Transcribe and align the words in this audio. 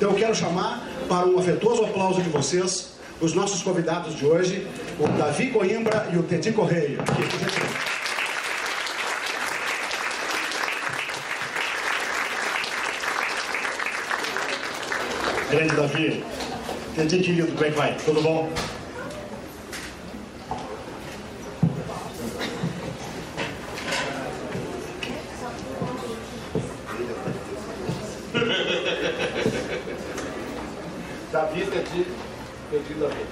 Então 0.00 0.12
eu 0.12 0.16
quero 0.16 0.34
chamar 0.34 0.82
para 1.06 1.26
um 1.26 1.38
afetuoso 1.38 1.84
aplauso 1.84 2.22
de 2.22 2.30
vocês 2.30 2.92
os 3.20 3.34
nossos 3.34 3.62
convidados 3.62 4.14
de 4.16 4.24
hoje, 4.24 4.66
o 4.98 5.06
Davi 5.06 5.48
Coimbra 5.50 6.08
e 6.10 6.16
o 6.16 6.22
Teddy 6.22 6.52
Correia. 6.52 6.96
Grande 15.50 15.76
Davi. 15.76 16.24
Teddy, 16.96 17.20
querido, 17.20 17.52
como 17.52 17.64
é 17.66 17.70
que 17.70 17.76
vai? 17.76 17.94
Tudo 18.02 18.22
bom? 18.22 18.50
Davi, 31.32 31.64
Teddy, 31.64 32.06
Teddy, 32.70 32.94
Davi. 32.94 33.22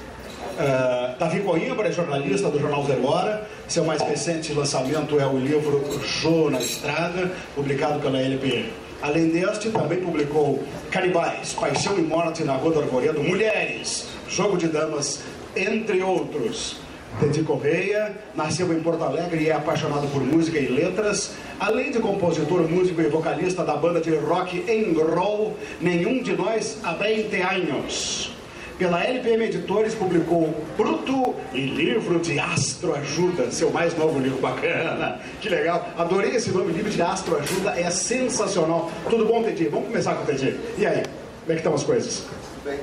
Uh, 0.59 1.19
Davi 1.19 1.41
Coimbra 1.41 1.88
é 1.88 1.88
jornalista 1.99 2.49
do 2.49 2.61
Jornal 2.61 2.87
Zero 2.87 3.07
Hora. 3.07 3.49
Seu 3.67 3.85
mais 3.85 4.01
recente 4.03 4.53
lançamento 4.53 5.19
é 5.19 5.27
o 5.27 5.37
livro 5.37 5.85
Jô 6.05 6.49
na 6.49 6.61
Estrada, 6.61 7.31
publicado 7.57 7.99
pela 7.99 8.19
LPM. 8.21 8.71
Além 9.03 9.29
deste, 9.29 9.71
também 9.71 10.01
publicou 10.01 10.63
Canibais, 10.91 11.55
Paixão 11.55 11.99
e 11.99 12.03
Morte 12.03 12.45
na 12.45 12.55
Rua 12.55 12.75
do 12.75 12.81
Arvoredo, 12.81 13.23
Mulheres, 13.23 14.07
Jogo 14.29 14.57
de 14.57 14.69
Damas, 14.69 15.23
entre 15.57 16.01
outros. 16.03 16.77
Teddy 17.19 17.43
Correia 17.43 18.15
nasceu 18.37 18.73
em 18.73 18.81
Porto 18.81 19.03
Alegre 19.03 19.43
e 19.43 19.49
é 19.49 19.53
apaixonado 19.53 20.07
por 20.13 20.23
música 20.23 20.59
e 20.59 20.69
letras. 20.69 21.33
Além 21.59 21.91
de 21.91 21.99
compositor, 21.99 22.69
músico 22.69 23.01
e 23.01 23.09
vocalista 23.09 23.65
da 23.65 23.77
banda 23.77 24.01
de 24.01 24.15
rock 24.15 24.65
Engroll, 24.71 25.57
nenhum 25.81 26.23
de 26.23 26.37
nós 26.37 26.79
há 26.85 26.93
20 26.93 27.35
anos. 27.43 28.38
Pela 28.79 29.03
LPM 29.03 29.45
Editores 29.45 29.93
publicou 29.93 30.55
Bruto 30.77 31.35
e 31.53 31.63
livro 31.67 32.21
de 32.21 32.39
Astroajuda, 32.39 33.51
seu 33.51 33.73
mais 33.73 33.97
novo 33.99 34.21
livro 34.21 34.39
bacana. 34.39 35.21
Que 35.41 35.49
legal, 35.49 35.89
adorei 35.99 36.37
esse 36.37 36.53
nome, 36.53 36.73
livro 36.73 36.89
de 36.89 37.03
Astroajuda, 37.03 37.71
é 37.71 37.91
sensacional. 37.91 38.89
Tudo 39.11 39.25
bom, 39.25 39.43
Teddy? 39.43 39.67
Vamos 39.67 39.89
começar 39.89 40.15
com 40.15 40.23
o 40.23 40.27
Teddy. 40.27 40.57
E 40.79 40.87
aí, 40.87 41.03
como 41.03 41.49
é 41.49 41.53
que 41.55 41.55
estão 41.55 41.75
as 41.75 41.83
coisas? 41.83 42.19
Tudo 42.19 42.65
bem? 42.71 42.79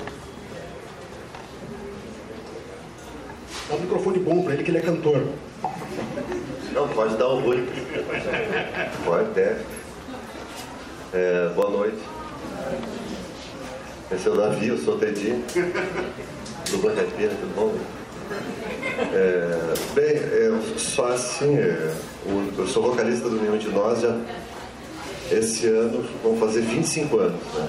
Dá 3.70 3.76
um 3.76 3.80
microfone 3.80 4.20
bom 4.20 4.44
para 4.44 4.54
ele, 4.54 4.64
que 4.64 4.72
ele 4.72 4.80
é 4.80 4.82
cantor. 4.82 5.26
Não, 6.74 6.90
pode 6.90 7.16
dar 7.16 7.28
orgulho. 7.28 7.66
Pode, 9.06 9.30
deve. 9.30 9.64
É, 11.14 11.50
boa 11.56 11.70
noite. 11.70 12.00
Esse 14.12 14.28
é 14.28 14.32
o 14.32 14.36
Davi, 14.36 14.68
eu 14.68 14.78
sou 14.78 14.96
o 14.96 14.98
Teddy. 14.98 15.30
Do 16.72 16.80
Pira, 16.80 17.30
tudo 17.30 17.56
bom? 17.56 17.76
É, 19.14 19.74
bem, 19.94 20.16
é, 20.16 20.52
só 20.78 21.08
assim, 21.12 21.58
é, 21.58 21.94
o- 22.26 22.52
eu 22.58 22.68
sou 22.68 22.82
vocalista 22.84 23.30
do 23.30 23.36
Nenhum 23.40 23.58
de 23.58 23.70
Nós 23.70 24.02
já 24.02 24.16
esse 25.32 25.68
ano, 25.68 26.04
vão 26.24 26.36
fazer 26.38 26.62
25 26.62 27.18
anos, 27.20 27.40
né? 27.54 27.68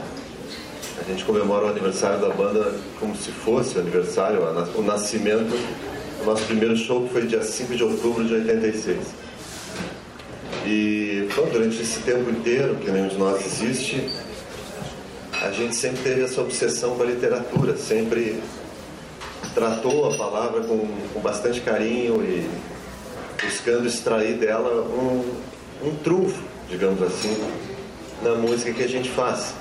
A 0.99 1.11
gente 1.11 1.25
comemora 1.25 1.67
o 1.67 1.69
aniversário 1.69 2.21
da 2.21 2.31
banda 2.31 2.75
como 2.99 3.15
se 3.17 3.31
fosse 3.31 3.77
o 3.77 3.81
aniversário, 3.81 4.41
o 4.75 4.83
nascimento. 4.83 5.55
O 6.23 6.25
nosso 6.25 6.45
primeiro 6.45 6.75
show 6.77 7.07
foi 7.13 7.27
dia 7.27 7.43
5 7.43 7.75
de 7.77 7.85
outubro 7.85 8.25
de 8.25 8.33
86. 8.35 8.99
E 10.67 11.29
bom, 11.37 11.49
durante 11.53 11.81
esse 11.81 12.01
tempo 12.01 12.29
inteiro 12.31 12.77
que 12.77 12.91
nenhum 12.91 13.09
de 13.09 13.17
nós 13.19 13.45
existe, 13.45 14.11
a 15.47 15.53
gente 15.53 15.77
sempre 15.77 16.03
teve 16.03 16.23
essa 16.23 16.41
obsessão 16.41 16.97
com 16.97 17.03
a 17.05 17.07
literatura, 17.07 17.77
sempre 17.77 18.43
tratou 19.55 20.11
a 20.11 20.17
palavra 20.17 20.63
com, 20.63 20.89
com 21.15 21.21
bastante 21.21 21.61
carinho 21.61 22.23
e 22.23 22.49
buscando 23.41 23.87
extrair 23.87 24.35
dela 24.39 24.83
um, 24.83 25.37
um 25.83 25.95
trunfo, 26.03 26.43
digamos 26.69 27.01
assim, 27.01 27.37
na 28.23 28.35
música 28.35 28.73
que 28.73 28.83
a 28.83 28.89
gente 28.89 29.09
faz. 29.11 29.55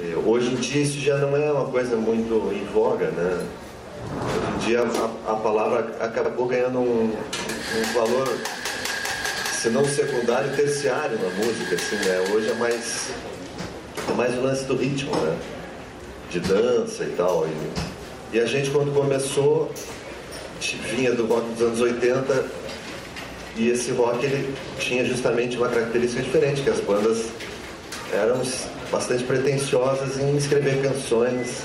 E 0.00 0.14
Hoje 0.14 0.52
em 0.52 0.56
dia 0.56 0.82
isso 0.82 0.98
já 0.98 1.18
não 1.18 1.36
é 1.36 1.52
uma 1.52 1.66
coisa 1.66 1.96
muito 1.96 2.50
em 2.52 2.64
voga, 2.72 3.10
né? 3.10 3.46
Hoje 4.24 4.54
em 4.54 4.58
dia 4.66 4.80
a, 4.80 5.32
a 5.32 5.36
palavra 5.36 5.94
acabou 6.00 6.46
ganhando 6.46 6.78
um, 6.78 7.12
um 7.12 7.92
valor, 7.92 8.28
se 9.52 9.68
não 9.68 9.84
secundário, 9.84 10.56
terciário 10.56 11.18
na 11.18 11.44
música, 11.44 11.74
assim, 11.74 11.96
né? 11.96 12.32
Hoje 12.32 12.48
é 12.48 12.54
mais, 12.54 13.10
é 13.10 13.37
mais 14.18 14.36
o 14.36 14.40
lance 14.40 14.64
do 14.64 14.74
ritmo, 14.74 15.14
né? 15.16 15.38
De 16.28 16.40
dança 16.40 17.04
e 17.04 17.14
tal. 17.16 17.46
E, 17.46 18.36
e 18.36 18.40
a 18.40 18.46
gente 18.46 18.68
quando 18.70 18.92
começou 18.92 19.72
vinha 20.90 21.12
do 21.12 21.24
rock 21.26 21.48
dos 21.52 21.62
anos 21.62 21.80
80 21.80 22.44
e 23.56 23.70
esse 23.70 23.92
rock 23.92 24.26
ele 24.26 24.52
tinha 24.80 25.04
justamente 25.04 25.56
uma 25.56 25.68
característica 25.68 26.20
diferente, 26.20 26.62
que 26.62 26.70
as 26.70 26.80
bandas 26.80 27.28
eram 28.12 28.42
bastante 28.90 29.22
pretensiosas 29.22 30.18
em 30.18 30.36
escrever 30.36 30.82
canções 30.82 31.62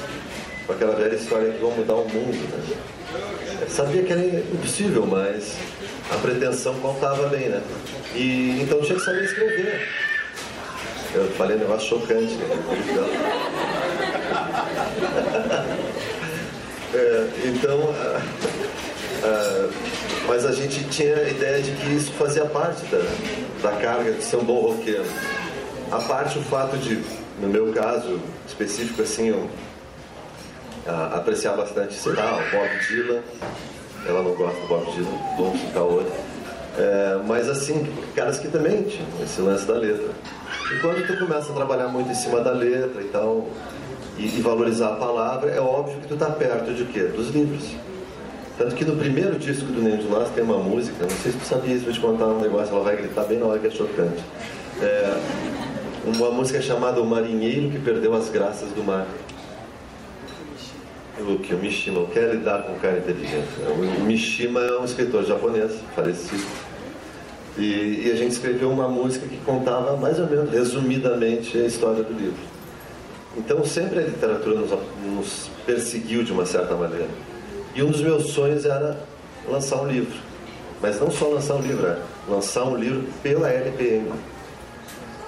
com 0.68 0.74
aquela 0.74 0.96
velha 0.96 1.16
história 1.16 1.52
que 1.52 1.60
vão 1.60 1.72
mudar 1.72 1.96
o 1.96 2.08
mundo. 2.08 2.38
Né? 2.38 2.78
Eu 3.62 3.70
sabia 3.70 4.04
que 4.04 4.14
era 4.14 4.24
impossível, 4.24 5.08
mas 5.08 5.56
a 6.12 6.18
pretensão 6.18 6.76
contava 6.76 7.28
bem, 7.30 7.50
né? 7.50 7.62
E 8.16 8.60
então 8.62 8.80
tinha 8.82 8.98
que 8.98 9.04
saber 9.04 9.24
escrever. 9.24 9.88
Eu 11.14 11.30
falei 11.32 11.58
um 11.58 11.60
negócio 11.60 11.90
chocante, 11.90 12.34
né? 12.36 12.48
É, 16.96 17.28
então, 17.46 17.80
mas 20.28 20.46
a 20.46 20.52
gente 20.52 20.84
tinha 20.86 21.16
a 21.16 21.30
ideia 21.30 21.62
de 21.62 21.72
que 21.72 21.94
isso 21.94 22.12
fazia 22.14 22.46
parte 22.46 22.86
da, 22.86 23.00
da 23.62 23.72
carga 23.78 24.12
de 24.12 24.24
ser 24.24 24.38
um 24.38 24.44
bom 24.44 24.60
roqueiro. 24.62 25.06
A 25.92 25.98
parte 26.00 26.38
o 26.38 26.44
fato 26.44 26.78
de, 26.78 27.04
no 27.42 27.48
meu 27.48 27.72
caso 27.74 28.20
específico, 28.48 29.02
assim, 29.02 29.30
eu 29.30 29.50
apreciar 31.14 31.54
bastante, 31.56 31.94
sei 31.94 32.14
lá, 32.14 32.36
o 32.36 32.52
Bob 32.52 32.70
Dylan. 32.88 33.22
Ela 34.06 34.22
não 34.22 34.32
gosta 34.34 34.60
do 34.60 34.68
Bob 34.68 34.92
Dylan, 34.92 35.18
vamos 35.38 35.62
citar 35.62 35.84
outro. 35.84 36.14
É, 36.78 37.20
mas 37.28 37.48
assim, 37.50 37.86
caras 38.16 38.40
que 38.40 38.48
também 38.48 38.84
tinham 38.84 39.08
esse 39.24 39.42
lance 39.42 39.66
da 39.66 39.76
letra. 39.76 40.10
E 40.72 40.80
quando 40.80 41.06
tu 41.06 41.18
começa 41.18 41.52
a 41.52 41.56
trabalhar 41.56 41.88
muito 41.88 42.10
em 42.10 42.16
cima 42.16 42.42
da 42.42 42.52
letra 42.52 43.02
e 43.02 43.06
tal, 43.06 43.48
e, 44.18 44.26
e 44.26 44.42
valorizar 44.42 44.94
a 44.94 44.96
palavra, 44.96 45.52
é 45.52 45.60
óbvio 45.60 46.00
que 46.02 46.08
tu 46.08 46.16
tá 46.16 46.28
perto 46.28 46.74
de 46.74 46.86
quê? 46.86 47.04
Dos 47.04 47.30
livros. 47.30 47.76
Tanto 48.58 48.76
que 48.76 48.86
no 48.86 48.96
primeiro 48.96 49.38
disco 49.38 49.66
do 49.66 49.82
Nenhum 49.82 49.98
de 49.98 50.08
Nós 50.08 50.30
tem 50.30 50.44
uma 50.44 50.58
música, 50.58 50.98
não 51.02 51.10
sei 51.10 51.32
se 51.32 51.38
tu 51.40 51.46
sabia 51.46 51.74
isso, 51.74 51.86
vou 51.86 51.94
te 51.94 52.00
contar 52.00 52.26
um 52.26 52.40
negócio, 52.40 52.74
ela 52.74 52.84
vai 52.84 52.96
gritar 52.96 53.24
bem 53.24 53.40
na 53.40 53.46
hora 53.46 53.60
que 53.60 53.68
é 53.68 53.72
chocante. 53.72 54.24
É, 54.82 55.18
uma 56.06 56.32
música 56.32 56.62
chamada 56.62 57.02
O 57.02 57.06
Marinheiro 57.06 57.72
que 57.72 57.80
Perdeu 57.80 58.14
as 58.14 58.30
Graças 58.30 58.70
do 58.70 58.84
Mar. 58.84 59.08
O 61.20 61.38
que 61.38 61.54
o 61.54 61.58
Mishima 61.58 62.06
quer 62.08 62.34
lidar 62.34 62.64
com 62.64 62.74
cara 62.76 62.98
inteligente. 62.98 63.48
O 63.68 64.04
Mishima 64.04 64.60
é 64.60 64.80
um 64.80 64.86
escritor 64.86 65.24
japonês, 65.24 65.72
falecido. 65.96 66.44
E, 67.58 68.04
e 68.06 68.12
a 68.12 68.16
gente 68.16 68.32
escreveu 68.32 68.72
uma 68.72 68.88
música 68.88 69.28
que 69.28 69.38
contava 69.38 69.96
mais 69.96 70.20
ou 70.20 70.28
menos, 70.28 70.52
resumidamente, 70.52 71.58
a 71.58 71.66
história 71.66 72.04
do 72.04 72.14
livro. 72.14 72.42
Então 73.38 73.64
sempre 73.66 74.00
a 74.00 74.04
literatura 74.04 74.60
nos, 74.60 74.72
nos 75.06 75.50
perseguiu 75.66 76.24
de 76.24 76.32
uma 76.32 76.46
certa 76.46 76.76
maneira. 76.76 77.10
E 77.76 77.82
um 77.82 77.90
dos 77.90 78.02
meus 78.02 78.32
sonhos 78.32 78.66
era 78.66 79.00
lançar 79.50 79.82
um 79.82 79.88
livro. 79.88 80.16
Mas 80.82 81.00
não 81.00 81.10
só 81.10 81.28
lançar 81.28 81.56
um 81.56 81.62
livro, 81.62 81.86
era 81.86 82.02
lançar 82.28 82.66
um 82.66 82.76
livro 82.76 83.06
pela 83.22 83.50
LPM. 83.50 84.12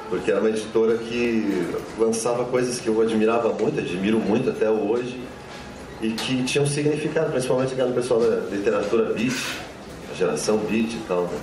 Porque 0.10 0.30
era 0.30 0.40
uma 0.40 0.50
editora 0.50 0.98
que 0.98 1.66
lançava 1.98 2.46
coisas 2.46 2.80
que 2.80 2.88
eu 2.88 3.02
admirava 3.02 3.50
muito, 3.54 3.80
admiro 3.80 4.20
muito 4.20 4.50
até 4.50 4.70
hoje, 4.70 5.20
e 6.02 6.12
que 6.12 6.44
tinham 6.44 6.68
significado, 6.68 7.32
principalmente 7.32 7.74
aquela 7.74 7.92
pessoal 7.92 8.20
da 8.20 8.36
literatura 8.52 9.14
beat, 9.14 9.34
a 10.12 10.16
geração 10.16 10.58
beat 10.58 10.94
e 10.94 11.02
tal. 11.08 11.24
Né? 11.24 11.40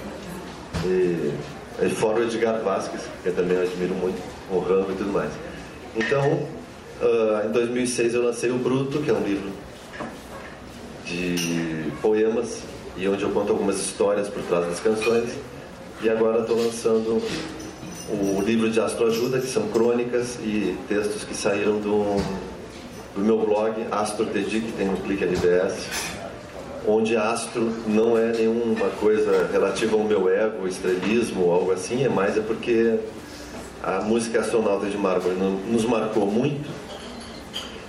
E, 0.85 1.89
fora 1.91 2.21
o 2.21 2.23
Edgar 2.25 2.61
Vasquez, 2.63 3.03
que 3.23 3.29
eu 3.29 3.35
também 3.35 3.59
admiro 3.59 3.95
muito, 3.95 4.21
o 4.51 4.59
Rambo 4.59 4.93
e 4.93 4.95
tudo 4.97 5.13
mais. 5.13 5.31
Então, 5.97 6.47
ah, 7.01 7.43
em 7.47 7.51
2006 7.51 8.15
eu 8.15 8.25
lancei 8.25 8.51
o 8.51 8.59
Bruto, 8.59 9.01
que 9.01 9.11
é 9.11 9.15
um 9.15 9.23
livro 9.23 9.51
de 11.05 11.91
poemas 12.01 12.63
e 12.97 13.09
onde 13.09 13.23
eu 13.23 13.31
conto 13.31 13.53
algumas 13.53 13.81
histórias 13.81 14.29
por 14.29 14.43
trás 14.45 14.67
das 14.67 14.81
canções. 14.81 15.31
E 16.03 16.09
agora 16.09 16.41
estou 16.41 16.57
lançando 16.57 17.23
o 18.09 18.41
livro 18.43 18.71
de 18.71 18.81
Astroajuda, 18.81 19.41
que 19.41 19.47
são 19.47 19.69
crônicas 19.69 20.37
e 20.41 20.77
textos 20.89 21.25
que 21.25 21.35
saíram 21.35 21.79
do, 21.79 22.17
do 23.15 23.21
meu 23.21 23.39
blog 23.39 23.75
Astro 23.91 24.25
Dedi, 24.27 24.61
que 24.61 24.73
tem 24.73 24.87
no 24.87 24.97
Clique 24.99 25.25
RBS, 25.25 25.87
onde 26.87 27.17
astro 27.17 27.73
não 27.87 28.19
é 28.19 28.33
nenhuma 28.33 28.89
coisa 29.01 29.49
relativa 29.53 29.97
ao 29.97 30.03
meu 30.03 30.29
ego, 30.29 30.67
estrelismo 30.67 31.45
ou 31.45 31.53
algo 31.53 31.73
assim, 31.73 32.05
é 32.05 32.09
mais 32.09 32.37
é 32.37 32.41
porque 32.41 32.99
a 33.83 34.01
música 34.01 34.41
Astronauta 34.41 34.87
de 34.87 34.97
Mármore 34.97 35.35
nos 35.35 35.85
marcou 35.85 36.27
muito. 36.27 36.71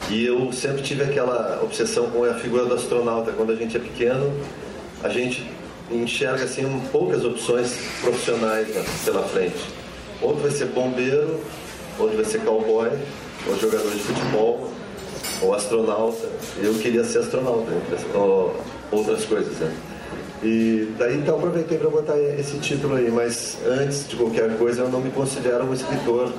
E 0.10 0.26
eu 0.26 0.52
sempre 0.52 0.82
tive 0.82 1.04
aquela 1.04 1.62
obsessão 1.64 2.10
com 2.10 2.24
a 2.24 2.34
figura 2.34 2.66
do 2.66 2.74
astronauta. 2.74 3.32
Quando 3.32 3.52
a 3.52 3.56
gente 3.56 3.78
é 3.78 3.80
pequeno, 3.80 4.34
a 5.04 5.10
gente 5.10 5.50
enxerga 5.92 6.44
assim 6.44 6.64
poucas 6.92 7.24
opções 7.24 7.78
profissionais 8.02 8.68
né, 8.68 8.84
pela 9.06 9.24
frente. 9.24 9.64
Outro 10.22 10.42
vai 10.42 10.52
ser 10.52 10.66
bombeiro, 10.66 11.40
outro 12.00 12.16
vai 12.16 12.26
ser 12.26 12.42
cowboy, 12.42 12.90
ou 13.48 13.60
jogador 13.60 13.92
de 13.92 14.00
futebol, 14.00 14.70
ou 15.42 15.54
astronauta. 15.54 16.28
Eu 16.62 16.74
queria 16.76 17.04
ser 17.04 17.20
astronauta, 17.20 17.72
outras 18.94 19.26
coisas. 19.26 19.54
Né? 19.58 19.74
E 20.44 20.94
daí 20.98 21.18
então 21.18 21.38
aproveitei 21.38 21.78
para 21.78 21.90
botar 21.90 22.20
esse 22.20 22.58
título 22.60 22.96
aí, 22.96 23.10
mas 23.10 23.58
antes 23.66 24.08
de 24.08 24.16
qualquer 24.16 24.58
coisa 24.58 24.82
eu 24.82 24.90
não 24.90 25.00
me 25.00 25.10
considero 25.10 25.64
um 25.64 25.74
escritor, 25.74 26.34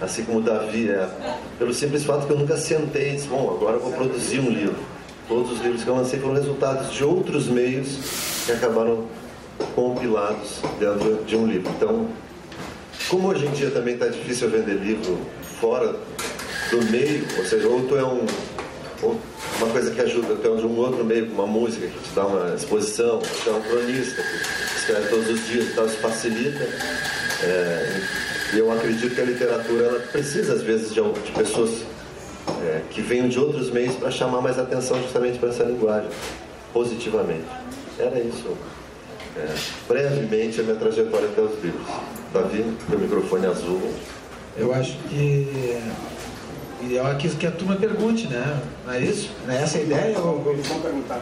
assim 0.00 0.22
como 0.22 0.40
Davi 0.40 0.88
é, 0.88 1.08
pelo 1.58 1.74
simples 1.74 2.04
fato 2.04 2.26
que 2.26 2.32
eu 2.32 2.38
nunca 2.38 2.56
sentei 2.56 3.10
e 3.10 3.16
disse, 3.16 3.26
bom, 3.26 3.50
agora 3.50 3.76
eu 3.76 3.80
vou 3.80 3.92
produzir 3.92 4.38
um 4.38 4.48
livro. 4.48 4.76
Todos 5.26 5.52
os 5.52 5.60
livros 5.60 5.82
que 5.82 5.90
eu 5.90 5.96
lancei 5.96 6.20
foram 6.20 6.34
resultados 6.34 6.92
de 6.94 7.04
outros 7.04 7.48
meios 7.48 8.44
que 8.46 8.52
acabaram 8.52 9.06
compilados 9.74 10.60
dentro 10.78 11.24
de 11.24 11.36
um 11.36 11.46
livro. 11.46 11.70
Então, 11.76 12.06
como 13.10 13.28
hoje 13.28 13.46
em 13.46 13.50
dia 13.50 13.70
também 13.70 13.94
está 13.94 14.06
difícil 14.06 14.48
vender 14.48 14.74
livro 14.74 15.18
fora 15.60 15.96
do 16.70 16.84
meio, 16.90 17.26
ou 17.36 17.44
seja, 17.44 17.66
ou 17.66 17.82
tu 17.82 17.96
é 17.96 18.04
um 18.04 18.24
uma 19.02 19.70
coisa 19.70 19.92
que 19.92 20.00
ajuda, 20.00 20.34
é 20.34 20.56
de 20.56 20.66
um 20.66 20.76
outro 20.76 21.04
meio, 21.04 21.26
uma 21.26 21.46
música 21.46 21.86
que 21.86 21.98
te 21.98 22.14
dá 22.14 22.26
uma 22.26 22.54
exposição, 22.54 23.20
tu 23.20 23.50
é 23.50 23.52
um 23.52 23.62
cronista 23.62 24.22
que 24.22 24.78
escreve 24.78 25.08
todos 25.08 25.28
os 25.28 25.46
dias 25.46 25.66
e 25.66 25.74
tal, 25.74 25.86
isso 25.86 25.98
facilita. 25.98 26.64
É, 27.44 28.00
e 28.54 28.58
eu 28.58 28.72
acredito 28.72 29.14
que 29.14 29.20
a 29.20 29.24
literatura 29.24 29.84
ela 29.84 30.00
precisa 30.00 30.54
às 30.54 30.62
vezes 30.62 30.92
de, 30.92 31.00
de 31.00 31.32
pessoas 31.32 31.82
é, 32.64 32.82
que 32.90 33.00
venham 33.00 33.28
de 33.28 33.38
outros 33.38 33.70
meios 33.70 33.94
para 33.94 34.10
chamar 34.10 34.40
mais 34.40 34.58
atenção 34.58 35.00
justamente 35.02 35.38
para 35.38 35.50
essa 35.50 35.62
linguagem, 35.62 36.10
positivamente. 36.72 37.46
Era 37.98 38.18
isso. 38.18 38.56
É, 39.36 39.54
brevemente 39.86 40.60
a 40.60 40.64
minha 40.64 40.76
trajetória 40.76 41.28
até 41.28 41.40
os 41.40 41.62
livros. 41.62 41.86
Davi, 42.32 42.64
o 42.92 42.98
microfone 42.98 43.46
azul. 43.46 43.80
Eu 44.56 44.74
acho 44.74 44.98
que 45.08 45.78
e 46.82 46.94
eu 46.94 47.04
quis 47.16 47.34
que 47.34 47.46
a 47.46 47.50
turma 47.50 47.76
pergunte, 47.76 48.26
né? 48.28 48.60
Não 48.86 48.92
é 48.92 49.00
isso? 49.00 49.30
Não 49.46 49.54
é 49.54 49.62
essa 49.62 49.78
a 49.78 49.80
ideia? 49.80 50.18
Ou... 50.18 50.52
Eles 50.52 50.66
vão 50.66 50.80
perguntar. 50.80 51.20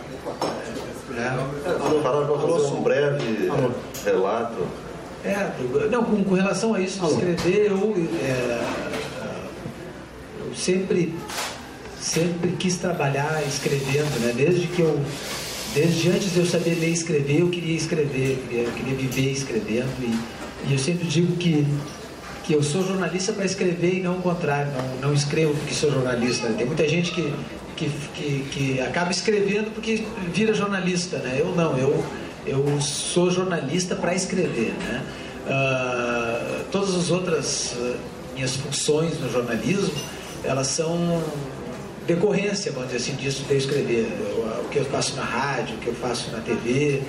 É. 1.17 2.03
Falaram 2.03 2.27
para 2.27 2.39
fazer 2.39 2.75
um 2.75 2.83
breve 2.83 3.51
relato. 4.05 4.67
É, 5.25 5.51
não, 5.91 6.05
com, 6.05 6.23
com 6.23 6.35
relação 6.35 6.75
a 6.75 6.81
isso 6.81 7.01
de 7.01 7.07
escrever, 7.07 7.67
eu, 7.71 7.95
é, 8.23 8.65
eu 10.41 10.55
sempre, 10.55 11.15
sempre 12.01 12.53
quis 12.53 12.77
trabalhar 12.77 13.43
escrevendo, 13.47 14.21
né? 14.21 14.33
Desde 14.37 14.69
que 14.69 14.83
eu 14.83 15.01
desde 15.75 16.09
antes 16.09 16.33
de 16.33 16.39
eu 16.39 16.47
saber 16.47 16.75
ler 16.77 16.89
e 16.89 16.93
escrever, 16.93 17.41
eu 17.41 17.51
queria 17.51 17.77
escrever, 17.77 18.31
eu 18.31 18.37
queria, 18.49 18.63
eu 18.63 18.73
queria 18.73 18.95
viver 18.95 19.33
escrevendo. 19.33 19.91
E, 20.01 20.71
e, 20.71 20.73
eu 20.73 20.79
sempre 20.79 21.07
digo 21.07 21.37
que 21.37 21.67
que 22.47 22.53
eu 22.53 22.63
sou 22.63 22.87
jornalista 22.87 23.33
para 23.33 23.45
escrever 23.45 23.97
e 23.97 24.01
não 24.01 24.19
o 24.19 24.23
contrário, 24.23 24.71
não, 24.73 25.09
não 25.09 25.15
escrevo 25.15 25.53
porque 25.55 25.75
sou 25.75 25.91
jornalista. 25.91 26.47
Tem 26.53 26.65
muita 26.65 26.89
gente 26.89 27.11
que, 27.11 27.35
que, 27.77 27.91
que, 28.15 28.49
que 28.53 28.81
acaba 28.81 29.11
escrevendo 29.11 29.73
porque 29.75 30.05
vira 30.33 30.55
jornalista, 30.55 31.19
né? 31.19 31.39
Eu 31.41 31.55
não, 31.57 31.77
eu, 31.77 32.05
eu 32.47 32.81
sou 32.81 33.31
jornalista 33.33 33.97
para 33.97 34.15
escrever, 34.15 34.73
né? 34.79 35.05
Uh, 35.47 36.65
todas 36.71 36.95
as 36.95 37.11
outras 37.11 37.73
uh, 37.73 37.97
minhas 38.35 38.55
funções 38.55 39.19
no 39.19 39.31
jornalismo, 39.31 39.95
elas 40.45 40.69
são 40.69 41.21
decorrência, 42.07 42.71
vamos 42.71 42.93
dizer 42.93 43.11
assim, 43.11 43.17
disso 43.17 43.43
de 43.43 43.53
eu 43.53 43.59
escrever. 43.59 44.07
Eu, 44.21 44.63
o 44.65 44.69
que 44.69 44.79
eu 44.79 44.85
faço 44.85 45.17
na 45.17 45.25
rádio, 45.25 45.75
o 45.77 45.79
que 45.79 45.89
eu 45.89 45.95
faço 45.95 46.31
na 46.31 46.39
TV, 46.39 47.03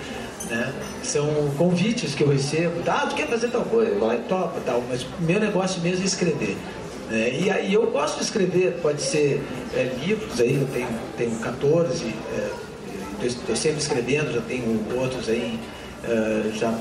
né? 0.49 0.73
São 1.03 1.27
convites 1.57 2.15
que 2.15 2.23
eu 2.23 2.29
recebo, 2.29 2.81
tá, 2.83 3.05
tu 3.07 3.15
quer 3.15 3.27
fazer 3.27 3.49
tal 3.49 3.63
coisa, 3.63 3.91
eu 3.91 3.99
vou 3.99 4.13
e 4.13 4.17
topa, 4.19 4.59
tal, 4.65 4.83
mas 4.89 5.05
meu 5.19 5.39
negócio 5.39 5.81
mesmo 5.81 6.03
é 6.03 6.05
escrever. 6.05 6.57
Né? 7.09 7.39
E 7.41 7.49
aí 7.49 7.73
eu 7.73 7.89
gosto 7.91 8.17
de 8.17 8.23
escrever, 8.23 8.79
pode 8.81 9.01
ser 9.01 9.41
é, 9.73 9.95
livros 10.05 10.39
aí, 10.39 10.55
eu 10.55 10.67
tenho, 10.73 10.89
tenho 11.17 11.39
14, 11.39 12.05
é, 12.05 13.25
estou 13.25 13.55
sempre 13.55 13.79
escrevendo, 13.79 14.33
já 14.33 14.41
tenho 14.41 14.85
outros 14.95 15.29
aí 15.29 15.59
é, 16.03 16.51
já 16.55 16.73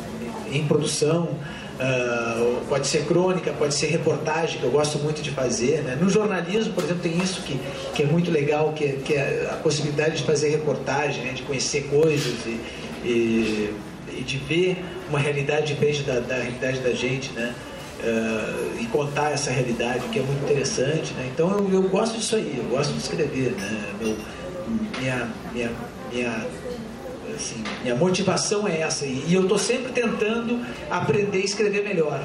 em 0.52 0.66
produção. 0.66 1.28
Uh, 1.76 2.64
pode 2.70 2.86
ser 2.86 3.04
crônica, 3.04 3.52
pode 3.52 3.74
ser 3.74 3.88
reportagem, 3.88 4.58
que 4.58 4.64
eu 4.64 4.70
gosto 4.70 4.98
muito 4.98 5.20
de 5.20 5.30
fazer. 5.30 5.82
Né? 5.82 5.98
No 6.00 6.08
jornalismo, 6.08 6.72
por 6.72 6.82
exemplo, 6.82 7.02
tem 7.02 7.18
isso 7.18 7.42
que, 7.42 7.60
que 7.94 8.02
é 8.02 8.06
muito 8.06 8.30
legal, 8.30 8.72
que 8.72 8.84
é, 8.84 8.92
que 9.04 9.12
é 9.12 9.50
a 9.52 9.56
possibilidade 9.56 10.16
de 10.16 10.22
fazer 10.22 10.48
reportagem, 10.48 11.22
né? 11.22 11.32
de 11.34 11.42
conhecer 11.42 11.82
coisas 11.90 12.46
e, 12.46 12.58
e, 13.06 13.74
e 14.08 14.22
de 14.22 14.38
ver 14.38 14.84
uma 15.08 15.18
realidade 15.18 15.66
diferente 15.66 16.02
da, 16.02 16.20
da 16.20 16.36
realidade 16.36 16.80
da 16.80 16.92
gente, 16.92 17.32
né? 17.32 17.54
Uh, 17.98 18.78
e 18.78 18.86
contar 18.86 19.30
essa 19.30 19.50
realidade 19.50 20.06
que 20.08 20.18
é 20.18 20.22
muito 20.22 20.44
interessante, 20.44 21.14
né? 21.14 21.30
Então 21.32 21.50
eu, 21.50 21.72
eu 21.72 21.82
gosto 21.88 22.18
disso 22.18 22.36
aí, 22.36 22.54
eu 22.58 22.64
gosto 22.64 22.92
de 22.92 22.98
escrever, 22.98 23.52
né? 23.52 23.94
Meu, 23.98 24.16
minha, 25.00 25.28
minha, 25.52 25.70
minha, 26.12 26.46
assim, 27.34 27.62
minha 27.82 27.94
motivação 27.94 28.68
é 28.68 28.80
essa 28.80 29.06
e, 29.06 29.32
eu 29.32 29.42
estou 29.42 29.58
sempre 29.58 29.92
tentando 29.92 30.64
aprender 30.90 31.38
a 31.38 31.44
escrever 31.44 31.84
melhor, 31.84 32.22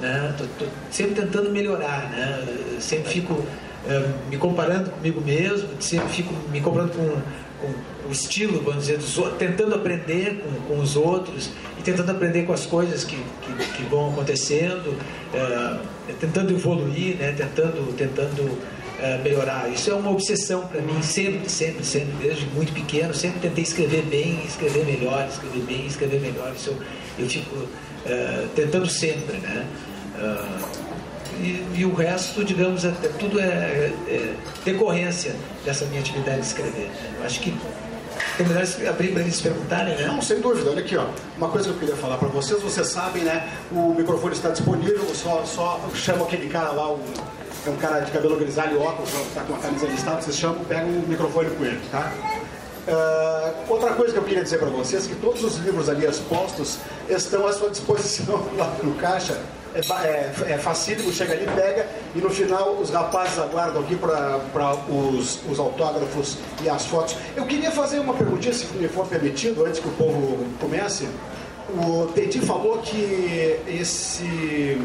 né? 0.00 0.34
Tô 0.58 0.64
sempre 0.90 1.14
tentando 1.14 1.50
melhorar, 1.50 2.08
né? 2.10 2.78
Sempre 2.80 3.12
fico 3.12 3.34
uh, 3.34 4.28
me 4.30 4.38
comparando 4.38 4.90
comigo 4.90 5.20
mesmo, 5.20 5.68
sempre 5.78 6.08
fico 6.08 6.32
me 6.50 6.60
comparando 6.60 6.92
com 6.92 7.20
com 7.62 8.08
o 8.08 8.12
estilo, 8.12 8.60
vamos 8.60 8.86
dizer, 8.86 8.98
dos, 8.98 9.16
tentando 9.38 9.74
aprender 9.74 10.42
com, 10.42 10.74
com, 10.74 10.80
os 10.82 10.96
outros 10.96 11.50
e 11.78 11.82
tentando 11.82 12.10
aprender 12.10 12.42
com 12.42 12.52
as 12.52 12.66
coisas 12.66 13.04
que, 13.04 13.16
que, 13.16 13.72
que 13.76 13.82
vão 13.84 14.10
acontecendo, 14.10 14.98
é, 15.32 16.12
tentando 16.20 16.52
evoluir, 16.52 17.16
né, 17.16 17.32
tentando, 17.32 17.96
tentando 17.96 18.58
é, 19.00 19.18
melhorar. 19.18 19.70
Isso 19.70 19.90
é 19.90 19.94
uma 19.94 20.10
obsessão 20.10 20.66
para 20.66 20.82
mim, 20.82 21.00
sempre, 21.02 21.48
sempre, 21.48 21.84
sempre, 21.84 22.12
desde 22.20 22.44
muito 22.46 22.72
pequeno, 22.72 23.14
sempre 23.14 23.40
tentei 23.40 23.62
escrever 23.62 24.02
bem, 24.02 24.44
escrever 24.44 24.84
melhor, 24.84 25.26
escrever 25.28 25.62
bem, 25.62 25.86
escrever 25.86 26.20
melhor. 26.20 26.52
Isso 26.56 26.70
eu, 26.70 26.76
eu 27.24 27.30
fico 27.30 27.68
é, 28.04 28.46
tentando 28.54 28.88
sempre, 28.88 29.38
né? 29.38 29.66
E, 31.42 31.80
e, 31.80 31.84
o 31.84 31.92
resto, 31.94 32.44
digamos, 32.44 32.84
é, 32.84 32.88
é 32.88 33.08
tudo 33.18 33.40
é, 33.40 33.92
é, 34.08 34.34
decorrência 34.64 35.34
dessa 35.64 35.84
minha 35.86 36.00
atividade 36.00 36.40
de 36.40 36.46
escrever. 36.46 36.90
Eu 37.18 37.26
acho 37.26 37.40
que 37.40 37.52
é 38.38 38.42
melhor 38.44 38.64
abrir 38.88 39.08
para 39.12 39.22
eles 39.22 39.40
perguntarem, 39.40 39.96
né? 39.96 40.06
Não, 40.06 40.22
sem 40.22 40.40
dúvida. 40.40 40.70
Olha 40.70 40.80
aqui, 40.80 40.96
ó. 40.96 41.06
Uma 41.36 41.48
coisa 41.48 41.68
que 41.68 41.74
eu 41.74 41.78
queria 41.80 41.96
falar 41.96 42.16
para 42.16 42.28
vocês, 42.28 42.62
vocês 42.62 42.86
sabem, 42.86 43.24
né? 43.24 43.48
O 43.72 43.94
microfone 43.94 44.34
está 44.34 44.50
disponível, 44.50 45.04
só, 45.14 45.44
só 45.44 45.80
chama 45.94 46.24
aquele 46.24 46.48
cara 46.48 46.70
lá, 46.70 46.92
o, 46.92 47.00
é 47.66 47.70
um 47.70 47.76
cara 47.76 48.00
de 48.00 48.10
cabelo 48.10 48.36
grisalho 48.36 48.76
e 48.76 48.78
óculos, 48.78 49.10
está 49.12 49.42
com 49.42 49.54
a 49.54 49.58
camisa 49.58 49.86
listada, 49.86 50.22
vocês 50.22 50.36
chamam, 50.36 50.64
pegam 50.64 50.88
o 50.88 51.08
microfone 51.08 51.50
com 51.50 51.64
ele, 51.64 51.80
tá? 51.90 52.12
Uh, 52.88 53.72
outra 53.72 53.92
coisa 53.94 54.12
que 54.12 54.18
eu 54.18 54.24
queria 54.24 54.42
dizer 54.42 54.58
para 54.58 54.68
vocês, 54.68 55.06
que 55.06 55.14
todos 55.16 55.44
os 55.44 55.56
livros 55.58 55.88
ali 55.88 56.04
expostos 56.04 56.78
estão 57.08 57.46
à 57.46 57.52
sua 57.52 57.70
disposição 57.70 58.44
lá 58.56 58.76
no 58.82 58.94
caixa 58.94 59.40
é, 59.74 59.80
é, 60.06 60.52
é 60.52 60.58
facílimo, 60.58 61.12
chega 61.12 61.32
ali, 61.32 61.46
pega 61.54 61.86
e 62.14 62.18
no 62.18 62.30
final 62.30 62.74
os 62.74 62.90
rapazes 62.90 63.38
aguardam 63.38 63.82
aqui 63.82 63.96
para 63.96 64.74
os, 64.88 65.40
os 65.48 65.58
autógrafos 65.58 66.38
e 66.62 66.68
as 66.68 66.84
fotos. 66.86 67.16
Eu 67.34 67.44
queria 67.46 67.70
fazer 67.70 67.98
uma 67.98 68.14
perguntinha, 68.14 68.52
se 68.52 68.66
me 68.76 68.88
for 68.88 69.06
permitido, 69.06 69.64
antes 69.64 69.80
que 69.80 69.88
o 69.88 69.92
povo 69.92 70.46
comece. 70.60 71.08
O 71.70 72.06
Teti 72.14 72.40
falou 72.40 72.78
que 72.78 73.60
esse 73.66 74.78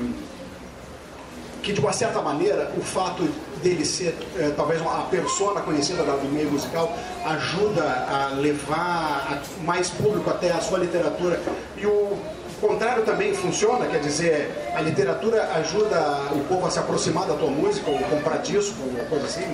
que 1.64 1.74
de 1.74 1.82
uma 1.82 1.92
certa 1.92 2.22
maneira 2.22 2.72
o 2.78 2.82
fato 2.82 3.28
dele 3.62 3.84
ser 3.84 4.16
é, 4.40 4.52
talvez 4.56 4.80
uma 4.80 5.04
persona 5.06 5.60
conhecida 5.60 6.02
do 6.04 6.32
meio 6.32 6.50
musical 6.50 6.96
ajuda 7.26 7.84
a 7.84 8.30
levar 8.36 9.42
mais 9.66 9.90
público 9.90 10.30
até 10.30 10.52
a 10.52 10.62
sua 10.62 10.80
literatura 10.80 11.42
e 11.76 11.86
o 11.86 12.18
o 12.58 12.68
contrário 12.68 13.04
também 13.04 13.34
funciona, 13.36 13.86
quer 13.86 14.00
dizer, 14.00 14.50
a 14.76 14.82
literatura 14.82 15.44
ajuda 15.54 16.00
o 16.34 16.44
povo 16.46 16.66
a 16.66 16.72
se 16.72 16.80
aproximar 16.80 17.28
da 17.28 17.36
tua 17.36 17.52
música, 17.52 17.90
ou 17.90 18.00
comprar 18.00 18.38
disco, 18.38 18.76
ou 18.82 19.06
coisa 19.06 19.26
assim? 19.26 19.46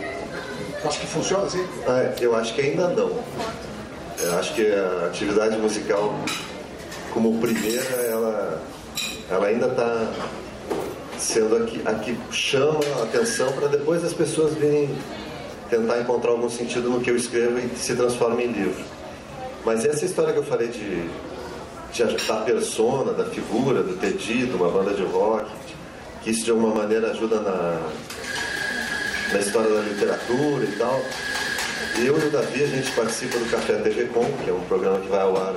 Acho 0.85 0.99
que 0.99 1.07
funciona 1.07 1.43
assim? 1.43 1.65
Ah, 1.85 2.13
eu 2.21 2.33
acho 2.33 2.53
que 2.53 2.61
ainda 2.61 2.87
não. 2.87 3.11
Eu 4.19 4.39
acho 4.39 4.53
que 4.53 4.65
a 4.73 5.07
atividade 5.07 5.57
musical, 5.57 6.13
como 7.13 7.39
primeira, 7.39 7.83
ela, 8.09 8.61
ela 9.29 9.47
ainda 9.47 9.67
está 9.67 10.09
sendo 11.17 11.57
aqui, 11.57 11.81
aqui 11.85 12.17
chama 12.31 12.79
a 12.99 13.03
atenção 13.03 13.51
para 13.51 13.67
depois 13.67 14.03
as 14.03 14.13
pessoas 14.13 14.53
virem 14.53 14.89
tentar 15.69 15.99
encontrar 15.99 16.31
algum 16.31 16.49
sentido 16.49 16.89
no 16.89 17.01
que 17.01 17.09
eu 17.09 17.17
escrevo 17.17 17.59
e 17.59 17.77
se 17.77 17.95
transforma 17.95 18.41
em 18.41 18.51
livro. 18.51 18.83
Mas 19.65 19.83
essa 19.83 20.05
história 20.05 20.31
que 20.31 20.39
eu 20.39 20.43
falei 20.43 20.69
de 20.69 21.09
da 22.01 22.35
persona, 22.41 23.13
da 23.13 23.25
figura, 23.25 23.83
do 23.83 23.95
ter 23.97 24.13
dito, 24.13 24.55
uma 24.55 24.69
banda 24.69 24.93
de 24.93 25.03
rock, 25.03 25.45
que 26.23 26.31
isso 26.31 26.45
de 26.45 26.51
alguma 26.51 26.73
maneira 26.73 27.11
ajuda 27.11 27.39
na, 27.41 27.91
na 29.31 29.39
história 29.39 29.69
da 29.69 29.81
literatura 29.81 30.65
e 30.65 30.75
tal. 30.77 31.01
Eu 31.97 32.17
e 32.19 32.27
o 32.27 32.31
Davi, 32.31 32.63
a 32.63 32.67
gente 32.67 32.91
participa 32.91 33.37
do 33.37 33.49
Café 33.51 33.73
TV 33.75 34.05
Com, 34.05 34.25
que 34.43 34.49
é 34.49 34.53
um 34.53 34.61
programa 34.61 34.99
que 34.99 35.07
vai 35.07 35.21
ao 35.21 35.37
ar 35.37 35.55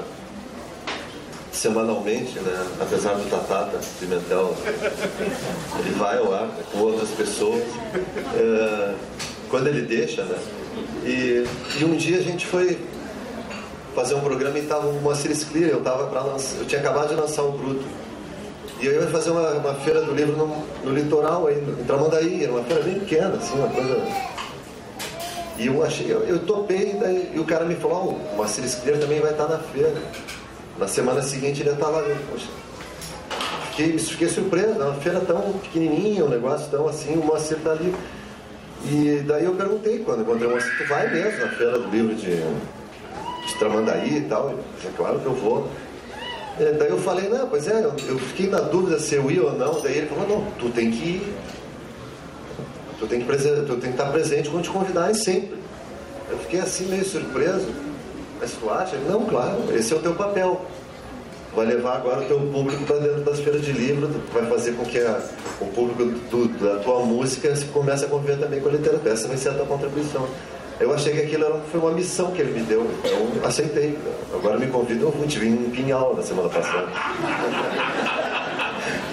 semanalmente, 1.57 2.38
né? 2.40 2.66
apesar 2.81 3.14
do 3.14 3.31
Tatata 3.31 3.81
Pimentel, 3.99 4.55
ele 5.78 5.90
vai 5.97 6.19
ao 6.19 6.35
ar 6.35 6.49
com 6.71 6.78
outras 6.78 7.09
pessoas, 7.11 7.64
é, 8.35 8.95
quando 9.49 9.69
ele 9.69 9.83
deixa, 9.83 10.23
né? 10.25 10.38
E, 11.05 11.47
e, 11.81 11.85
um 11.85 11.97
dia 11.97 12.19
a 12.19 12.23
gente 12.23 12.45
foi 12.47 12.78
fazer 13.97 14.15
um 14.15 14.21
programa 14.21 14.57
e 14.59 14.62
estava 14.62 14.87
o 14.87 15.00
Moacir 15.00 15.35
Scler, 15.35 15.71
eu, 15.71 15.81
tava 15.81 16.07
pra 16.07 16.21
lançar, 16.21 16.59
eu 16.59 16.67
tinha 16.67 16.81
acabado 16.81 17.09
de 17.09 17.15
lançar 17.15 17.43
o 17.43 17.53
Bruto. 17.53 17.85
E 18.79 18.87
eu 18.87 18.93
ia 18.93 19.07
fazer 19.09 19.31
uma, 19.31 19.50
uma 19.53 19.75
feira 19.75 20.03
do 20.03 20.15
livro 20.15 20.37
no, 20.37 20.65
no 20.85 20.93
litoral 20.93 21.47
aí, 21.47 21.59
em 21.59 21.85
Tramandaí, 21.85 22.45
era 22.45 22.53
uma 22.53 22.62
feira 22.62 22.83
bem 22.83 23.00
pequena, 23.00 23.35
assim, 23.35 23.55
uma 23.55 23.69
coisa 23.69 23.97
e 25.59 25.69
eu 25.69 25.83
achei, 25.83 26.12
eu, 26.12 26.21
eu 26.25 26.38
topei, 26.41 26.93
daí, 27.00 27.33
e 27.35 27.38
o 27.38 27.45
cara 27.45 27.65
me 27.65 27.75
falou, 27.76 28.21
oh, 28.21 28.33
o 28.35 28.37
Moacir 28.37 28.69
Scler 28.69 28.99
também 28.99 29.21
vai 29.21 29.31
estar 29.31 29.49
na 29.49 29.59
feira. 29.59 29.95
Na 30.79 30.87
semana 30.87 31.23
seguinte 31.23 31.62
ele 31.62 31.71
estava 31.71 31.99
ali. 31.99 32.15
Poxa, 32.31 32.47
fiquei, 33.71 33.99
fiquei 33.99 34.29
surpreso, 34.29 34.73
uma 34.73 34.93
feira 34.95 35.21
tão 35.21 35.53
pequenininha, 35.62 36.26
um 36.26 36.29
negócio 36.29 36.71
tão 36.71 36.87
assim, 36.87 37.15
o 37.15 37.25
Moacir 37.25 37.57
está 37.57 37.71
ali. 37.71 37.95
E 38.85 39.23
daí 39.26 39.45
eu 39.45 39.55
perguntei 39.55 40.00
quando 40.00 40.21
encontrei 40.21 40.47
o 40.47 40.50
Moacir, 40.50 40.76
tu 40.76 40.87
vai 40.87 41.11
mesmo 41.11 41.41
na 41.41 41.49
feira 41.49 41.79
do 41.79 41.88
livro 41.88 42.15
de 42.15 42.43
Tramandaí 43.59 44.19
e 44.19 44.21
tal? 44.23 44.55
É 44.85 44.89
claro 44.97 45.19
que 45.19 45.27
eu 45.27 45.35
vou. 45.35 45.69
E 46.59 46.65
daí 46.73 46.89
eu 46.89 46.99
falei, 46.99 47.29
não, 47.29 47.47
pois 47.49 47.69
é, 47.69 47.85
eu, 47.85 47.95
eu, 48.09 48.19
fiquei 48.19 48.49
na 48.49 48.61
dúvida 48.61 48.99
se 48.99 49.15
eu 49.15 49.31
ia 49.31 49.43
ou 49.43 49.53
não. 49.53 49.81
Daí 49.81 49.99
ele 49.99 50.07
falou, 50.07 50.27
não, 50.27 50.51
tu 50.53 50.71
tem 50.71 50.91
que 50.91 51.05
ir. 51.05 51.35
Tu 52.99 53.07
tem 53.07 53.21
que, 53.21 53.27
tu 53.27 53.77
tem 53.77 53.79
que 53.79 53.89
estar 53.89 54.11
presente 54.11 54.49
quando 54.49 54.65
te 54.65 54.71
convidarem 54.71 55.15
sempre. 55.15 55.57
Eu 56.31 56.39
fiquei 56.39 56.61
assim 56.61 56.87
meio 56.87 57.05
surpreso. 57.05 57.69
Mas 58.41 58.53
tu 58.53 58.71
acha? 58.71 58.97
Não, 59.09 59.25
claro, 59.27 59.65
esse 59.75 59.93
é 59.93 59.97
o 59.97 60.01
teu 60.01 60.15
papel. 60.15 60.63
Vai 61.55 61.67
levar 61.67 61.97
agora 61.97 62.21
o 62.21 62.25
teu 62.25 62.39
público 62.39 62.85
para 62.85 62.99
dentro 62.99 63.23
das 63.23 63.41
feiras 63.41 63.63
de 63.63 63.73
livro, 63.73 64.11
vai 64.33 64.45
fazer 64.47 64.73
com 64.73 64.85
que 64.85 64.99
a, 64.99 65.21
o 65.59 65.67
público 65.69 66.05
do, 66.31 66.49
da 66.49 66.81
tua 66.81 67.01
música 67.01 67.55
comece 67.73 68.05
a 68.05 68.09
conviver 68.09 68.39
também 68.39 68.61
com 68.61 68.69
a 68.69 68.73
literatura. 68.73 69.13
Essa 69.13 69.29
vai 69.29 69.39
ser 69.39 69.51
a 69.51 69.55
tua 69.55 69.67
contribuição. 69.67 70.27
Eu 70.78 70.92
achei 70.92 71.12
que 71.14 71.21
aquilo 71.23 71.45
era, 71.45 71.61
foi 71.73 71.80
uma 71.80 71.92
missão 71.92 72.33
que 72.33 72.42
ele 72.42 72.52
me 72.52 72.66
deu, 72.66 72.87
então 73.02 73.47
aceitei. 73.49 73.99
Agora 74.33 74.59
me 74.59 74.66
convida, 74.66 75.02
eu 75.02 75.26
te 75.26 75.38
vi 75.38 75.49
em 75.49 75.71
Pinhal 75.71 76.14
na 76.14 76.23
semana 76.23 76.49
passada. 76.50 76.88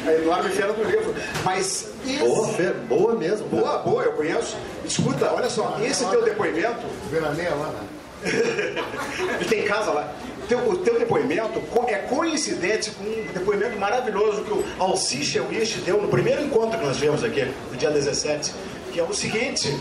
A 0.05 0.13
enorme 0.13 0.50
feira 0.50 0.74
do 0.74 0.84
livro. 0.84 1.15
Mas 1.46 1.88
esse... 2.05 2.20
Boa, 2.20 2.48
feira, 2.50 2.74
boa 2.89 3.15
mesmo. 3.15 3.48
Boa, 3.48 3.77
boa, 3.77 4.03
eu 4.03 4.12
conheço. 4.12 4.58
Escuta, 4.84 5.32
olha 5.32 5.50
só, 5.50 5.77
esse 5.82 6.05
teu 6.05 6.24
depoimento. 6.24 6.86
Veraneia 7.10 7.55
lá, 7.55 7.67
né? 7.67 7.79
Ele 9.39 9.46
tem 9.50 9.63
casa 9.63 9.91
lá. 9.91 10.13
Teu, 10.50 10.60
o 10.60 10.77
teu 10.77 11.00
depoimento 11.00 11.62
é 11.88 11.96
coincidente 12.00 12.91
com 12.91 13.05
um 13.05 13.27
depoimento 13.34 13.77
maravilhoso 13.79 14.43
que 14.43 14.51
o 14.51 14.65
Alciche 14.77 15.38
Elwich 15.38 15.79
deu 15.79 16.01
no 16.01 16.10
primeiro 16.10 16.43
encontro 16.43 16.77
que 16.77 16.86
nós 16.86 16.98
tivemos 16.98 17.24
aqui, 17.24 17.48
no 17.72 17.77
dia 17.77 17.89
17, 17.89 18.53
que 18.91 19.00
é 19.00 19.03
o 19.03 19.13
seguinte. 19.13 19.74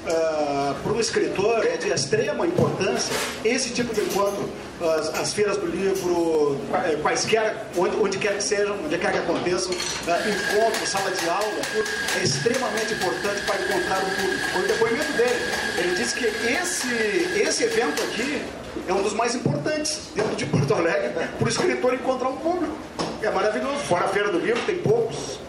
Uh, 0.00 0.74
para 0.82 0.92
um 0.94 0.98
escritor 0.98 1.62
é 1.66 1.76
de 1.76 1.90
extrema 1.90 2.46
importância 2.46 3.14
esse 3.44 3.68
tipo 3.68 3.94
de 3.94 4.00
encontro, 4.00 4.48
as, 4.80 5.20
as 5.20 5.34
feiras 5.34 5.58
do 5.58 5.66
livro, 5.66 6.56
quaisquer, 7.02 7.66
onde, 7.76 7.96
onde 7.96 8.16
quer 8.16 8.36
que 8.36 8.42
sejam, 8.42 8.76
onde 8.82 8.96
quer 8.96 9.12
que 9.12 9.18
aconteçam, 9.18 9.72
uh, 9.72 10.56
encontro, 10.56 10.86
sala 10.86 11.10
de 11.10 11.28
aula, 11.28 11.52
é 12.18 12.24
extremamente 12.24 12.94
importante 12.94 13.42
para 13.44 13.60
encontrar 13.60 13.98
o 13.98 14.10
público. 14.16 14.48
Foi 14.52 14.62
o 14.62 14.68
depoimento 14.68 15.12
dele. 15.12 15.40
Ele 15.76 15.94
disse 15.94 16.14
que 16.14 16.24
esse, 16.24 17.38
esse 17.38 17.64
evento 17.64 18.02
aqui 18.02 18.42
é 18.88 18.94
um 18.94 19.02
dos 19.02 19.12
mais 19.12 19.34
importantes 19.34 20.08
dentro 20.14 20.34
de 20.34 20.46
Porto 20.46 20.74
Alegre 20.74 21.10
para 21.10 21.44
o 21.44 21.48
escritor 21.48 21.92
encontrar 21.92 22.30
um 22.30 22.36
público. 22.36 22.74
É 23.20 23.30
maravilhoso. 23.30 23.80
Fora 23.80 24.06
a 24.06 24.08
feira 24.08 24.32
do 24.32 24.38
livro, 24.38 24.62
tem 24.62 24.78
poucos 24.78 25.39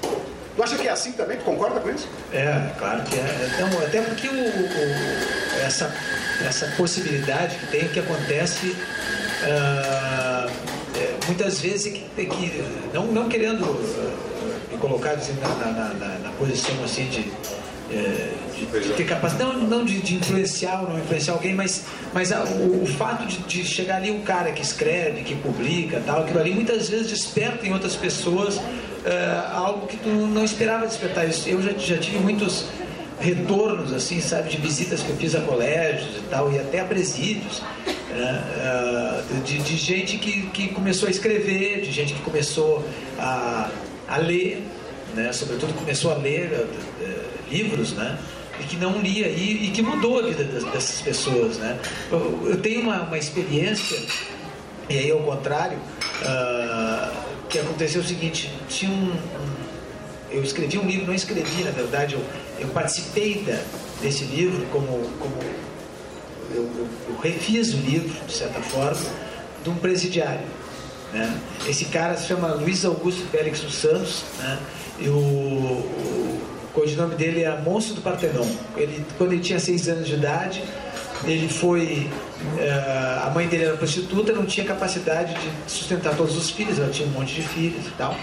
Tu 0.56 0.64
acha 0.64 0.78
que 0.78 0.88
é 0.88 0.92
assim 0.92 1.14
também? 1.14 1.38
Tu 1.38 1.44
concorda 1.44 1.80
com 1.80 1.90
isso? 1.90 2.08
É, 2.34 2.72
claro 2.78 3.02
que 3.04 3.16
é. 3.16 3.50
Então, 3.56 3.68
até 3.80 4.02
porque 4.02 4.28
o, 4.28 4.34
o, 4.34 5.66
essa, 5.66 5.94
essa 6.46 6.68
possibilidade 6.76 7.56
que 7.56 7.68
tem, 7.68 7.88
que 7.88 8.00
acontece 8.00 8.68
uh, 8.68 10.52
é, 10.96 11.16
muitas 11.28 11.62
vezes 11.62 11.94
que, 11.94 12.26
que 12.26 12.64
não, 12.94 13.06
não 13.08 13.30
querendo 13.30 13.64
uh, 13.64 14.72
me 14.72 14.78
colocar 14.78 15.12
assim, 15.12 15.34
na, 15.42 15.48
na, 15.48 15.94
na, 15.94 16.20
na, 16.20 16.32
posição 16.38 16.76
assim 16.84 17.06
de, 17.06 17.32
é, 17.90 18.34
de, 18.54 18.80
de, 18.88 18.94
ter 18.94 19.06
capacidade, 19.06 19.52
não, 19.52 19.68
não 19.68 19.86
de, 19.86 20.02
de, 20.02 20.16
influenciar 20.16 20.82
ou 20.82 20.90
não 20.90 21.00
influenciar 21.00 21.34
alguém, 21.34 21.54
mas, 21.54 21.86
mas 22.14 22.32
a, 22.34 22.44
o, 22.44 22.84
o, 22.84 22.86
fato 22.86 23.26
de, 23.26 23.38
de, 23.40 23.64
chegar 23.64 23.98
ali 23.98 24.12
um 24.12 24.22
cara 24.22 24.52
que 24.52 24.62
escreve, 24.62 25.24
que 25.24 25.36
publica, 25.36 26.02
tal, 26.06 26.24
aquilo 26.24 26.40
ali 26.40 26.54
muitas 26.54 26.90
vezes 26.90 27.08
desperta 27.08 27.66
em 27.66 27.72
outras 27.72 27.96
pessoas 27.96 28.60
uh, 29.06 29.56
algo 29.56 29.88
que 29.88 29.98
tu 29.98 30.10
não 30.10 30.44
esperava 30.44 30.86
despertar 30.88 31.28
isso. 31.28 31.48
Eu 31.50 31.62
já, 31.62 31.72
já 31.74 31.98
tive 31.98 32.20
muitos 32.20 32.66
retornos, 33.22 33.94
assim, 33.94 34.20
sabe, 34.20 34.50
de 34.50 34.58
visitas 34.58 35.02
que 35.04 35.10
eu 35.10 35.16
fiz 35.16 35.36
a 35.36 35.42
colégios 35.42 36.18
e 36.18 36.22
tal, 36.30 36.52
e 36.52 36.60
até 36.60 36.80
a 36.80 36.86
presídios, 36.86 37.60
uh, 37.60 39.42
de, 39.44 39.60
de, 39.60 39.78
gente 39.78 40.18
que, 40.18 40.48
que 40.48 40.70
começou 40.70 41.08
a 41.08 41.12
escrever, 41.12 41.82
de 41.82 41.92
gente 41.92 42.14
que 42.14 42.22
começou 42.22 42.84
a, 43.20 43.70
a 44.08 44.18
ler, 44.18 44.64
né, 45.14 45.32
sobretudo 45.32 45.74
começou 45.74 46.12
a 46.12 46.16
ler 46.16 46.52
uh, 46.52 47.52
livros, 47.52 47.94
né, 47.94 48.18
e 48.60 48.64
que 48.64 48.76
não 48.76 49.00
lia 49.00 49.28
e, 49.28 49.68
e, 49.68 49.72
que 49.72 49.84
mudou 49.84 50.20
a 50.20 50.24
vida 50.24 50.44
dessas 50.44 51.02
pessoas, 51.02 51.58
né. 51.58 51.78
Eu, 52.12 52.48
eu 52.50 52.58
tenho 52.58 52.82
uma, 52.82 53.04
uma 53.04 53.18
experiência, 53.20 54.00
e 54.90 54.98
aí 54.98 55.12
ao 55.12 55.20
contrário, 55.20 55.78
uh, 55.78 57.31
que 57.52 57.60
aconteceu 57.60 58.02
o 58.02 58.04
seguinte, 58.04 58.50
tinha 58.70 58.90
um, 58.90 59.12
um, 59.12 59.56
eu 60.32 60.42
escrevi 60.42 60.78
um 60.78 60.86
livro, 60.86 61.08
não 61.08 61.14
escrevi, 61.14 61.64
na 61.64 61.72
verdade, 61.72 62.16
eu, 62.16 62.22
eu 62.60 62.70
participei 62.70 63.44
da, 63.44 63.62
desse 64.02 64.24
livro 64.24 64.66
como, 64.72 64.88
como 65.20 65.36
eu, 66.54 66.64
eu, 66.64 66.88
eu, 67.10 67.18
refiz 67.22 67.74
o 67.74 67.78
livro, 67.78 68.26
de 68.26 68.34
certa 68.34 68.62
forma, 68.62 69.06
de 69.64 69.70
um 69.70 69.76
presidiário. 69.76 70.46
Né? 71.12 71.42
Esse 71.68 71.86
cara 71.86 72.16
se 72.16 72.28
chama 72.28 72.54
Luiz 72.54 72.86
Augusto 72.86 73.26
Félix 73.30 73.60
dos 73.60 73.76
Santos, 73.76 74.24
né? 74.40 74.58
e 74.98 75.10
o, 75.10 75.18
o, 75.18 76.42
o 76.64 76.68
codinome 76.74 77.16
dele 77.16 77.44
é 77.44 77.62
Monstro 77.62 77.96
do 77.96 78.02
Partenon. 78.02 78.48
Ele, 78.78 79.06
quando 79.18 79.34
ele 79.34 79.42
tinha 79.42 79.60
seis 79.60 79.90
anos 79.90 80.08
de 80.08 80.14
idade, 80.14 80.64
ele 81.26 81.50
foi. 81.50 82.10
Uh, 82.42 83.28
a 83.28 83.32
mãe 83.34 83.48
dele 83.48 83.66
era 83.66 83.78
prostituta, 83.78 84.34
não 84.34 84.46
tinha 84.46 84.66
capacidade 84.66 85.34
de 85.34 85.72
sustentar 85.72 86.16
todos 86.16 86.36
os 86.36 86.50
filhos, 86.50 86.80
ela 86.80 86.90
tinha 86.90 87.08
um 87.08 87.12
monte 87.12 87.36
de 87.36 87.42
filhos 87.44 87.86
e 87.88 87.92
tal. 87.92 88.16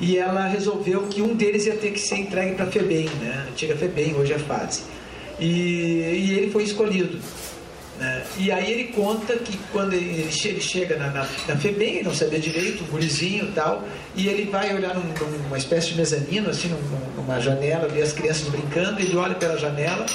E 0.00 0.16
ela 0.16 0.46
resolveu 0.46 1.02
que 1.02 1.20
um 1.20 1.34
deles 1.34 1.66
ia 1.66 1.76
ter 1.76 1.90
que 1.90 1.98
ser 1.98 2.16
entregue 2.16 2.54
para 2.54 2.66
a 2.66 2.70
FEBEM, 2.70 3.08
né? 3.20 3.46
Antiga 3.50 3.76
FEBEM, 3.76 4.14
hoje 4.14 4.32
é 4.32 4.38
FASE. 4.38 4.82
E, 5.38 5.44
e 5.46 6.34
ele 6.38 6.50
foi 6.50 6.64
escolhido. 6.64 7.18
Né? 7.98 8.22
E 8.38 8.50
aí 8.50 8.72
ele 8.72 8.84
conta 8.92 9.34
que 9.36 9.58
quando 9.72 9.92
ele, 9.92 10.30
ele 10.44 10.60
chega 10.60 10.96
na, 10.96 11.08
na, 11.08 11.28
na 11.48 11.56
FEBEM, 11.56 12.02
não 12.02 12.14
sabia 12.14 12.38
direito, 12.38 12.84
um 12.84 12.86
gurizinho 12.86 13.46
e 13.46 13.52
tal, 13.52 13.84
e 14.14 14.28
ele 14.28 14.50
vai 14.50 14.74
olhar 14.74 14.94
num, 14.94 15.02
numa 15.44 15.58
espécie 15.58 15.88
de 15.88 15.96
mezanino, 15.96 16.48
assim, 16.48 16.74
numa 17.16 17.40
janela, 17.40 17.88
vê 17.88 18.00
as 18.00 18.12
crianças 18.12 18.48
brincando, 18.48 19.00
ele 19.00 19.16
olha 19.16 19.34
pela 19.34 19.58
janela 19.58 20.06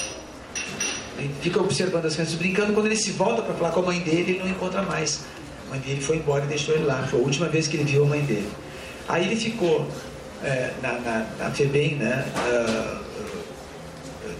fica 1.40 1.60
observando 1.60 2.06
as 2.06 2.14
crianças 2.14 2.34
brincando. 2.34 2.72
Quando 2.72 2.86
ele 2.86 2.96
se 2.96 3.10
volta 3.12 3.42
para 3.42 3.54
falar 3.54 3.70
com 3.70 3.80
a 3.80 3.84
mãe 3.84 4.00
dele, 4.00 4.32
ele 4.32 4.38
não 4.40 4.48
encontra 4.48 4.82
mais. 4.82 5.24
A 5.66 5.70
mãe 5.70 5.80
dele 5.80 6.00
foi 6.00 6.16
embora 6.16 6.44
e 6.44 6.48
deixou 6.48 6.74
ele 6.74 6.84
lá. 6.84 7.06
Foi 7.10 7.20
a 7.20 7.22
última 7.22 7.48
vez 7.48 7.66
que 7.66 7.76
ele 7.76 7.84
viu 7.84 8.04
a 8.04 8.06
mãe 8.06 8.20
dele. 8.20 8.48
Aí 9.08 9.24
ele 9.24 9.36
ficou 9.36 9.86
é, 10.42 10.72
na, 10.82 10.92
na, 10.92 11.26
na 11.38 11.50
FEBEM, 11.50 11.96
né? 11.96 12.26
Uh, 12.36 13.06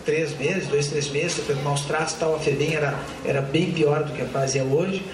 três 0.05 0.37
meses, 0.39 0.69
dois, 0.69 0.87
três 0.87 1.09
meses, 1.09 1.33
sofrendo 1.33 1.63
maus 1.63 1.83
tratos 1.83 2.15
tal. 2.15 2.37
A 2.37 2.39
FEBEM 2.39 2.75
era, 2.75 2.99
era 3.25 3.41
bem 3.41 3.73
pior 3.73 4.05
do 4.05 4.13
que 4.13 4.23
a 4.23 4.27
fase 4.27 4.59
é 4.59 4.63
hoje. 4.63 5.05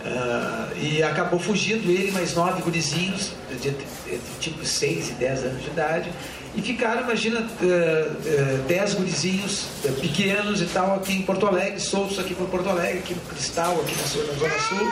Uh, 0.00 0.76
e 0.78 1.02
acabou 1.02 1.38
fugindo 1.38 1.90
ele 1.90 2.10
mais 2.10 2.34
nove 2.34 2.62
gurizinhos, 2.62 3.32
de, 3.50 3.70
de, 3.70 3.70
de, 3.70 4.18
tipo 4.40 4.64
6 4.64 5.10
e 5.10 5.12
10 5.12 5.44
anos 5.44 5.62
de 5.62 5.68
idade, 5.68 6.10
e 6.54 6.62
ficaram, 6.62 7.02
imagina, 7.02 7.40
uh, 7.40 7.44
uh, 7.44 8.62
dez 8.66 8.94
gurizinhos 8.94 9.66
uh, 9.84 9.92
pequenos 10.00 10.60
e 10.60 10.64
tal 10.66 10.96
aqui 10.96 11.12
em 11.12 11.22
Porto 11.22 11.46
Alegre, 11.46 11.78
soltos 11.78 12.18
aqui 12.18 12.34
por 12.34 12.48
Porto 12.48 12.68
Alegre, 12.68 12.98
aqui 12.98 13.14
no 13.14 13.20
Cristal, 13.20 13.80
aqui 13.80 13.94
na, 13.94 14.02
na 14.02 14.38
Zona 14.38 14.58
Sul, 14.68 14.84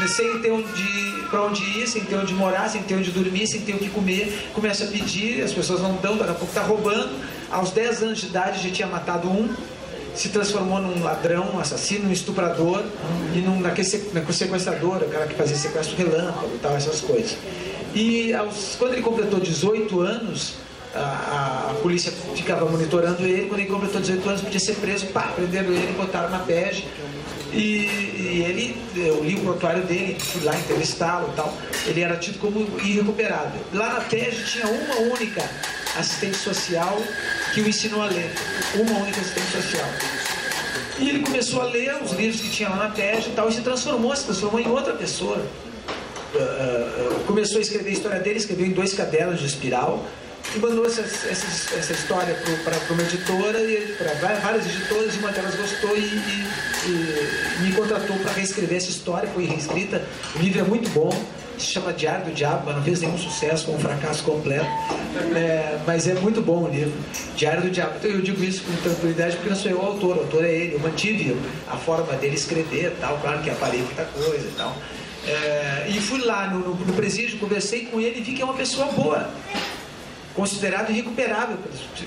né, 0.00 0.08
sem 0.08 0.38
ter 0.40 0.50
onde, 0.50 1.26
para 1.30 1.42
onde 1.42 1.62
ir, 1.62 1.86
sem 1.86 2.04
ter 2.04 2.16
onde 2.16 2.32
morar, 2.32 2.70
sem 2.70 2.82
ter 2.82 2.94
onde 2.94 3.10
dormir, 3.10 3.46
sem 3.46 3.60
ter 3.60 3.74
o 3.74 3.78
que 3.78 3.90
comer. 3.90 4.50
Começa 4.54 4.84
a 4.84 4.86
pedir, 4.86 5.42
as 5.42 5.52
pessoas 5.52 5.82
não 5.82 5.96
dão, 5.96 6.16
daqui 6.16 6.30
a 6.30 6.34
pouco 6.34 6.48
está 6.48 6.62
roubando. 6.62 7.10
Aos 7.50 7.70
10 7.70 8.02
anos 8.02 8.20
de 8.20 8.26
idade 8.26 8.66
já 8.66 8.74
tinha 8.74 8.88
matado 8.88 9.28
um, 9.28 9.54
se 10.14 10.30
transformou 10.30 10.80
num 10.80 11.02
ladrão, 11.02 11.50
um 11.54 11.58
assassino, 11.58 12.08
um 12.08 12.12
estuprador 12.12 12.82
e 13.34 13.38
num, 13.38 13.60
naquele 13.60 13.86
sequestrador, 13.86 15.02
o 15.02 15.08
cara 15.08 15.26
que 15.26 15.34
fazia 15.34 15.56
sequestro 15.56 15.96
relâmpago 15.96 16.54
e 16.54 16.58
tal, 16.58 16.74
essas 16.74 17.02
coisas. 17.02 17.36
E 17.94 18.32
aos, 18.32 18.76
quando 18.78 18.94
ele 18.94 19.02
completou 19.02 19.38
18 19.38 20.00
anos, 20.00 20.54
a, 20.94 21.70
a, 21.70 21.74
polícia 21.82 22.12
ficava 22.34 22.64
monitorando 22.66 23.22
ele, 23.22 23.46
quando 23.48 23.60
ele 23.60 23.68
completou 23.68 24.00
18 24.00 24.28
anos 24.28 24.40
podia 24.42 24.60
ser 24.60 24.74
preso, 24.76 25.06
pá, 25.06 25.32
prenderam 25.34 25.72
ele, 25.72 25.92
botaram 25.96 26.30
na 26.30 26.38
PEG. 26.40 26.84
E, 27.52 27.58
e 27.58 28.44
ele, 28.48 28.76
eu 28.96 29.22
li 29.22 29.36
o 29.36 29.40
prontuário 29.40 29.84
dele, 29.84 30.16
fui 30.18 30.42
lá 30.42 30.56
entrevistá-lo 30.56 31.30
e 31.32 31.36
tal, 31.36 31.56
ele 31.86 32.00
era 32.00 32.16
tido 32.16 32.38
como 32.38 32.60
irrecuperável. 32.80 33.60
Lá 33.72 33.94
na 33.94 34.00
PEG 34.00 34.44
tinha 34.44 34.66
uma 34.66 34.96
única 35.14 35.48
assistente 35.96 36.36
social 36.36 37.00
que 37.52 37.60
o 37.60 37.68
ensinou 37.68 38.02
a 38.02 38.06
ler. 38.06 38.30
Uma 38.74 38.98
única 39.00 39.20
assistente 39.20 39.50
social. 39.50 39.88
E 40.98 41.08
ele 41.08 41.20
começou 41.20 41.60
a 41.60 41.64
ler 41.66 41.96
os 42.02 42.12
livros 42.12 42.40
que 42.40 42.50
tinha 42.50 42.68
lá 42.68 42.76
na 42.76 42.88
PEG 42.90 43.28
e 43.28 43.32
tal, 43.32 43.48
e 43.48 43.52
se 43.52 43.62
transformou, 43.62 44.14
se 44.14 44.24
transformou 44.24 44.60
em 44.60 44.68
outra 44.68 44.94
pessoa. 44.94 45.44
Uh, 46.34 46.38
uh, 46.38 47.24
começou 47.26 47.58
a 47.58 47.60
escrever 47.60 47.90
a 47.90 47.92
história 47.92 48.20
dele, 48.20 48.38
escreveu 48.38 48.66
em 48.66 48.72
dois 48.72 48.92
cadernos 48.92 49.38
de 49.38 49.46
espiral, 49.46 50.04
e 50.54 50.58
mandou 50.58 50.86
essa, 50.86 51.00
essa, 51.00 51.76
essa 51.76 51.92
história 51.92 52.36
para 52.64 52.94
uma 52.94 53.02
editora, 53.02 53.58
para 53.98 54.34
várias 54.34 54.66
editoras, 54.66 55.14
e 55.14 55.18
uma 55.18 55.32
delas 55.32 55.54
gostou 55.56 55.96
e, 55.96 56.00
e, 56.00 56.48
e 56.86 57.62
me 57.62 57.72
contratou 57.72 58.16
para 58.18 58.32
reescrever 58.32 58.76
essa 58.76 58.90
história, 58.90 59.28
foi 59.30 59.46
reescrita. 59.46 60.04
O 60.36 60.38
livro 60.38 60.60
é 60.60 60.62
muito 60.62 60.88
bom, 60.90 61.10
se 61.58 61.66
chama 61.66 61.92
Diário 61.92 62.26
do 62.26 62.32
Diabo, 62.32 62.66
mas 62.66 62.76
não 62.76 62.82
fez 62.84 63.00
nenhum 63.00 63.18
sucesso, 63.18 63.66
com 63.66 63.72
um 63.72 63.78
fracasso 63.78 64.22
completo. 64.22 64.66
É, 65.34 65.78
mas 65.86 66.06
é 66.06 66.14
muito 66.14 66.40
bom 66.40 66.64
o 66.64 66.68
livro, 66.68 66.92
Diário 67.36 67.62
do 67.62 67.70
Diabo. 67.70 67.94
Então 67.98 68.10
eu 68.10 68.22
digo 68.22 68.42
isso 68.42 68.62
com 68.62 68.72
tranquilidade 68.76 69.36
porque 69.36 69.48
não 69.48 69.56
sou 69.56 69.70
eu 69.70 69.78
o 69.78 69.86
autor, 69.86 70.16
o 70.16 70.20
autor 70.20 70.44
é 70.44 70.52
ele. 70.52 70.74
Eu 70.74 70.80
mantive 70.80 71.36
a 71.68 71.76
forma 71.76 72.12
dele 72.14 72.34
escrever 72.36 72.96
tal, 73.00 73.18
claro 73.18 73.42
que 73.42 73.50
aparei 73.50 73.80
muita 73.80 74.04
coisa 74.04 74.46
e 74.46 74.52
tal. 74.56 74.76
É, 75.26 75.86
e 75.88 76.00
fui 76.00 76.20
lá 76.20 76.50
no, 76.50 76.60
no, 76.60 76.74
no 76.74 76.92
presídio, 76.92 77.38
conversei 77.38 77.86
com 77.86 77.98
ele 77.98 78.20
e 78.20 78.22
vi 78.22 78.34
que 78.34 78.42
é 78.42 78.44
uma 78.44 78.54
pessoa 78.54 78.86
boa 78.92 79.30
considerado 80.34 80.90
irrecuperável 80.90 81.56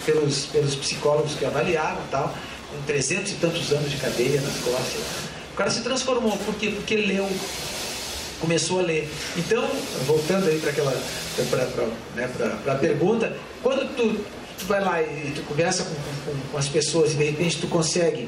pelos, 0.06 0.46
pelos, 0.48 0.76
psicólogos 0.76 1.34
que 1.36 1.46
avaliaram 1.46 2.02
tal, 2.12 2.36
com 2.72 2.82
300 2.86 3.32
e 3.32 3.36
tantos 3.36 3.72
anos 3.72 3.90
de 3.90 3.98
cadeia 3.98 4.42
nas 4.42 4.58
costas. 4.58 5.02
O 5.54 5.56
cara 5.56 5.72
se 5.72 5.82
transformou, 5.82 6.38
por 6.38 6.56
quê? 6.56 6.70
Porque 6.70 6.96
leu, 6.96 7.28
começou 8.40 8.80
a 8.80 8.84
ler. 8.84 9.10
Então, 9.36 9.68
voltando 10.06 10.48
aí 10.48 10.60
para 10.60 10.72
aquela 10.72 10.92
né, 12.16 12.30
para 12.64 12.74
a 12.74 12.76
pergunta, 12.76 13.36
quando 13.64 13.96
tu, 13.96 14.24
tu, 14.60 14.66
vai 14.66 14.82
lá 14.84 15.02
e 15.02 15.32
tu 15.36 15.42
conversa 15.44 15.84
com, 15.84 15.96
com, 16.32 16.38
com 16.52 16.58
as 16.58 16.68
pessoas 16.68 17.14
e 17.14 17.16
de 17.16 17.24
repente 17.24 17.60
tu 17.60 17.68
consegue 17.68 18.28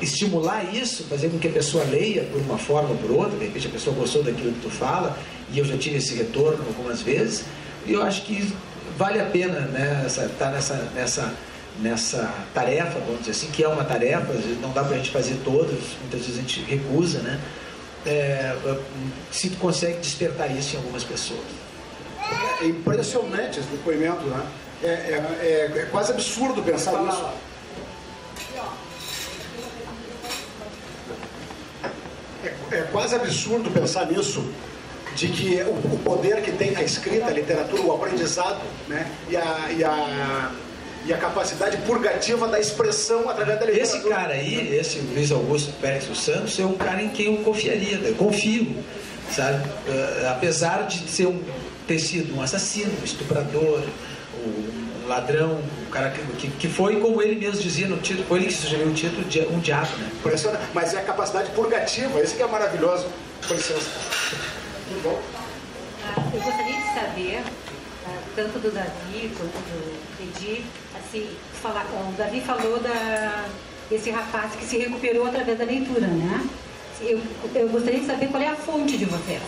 estimular 0.00 0.74
isso, 0.74 1.04
fazer 1.04 1.30
com 1.30 1.38
que 1.38 1.48
a 1.48 1.52
pessoa 1.52 1.84
leia 1.84 2.24
por 2.24 2.40
uma 2.42 2.58
forma 2.58 2.90
ou 2.90 2.96
por 2.96 3.10
outra, 3.10 3.38
de 3.38 3.46
repente 3.46 3.66
a 3.66 3.70
pessoa 3.70 3.96
gostou 3.96 4.22
daquilo 4.22 4.52
que 4.52 4.60
tu 4.60 4.70
fala, 4.70 5.18
e 5.52 5.58
eu 5.58 5.64
já 5.64 5.76
tive 5.76 5.96
esse 5.96 6.14
retorno 6.14 6.62
algumas 6.66 7.00
vezes, 7.02 7.44
e 7.86 7.92
eu 7.92 8.02
acho 8.02 8.22
que 8.22 8.52
vale 8.96 9.20
a 9.20 9.26
pena 9.26 9.60
né, 9.60 10.04
estar 10.06 10.28
tá 10.38 10.50
nessa, 10.50 10.74
nessa, 10.94 11.34
nessa 11.80 12.34
tarefa, 12.54 12.98
vamos 13.00 13.20
dizer 13.20 13.32
assim, 13.32 13.50
que 13.50 13.62
é 13.62 13.68
uma 13.68 13.84
tarefa, 13.84 14.32
não 14.60 14.72
dá 14.72 14.82
para 14.82 14.94
a 14.94 14.98
gente 14.98 15.10
fazer 15.10 15.36
todas, 15.44 15.78
muitas 16.00 16.20
vezes 16.20 16.38
a 16.38 16.40
gente 16.40 16.60
recusa, 16.62 17.20
né? 17.20 17.40
É, 18.06 18.56
se 19.32 19.50
tu 19.50 19.56
consegue 19.58 19.98
despertar 19.98 20.50
isso 20.56 20.76
em 20.76 20.78
algumas 20.78 21.02
pessoas. 21.02 21.40
É 22.62 22.66
impressionante 22.66 23.58
esse 23.58 23.68
depoimento, 23.68 24.24
né? 24.26 24.46
É, 24.82 24.86
é, 24.86 25.72
é, 25.74 25.78
é 25.80 25.88
quase 25.90 26.12
absurdo 26.12 26.62
pensar 26.62 27.02
nisso. 27.02 27.24
É, 32.44 32.54
é 32.76 32.82
quase 32.92 33.14
absurdo 33.14 33.70
pensar 33.70 34.06
nisso 34.06 34.48
de 35.16 35.28
que 35.28 35.62
o, 35.62 35.98
poder 36.04 36.42
que 36.42 36.52
tem 36.52 36.76
a 36.76 36.82
escrita, 36.82 37.26
a 37.26 37.30
literatura, 37.30 37.82
o 37.82 37.92
aprendizado, 37.92 38.60
né? 38.86 39.10
E 39.30 39.36
a, 39.36 39.72
e 39.76 39.82
a, 39.82 40.52
e 41.06 41.12
a 41.12 41.16
capacidade 41.16 41.78
purgativa 41.78 42.46
da 42.46 42.60
expressão 42.60 43.28
através 43.28 43.58
da 43.58 43.64
literatura. 43.64 43.98
Esse 43.98 44.08
cara 44.08 44.34
aí, 44.34 44.76
esse 44.76 44.98
Luiz 44.98 45.32
Augusto 45.32 45.72
Pérez 45.80 46.04
dos 46.04 46.22
Santos, 46.22 46.60
é 46.60 46.66
um 46.66 46.74
cara 46.74 47.02
em 47.02 47.08
quem 47.08 47.34
eu 47.34 47.42
confiaria, 47.42 47.96
eu 47.96 48.14
confio, 48.14 48.76
sabe? 49.34 49.66
Uh, 49.66 50.28
apesar 50.28 50.86
de 50.86 51.08
ser 51.08 51.26
um, 51.26 51.40
ter 51.88 51.98
sido 51.98 52.36
um 52.36 52.42
assassino, 52.42 52.92
um 53.00 53.04
estuprador, 53.04 53.82
um 54.44 55.08
ladrão, 55.08 55.62
um 55.86 55.90
cara 55.90 56.10
que, 56.10 56.50
que, 56.50 56.68
foi, 56.68 57.00
como 57.00 57.22
ele 57.22 57.36
mesmo 57.36 57.62
dizia 57.62 57.86
no 57.86 57.96
título, 57.98 58.26
foi 58.26 58.40
ele 58.40 58.48
que 58.48 58.54
sugeriu 58.54 58.88
o 58.88 58.92
título, 58.92 59.24
um 59.50 59.60
diabo, 59.60 59.96
né? 59.96 60.10
Mas 60.74 60.92
é 60.92 60.98
a 60.98 61.02
capacidade 61.02 61.50
purgativa, 61.52 62.20
esse 62.20 62.34
que 62.34 62.42
é 62.42 62.46
maravilhoso. 62.46 63.06
Com 63.46 63.54
licença. 63.54 63.86
Tudo 64.88 65.02
bom? 65.02 65.20
Ah, 66.04 66.30
eu 66.32 66.40
gostaria 66.40 66.76
de 66.76 66.94
saber, 66.94 67.42
ah, 68.06 68.22
tanto 68.36 68.58
do 68.60 68.70
Davi 68.72 69.32
quanto 69.36 69.52
do 69.52 70.22
Edi, 70.22 70.64
assim, 70.94 71.28
falar, 71.60 71.84
o 71.86 72.12
Davi 72.16 72.40
falou 72.40 72.78
da, 72.78 73.46
desse 73.90 74.10
rapaz 74.10 74.54
que 74.54 74.64
se 74.64 74.78
recuperou 74.78 75.26
através 75.26 75.58
da 75.58 75.64
leitura, 75.64 76.06
né? 76.06 76.48
Eu, 77.00 77.20
eu 77.54 77.68
gostaria 77.68 77.98
de 77.98 78.06
saber 78.06 78.28
qual 78.28 78.42
é 78.42 78.46
a 78.46 78.54
fonte 78.54 78.96
de 78.96 79.04
vocês. 79.06 79.42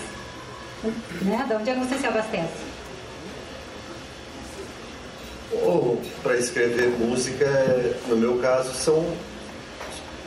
Né? 1.22 1.44
De 1.46 1.54
onde 1.54 1.70
é 1.70 1.74
que 1.74 1.80
você 1.80 1.98
se 1.98 2.06
abastece? 2.06 2.68
Ou 5.52 6.02
para 6.22 6.36
escrever 6.36 6.88
música, 6.98 7.46
no 8.08 8.16
meu 8.16 8.38
caso, 8.38 8.74
são. 8.74 9.16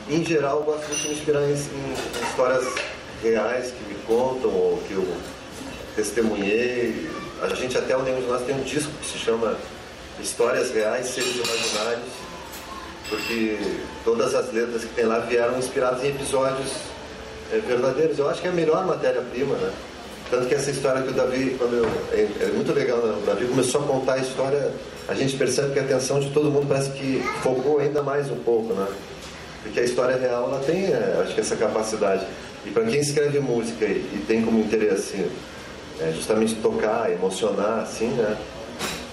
Em 0.08 0.24
geral, 0.24 0.58
eu 0.58 0.64
gosto 0.64 0.90
de 0.90 1.08
me 1.08 1.14
inspirar 1.14 1.42
em, 1.42 1.52
em 1.52 2.28
histórias 2.28 2.66
reais 3.22 3.72
que 3.72 3.84
me 3.84 3.94
contam 4.06 4.50
ou 4.50 4.82
que 4.86 4.94
eu 4.94 5.06
testemunhei. 5.94 7.08
A 7.40 7.54
gente 7.54 7.76
até 7.76 7.96
o 7.96 8.02
nenhum 8.02 8.20
de 8.20 8.26
nós 8.26 8.42
tem 8.42 8.54
um 8.54 8.62
disco 8.62 8.92
que 9.00 9.06
se 9.06 9.18
chama 9.18 9.56
Histórias 10.20 10.70
Reais, 10.72 11.06
Seres 11.06 11.34
Imaginários, 11.34 12.08
porque 13.08 13.58
todas 14.04 14.34
as 14.34 14.52
letras 14.52 14.82
que 14.82 14.94
tem 14.94 15.04
lá 15.04 15.18
vieram 15.20 15.58
inspiradas 15.58 16.04
em 16.04 16.08
episódios 16.08 16.70
é, 17.52 17.58
verdadeiros. 17.58 18.18
Eu 18.18 18.28
acho 18.28 18.40
que 18.40 18.46
é 18.46 18.50
a 18.50 18.54
melhor 18.54 18.86
matéria-prima, 18.86 19.54
né? 19.56 19.72
Tanto 20.30 20.46
que 20.46 20.54
essa 20.54 20.70
história 20.70 21.02
que 21.02 21.10
o 21.10 21.12
Davi, 21.12 21.56
quando 21.58 21.74
eu, 21.74 21.84
é, 22.10 22.26
é, 22.44 22.46
muito 22.54 22.72
legal, 22.72 22.98
né? 22.98 23.18
o 23.22 23.26
Davi 23.26 23.44
começou 23.46 23.82
a 23.82 23.86
contar 23.86 24.14
a 24.14 24.18
história, 24.18 24.72
a 25.06 25.14
gente 25.14 25.36
percebe 25.36 25.74
que 25.74 25.78
a 25.78 25.82
atenção 25.82 26.20
de 26.20 26.30
todo 26.30 26.50
mundo 26.50 26.66
parece 26.66 26.90
que 26.92 27.22
focou 27.42 27.78
ainda 27.80 28.02
mais 28.02 28.30
um 28.30 28.36
pouco, 28.36 28.72
né? 28.72 28.86
Porque 29.62 29.78
a 29.78 29.82
história 29.82 30.16
real, 30.16 30.48
ela 30.48 30.60
tem, 30.64 30.86
é, 30.86 31.20
acho 31.22 31.34
que 31.34 31.40
essa 31.40 31.54
capacidade. 31.54 32.26
E 32.64 32.70
para 32.70 32.84
quem 32.84 33.00
escreve 33.00 33.40
música 33.40 33.84
e, 33.84 33.98
e 34.14 34.24
tem 34.26 34.42
como 34.42 34.60
interesse 34.60 35.26
é, 36.00 36.12
justamente 36.12 36.54
tocar, 36.56 37.10
emocionar, 37.12 37.80
assim, 37.80 38.08
né? 38.08 38.36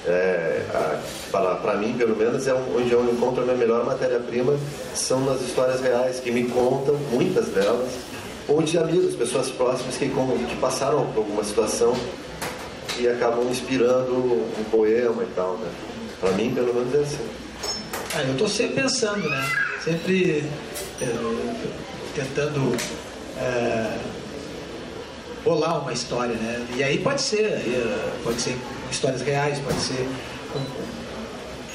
É, 0.06 0.62
para 1.30 1.76
mim, 1.76 1.94
pelo 1.98 2.16
menos, 2.16 2.48
é 2.48 2.54
onde 2.54 2.92
eu 2.92 3.04
encontro 3.12 3.42
a 3.42 3.46
minha 3.46 3.58
melhor 3.58 3.86
matéria-prima 3.86 4.58
são 4.96 5.20
nas 5.26 5.42
histórias 5.42 5.82
reais 5.82 6.20
que 6.20 6.32
me 6.32 6.46
contam, 6.46 6.96
muitas 7.12 7.50
delas, 7.50 7.92
ou 8.48 8.62
de 8.62 8.78
amigos, 8.78 9.14
pessoas 9.16 9.50
próximas 9.52 9.98
que, 9.98 10.08
que 10.08 10.56
passaram 10.60 11.06
por 11.08 11.20
alguma 11.20 11.44
situação 11.44 11.94
e 12.98 13.08
acabam 13.08 13.48
inspirando 13.50 14.14
um 14.14 14.64
poema 14.72 15.24
e 15.24 15.28
tal, 15.36 15.58
né? 15.58 15.70
Para 16.20 16.32
mim, 16.32 16.54
pelo 16.54 16.74
menos, 16.74 16.94
é 16.94 17.00
assim. 17.00 17.30
Ah, 18.16 18.24
eu 18.24 18.32
estou 18.32 18.48
sempre 18.48 18.82
pensando, 18.82 19.30
né? 19.30 19.46
Sempre 19.84 20.44
é, 21.02 21.06
tentando 22.16 22.76
bolar 25.43 25.82
uma 25.82 25.93
história, 25.93 26.36
né? 26.36 26.65
E 26.75 26.84
aí 26.84 26.97
pode 26.99 27.21
ser, 27.21 27.43
é, 27.43 28.12
pode 28.23 28.41
ser 28.41 28.58
histórias 28.91 29.21
reais, 29.21 29.60
pode 29.60 29.80
ser 29.80 30.08
com, 30.52 30.60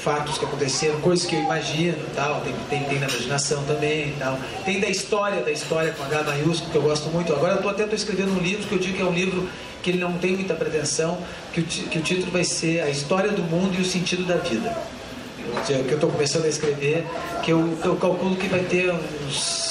fatos 0.05 0.37
que 0.37 0.45
aconteceram, 0.45 1.01
coisas 1.01 1.25
que 1.25 1.35
eu 1.35 1.41
imagino, 1.41 1.97
tal. 2.15 2.41
Tem, 2.41 2.53
tem, 2.69 2.83
tem 2.83 2.99
na 2.99 3.07
imaginação 3.07 3.63
também, 3.63 4.13
tal. 4.19 4.37
Tem 4.63 4.79
da 4.79 4.87
história, 4.87 5.41
da 5.41 5.51
história 5.51 5.91
com 5.93 6.03
H 6.03 6.23
maiúsculo 6.23 6.71
que 6.71 6.77
eu 6.77 6.83
gosto 6.83 7.09
muito. 7.09 7.33
Agora 7.33 7.53
eu 7.53 7.57
estou 7.57 7.71
até 7.71 7.87
tô 7.87 7.95
escrevendo 7.95 8.31
um 8.33 8.39
livro 8.39 8.67
que 8.67 8.73
eu 8.73 8.79
digo 8.79 8.97
que 8.97 9.01
é 9.01 9.05
um 9.05 9.13
livro 9.13 9.49
que 9.81 9.89
ele 9.89 9.97
não 9.97 10.13
tem 10.13 10.33
muita 10.35 10.53
pretensão, 10.53 11.17
que 11.53 11.59
o, 11.59 11.63
que 11.63 11.97
o 11.97 12.01
título 12.01 12.31
vai 12.31 12.43
ser 12.43 12.81
A 12.81 12.89
História 12.89 13.31
do 13.31 13.41
Mundo 13.41 13.75
e 13.77 13.81
o 13.81 13.85
Sentido 13.85 14.23
da 14.25 14.35
Vida. 14.35 14.77
Que 15.65 15.73
eu 15.73 15.95
estou 15.95 16.11
começando 16.11 16.45
a 16.45 16.49
escrever, 16.49 17.05
que 17.41 17.51
eu, 17.51 17.77
eu 17.83 17.95
calculo 17.95 18.35
que 18.35 18.47
vai 18.47 18.61
ter 18.61 18.91
uns 18.91 19.64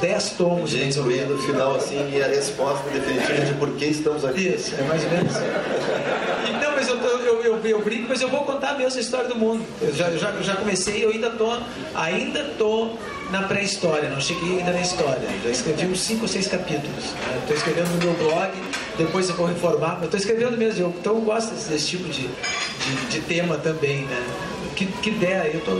10 0.00 0.30
tomos. 0.30 0.70
Gente, 0.70 0.98
incluindo 0.98 1.34
no 1.34 1.42
final 1.42 1.76
assim 1.76 2.10
e 2.12 2.22
a 2.22 2.26
resposta 2.26 2.88
definitiva 2.90 3.44
de 3.44 3.54
por 3.54 3.70
que 3.76 3.84
estamos 3.86 4.24
aqui. 4.24 4.48
Isso, 4.48 4.74
é 4.74 4.82
mais 4.82 5.04
ou 5.04 5.10
menos. 5.10 5.32
E, 5.36 6.52
não, 6.64 6.72
mas 6.72 6.88
eu, 6.88 6.96
eu, 6.96 7.42
eu, 7.42 7.66
eu, 7.66 7.82
brinco, 7.82 8.06
mas 8.08 8.20
eu 8.20 8.28
vou 8.28 8.44
contar 8.44 8.76
mesmo 8.76 8.98
a 8.98 9.00
história 9.00 9.28
do 9.28 9.36
mundo. 9.36 9.64
Eu 9.80 9.94
já, 9.94 10.10
já, 10.12 10.32
já 10.40 10.56
comecei, 10.56 11.04
eu 11.04 11.10
ainda 11.10 11.30
tô, 11.30 11.56
ainda 11.94 12.44
tô 12.58 12.90
na 13.30 13.42
pré-história, 13.42 14.08
não 14.08 14.20
cheguei 14.20 14.58
ainda 14.58 14.72
na 14.72 14.80
história. 14.80 15.28
Já 15.44 15.50
escrevi 15.50 15.86
uns 15.86 16.00
5 16.00 16.22
ou 16.22 16.28
6 16.28 16.48
capítulos. 16.48 17.04
Estou 17.42 17.56
escrevendo 17.56 17.88
no 17.90 18.04
meu 18.04 18.14
blog, 18.14 18.50
depois 18.98 19.28
eu 19.28 19.36
vou 19.36 19.46
reformar, 19.46 19.94
mas 19.94 20.04
estou 20.04 20.18
escrevendo 20.18 20.56
mesmo. 20.56 20.84
Eu, 20.84 20.94
então 20.98 21.14
eu 21.16 21.20
gosto 21.22 21.54
desse, 21.54 21.70
desse 21.70 21.86
tipo 21.88 22.08
de, 22.08 22.26
de, 22.26 23.06
de, 23.10 23.20
tema 23.20 23.56
também, 23.58 24.04
né? 24.04 24.26
Que, 24.74 24.86
que 24.86 25.10
der, 25.10 25.54
eu, 25.54 25.60
tô, 25.60 25.72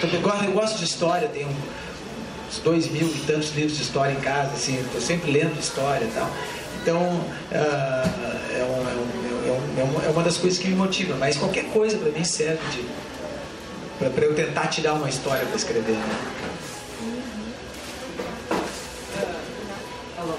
tô, 0.00 0.44
eu 0.44 0.52
gosto 0.52 0.78
de 0.78 0.84
história, 0.84 1.28
tenho 1.28 1.48
uns 2.48 2.58
dois 2.60 2.88
mil 2.88 3.06
e 3.06 3.24
tantos 3.26 3.54
livros 3.54 3.76
de 3.76 3.82
história 3.82 4.12
em 4.12 4.20
casa, 4.20 4.52
assim, 4.52 4.78
estou 4.80 5.00
sempre 5.00 5.30
lendo 5.30 5.58
história 5.58 6.04
e 6.04 6.10
tal. 6.14 6.30
Então, 6.82 7.00
uh, 7.00 7.26
é, 7.52 8.62
um, 8.62 8.88
é, 8.88 8.94
um, 8.94 9.48
é, 9.48 9.52
um, 9.52 9.80
é 9.80 9.82
uma, 9.82 10.04
é 10.04 10.08
uma 10.10 10.22
das 10.22 10.36
coisas 10.36 10.58
que 10.58 10.68
me 10.68 10.76
motiva. 10.76 11.16
Mas 11.16 11.36
qualquer 11.36 11.64
coisa 11.66 11.98
para 11.98 12.10
mim 12.10 12.22
serve 12.22 12.62
de 12.70 12.84
para 13.98 14.24
eu 14.24 14.34
tentar 14.34 14.66
tirar 14.68 14.92
uma 14.92 15.08
história 15.08 15.44
para 15.46 15.56
escrever. 15.56 15.96
Né? 15.96 16.18
Alô? 20.18 20.34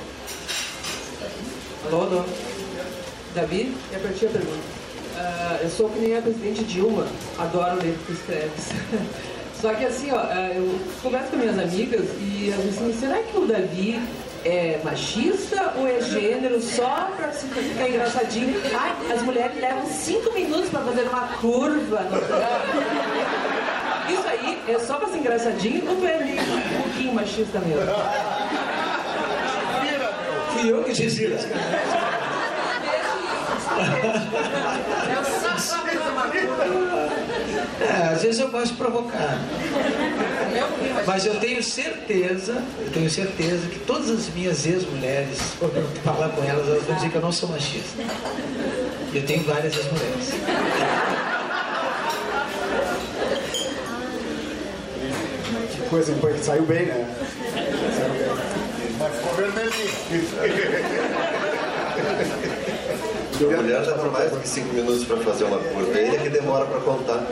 Alô, 1.87 2.01
alô? 2.03 2.23
Davi? 3.33 3.75
É 3.91 3.97
para 3.97 4.13
ti 4.13 4.27
a 4.27 4.29
pergunta. 4.29 4.77
Uh, 5.17 5.63
eu 5.63 5.69
sou 5.69 5.89
que 5.89 5.99
nem 5.99 6.15
a 6.15 6.21
presidente 6.21 6.63
Dilma, 6.63 7.07
adoro 7.39 7.81
ler 7.81 7.89
o 7.89 7.97
que 7.97 8.05
tu 8.05 8.13
escreves. 8.13 8.69
Só 9.61 9.73
que 9.73 9.85
assim, 9.85 10.11
ó, 10.11 10.19
ah, 10.19 10.51
eu 10.55 10.79
converso 11.01 11.31
com 11.31 11.37
minhas 11.37 11.57
amigas 11.57 12.05
e 12.19 12.51
elas 12.51 12.63
dizem 12.63 12.89
assim, 12.89 12.99
será 12.99 13.17
que 13.23 13.35
o 13.37 13.47
Davi 13.47 13.99
é 14.45 14.79
machista 14.83 15.73
ou 15.77 15.87
é 15.87 15.99
gênero 15.99 16.61
só 16.61 17.09
para 17.17 17.29
ficar 17.29 17.89
engraçadinho? 17.89 18.61
Ai, 18.73 18.95
as 19.11 19.23
mulheres 19.23 19.59
levam 19.59 19.87
cinco 19.87 20.31
minutos 20.33 20.69
para 20.69 20.81
fazer 20.81 21.09
uma 21.09 21.27
curva. 21.39 22.05
Isso 24.13 24.27
aí 24.27 24.61
é 24.67 24.77
só 24.79 24.97
para 24.97 25.07
ser 25.09 25.17
engraçadinho 25.17 25.89
ou 25.89 25.95
tu 25.95 26.05
é 26.05 26.17
um 26.17 26.83
pouquinho 26.83 27.13
machista 27.13 27.59
mesmo? 27.59 27.81
Fui 30.53 30.71
eu 30.71 30.83
que 30.83 30.93
disse 30.93 31.25
isso. 31.25 31.47
É, 37.79 38.13
às 38.13 38.23
vezes 38.23 38.39
eu 38.39 38.49
gosto 38.49 38.71
de 38.71 38.77
provocar. 38.77 39.39
Mas 41.05 41.25
eu 41.25 41.39
tenho 41.39 41.61
certeza, 41.61 42.63
eu 42.79 42.91
tenho 42.91 43.09
certeza 43.09 43.67
que 43.67 43.79
todas 43.79 44.09
as 44.09 44.29
minhas 44.29 44.65
ex-mulheres, 44.65 45.39
quando 45.59 45.77
eu 45.77 45.87
falar 46.03 46.29
com 46.29 46.43
elas, 46.43 46.67
elas 46.67 46.83
vão 46.83 46.95
dizer 46.95 47.09
que 47.09 47.15
eu 47.15 47.21
não 47.21 47.31
sou 47.31 47.49
machista. 47.49 48.01
Eu 49.13 49.25
tenho 49.25 49.43
várias 49.43 49.75
ex-mulheres. 49.75 50.33
Que 55.71 55.89
coisa 55.89 56.15
saiu 56.43 56.63
bem, 56.63 56.87
né? 56.87 57.15
Mas 58.99 59.15
ficou 59.15 59.33
vermelhinho. 59.35 61.16
Minha 63.39 63.57
mulher 63.61 63.81
leva 63.81 64.09
mais 64.09 64.31
do 64.31 64.39
que 64.39 64.47
cinco 64.47 64.73
minutos 64.73 65.03
para 65.03 65.17
fazer 65.17 65.43
uma 65.43 65.59
curva. 65.59 65.99
É 65.99 66.17
que 66.17 66.29
demora 66.29 66.65
para 66.65 66.79
contar. 66.79 67.25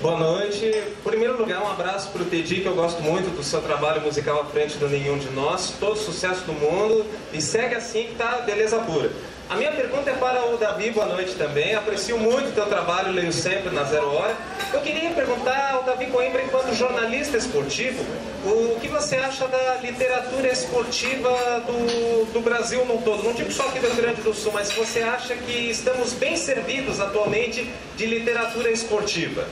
Boa 0.00 0.18
noite. 0.18 0.64
Em 0.66 1.02
primeiro 1.02 1.36
lugar, 1.36 1.62
um 1.62 1.68
abraço 1.68 2.10
para 2.10 2.22
o 2.22 2.24
Tedi, 2.24 2.60
que 2.60 2.66
eu 2.66 2.74
gosto 2.74 3.02
muito 3.02 3.34
do 3.36 3.42
seu 3.42 3.60
trabalho 3.60 4.00
musical 4.00 4.40
à 4.40 4.44
frente 4.44 4.76
do 4.78 4.88
Nenhum 4.88 5.18
de 5.18 5.30
Nós. 5.30 5.74
Todo 5.80 5.96
sucesso 5.96 6.44
do 6.44 6.52
mundo. 6.52 7.04
E 7.32 7.40
segue 7.40 7.74
assim 7.74 8.04
que 8.04 8.14
tá 8.14 8.42
beleza 8.46 8.78
pura. 8.78 9.10
A 9.48 9.54
minha 9.54 9.70
pergunta 9.70 10.10
é 10.10 10.14
para 10.14 10.44
o 10.44 10.56
Davi, 10.56 10.90
boa 10.90 11.06
noite 11.06 11.34
também. 11.34 11.72
Aprecio 11.72 12.18
muito 12.18 12.48
o 12.48 12.52
teu 12.52 12.66
trabalho, 12.66 13.12
leio 13.12 13.32
sempre 13.32 13.72
na 13.72 13.84
Zero 13.84 14.12
Hora. 14.12 14.34
Eu 14.72 14.80
queria 14.80 15.10
perguntar 15.10 15.74
ao 15.74 15.84
Davi 15.84 16.06
Coimbra, 16.06 16.42
enquanto 16.42 16.74
jornalista 16.74 17.36
esportivo, 17.36 18.04
o 18.44 18.80
que 18.80 18.88
você 18.88 19.14
acha 19.14 19.46
da 19.46 19.76
literatura 19.76 20.48
esportiva 20.48 21.30
do, 21.64 22.32
do 22.32 22.40
Brasil 22.40 22.84
no 22.86 22.98
todo? 23.02 23.22
Não 23.22 23.34
digo 23.34 23.52
só 23.52 23.68
aqui 23.68 23.78
do 23.78 23.86
Rio 23.86 23.96
Grande 23.96 24.20
do 24.20 24.34
Sul, 24.34 24.50
mas 24.52 24.72
você 24.72 25.02
acha 25.02 25.36
que 25.36 25.70
estamos 25.70 26.12
bem 26.12 26.36
servidos 26.36 27.00
atualmente 27.00 27.70
de 27.96 28.04
literatura 28.04 28.68
esportiva? 28.72 29.46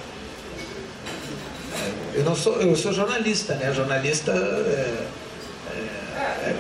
Eu 2.14 2.24
não 2.24 2.35
sou, 2.35 2.61
eu 2.61 2.74
sou 2.74 2.92
jornalista, 2.92 3.54
né? 3.54 3.72
Jornalista. 3.72 4.33
É 4.33 5.23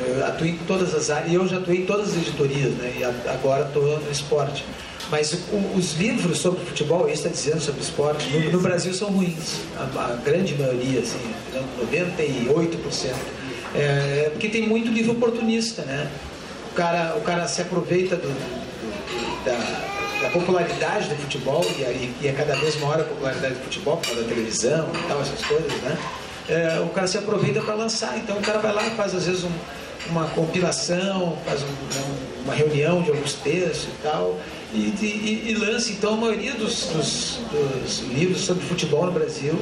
eu 0.06 0.26
atuei 0.26 0.50
em 0.50 0.58
todas 0.58 0.94
as 0.94 1.10
áreas, 1.10 1.32
e 1.32 1.34
eu 1.34 1.46
já 1.46 1.58
atuei 1.58 1.78
em 1.78 1.86
todas 1.86 2.10
as 2.10 2.16
editorias, 2.16 2.72
né? 2.74 2.94
E 2.98 3.04
agora 3.04 3.66
estou 3.66 3.98
no 4.00 4.10
esporte. 4.10 4.64
Mas 5.10 5.32
o, 5.32 5.76
os 5.76 5.94
livros 5.94 6.38
sobre 6.38 6.64
futebol, 6.64 7.08
isso 7.08 7.26
está 7.26 7.28
dizendo 7.28 7.60
sobre 7.60 7.82
esporte, 7.82 8.28
no, 8.30 8.52
no, 8.52 8.60
Brasil 8.60 8.94
são 8.94 9.08
ruins. 9.08 9.60
A, 9.76 9.82
a, 9.82 10.16
grande 10.24 10.54
maioria, 10.54 11.00
assim, 11.00 11.18
98%. 11.92 13.12
É, 13.74 14.28
porque 14.32 14.48
tem 14.48 14.66
muito 14.66 14.90
livro 14.90 15.12
oportunista, 15.12 15.82
né? 15.82 16.10
O 16.70 16.74
cara, 16.74 17.16
o 17.16 17.20
cara 17.20 17.46
se 17.46 17.60
aproveita 17.60 18.16
do, 18.16 18.28
do, 18.28 19.44
da, 19.44 20.22
da, 20.22 20.30
popularidade 20.30 21.08
do 21.08 21.16
futebol, 21.16 21.64
e, 21.78 21.84
aí, 21.84 22.14
e 22.22 22.28
é 22.28 22.32
cada 22.32 22.54
vez 22.56 22.80
maior 22.80 23.00
a 23.00 23.04
popularidade 23.04 23.54
do 23.54 23.60
futebol, 23.60 23.96
por 23.98 24.06
causa 24.06 24.22
da 24.22 24.28
televisão 24.28 24.88
e 24.94 25.08
tal, 25.08 25.20
essas 25.20 25.44
coisas, 25.44 25.72
né? 25.82 25.98
É, 26.48 26.80
o 26.80 26.88
cara 26.88 27.06
se 27.06 27.18
aproveita 27.18 27.60
para 27.60 27.74
lançar. 27.74 28.16
Então 28.18 28.36
o 28.36 28.40
cara 28.40 28.58
vai 28.58 28.72
lá 28.72 28.86
e 28.86 28.90
faz 28.90 29.14
às 29.14 29.26
vezes 29.26 29.44
um, 29.44 29.52
uma 30.10 30.26
compilação, 30.28 31.38
faz 31.46 31.62
um, 31.62 32.44
uma 32.44 32.54
reunião 32.54 33.02
de 33.02 33.10
alguns 33.10 33.34
textos 33.34 33.88
e 33.88 34.02
tal, 34.02 34.38
e, 34.72 34.78
e, 34.78 35.50
e 35.50 35.54
lança. 35.54 35.90
Então 35.92 36.14
a 36.14 36.16
maioria 36.16 36.52
dos, 36.54 36.86
dos, 36.86 37.40
dos, 37.50 38.00
livros 38.10 38.42
sobre 38.42 38.64
futebol 38.64 39.06
no 39.06 39.12
Brasil 39.12 39.58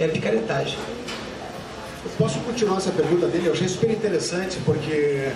é 0.00 0.08
picaretagem. 0.08 0.78
Eu 2.04 2.10
posso 2.18 2.38
continuar 2.40 2.78
essa 2.78 2.90
pergunta 2.90 3.26
dele? 3.26 3.46
Eu 3.46 3.52
achei 3.52 3.68
super 3.68 3.90
interessante, 3.90 4.58
porque 4.64 5.30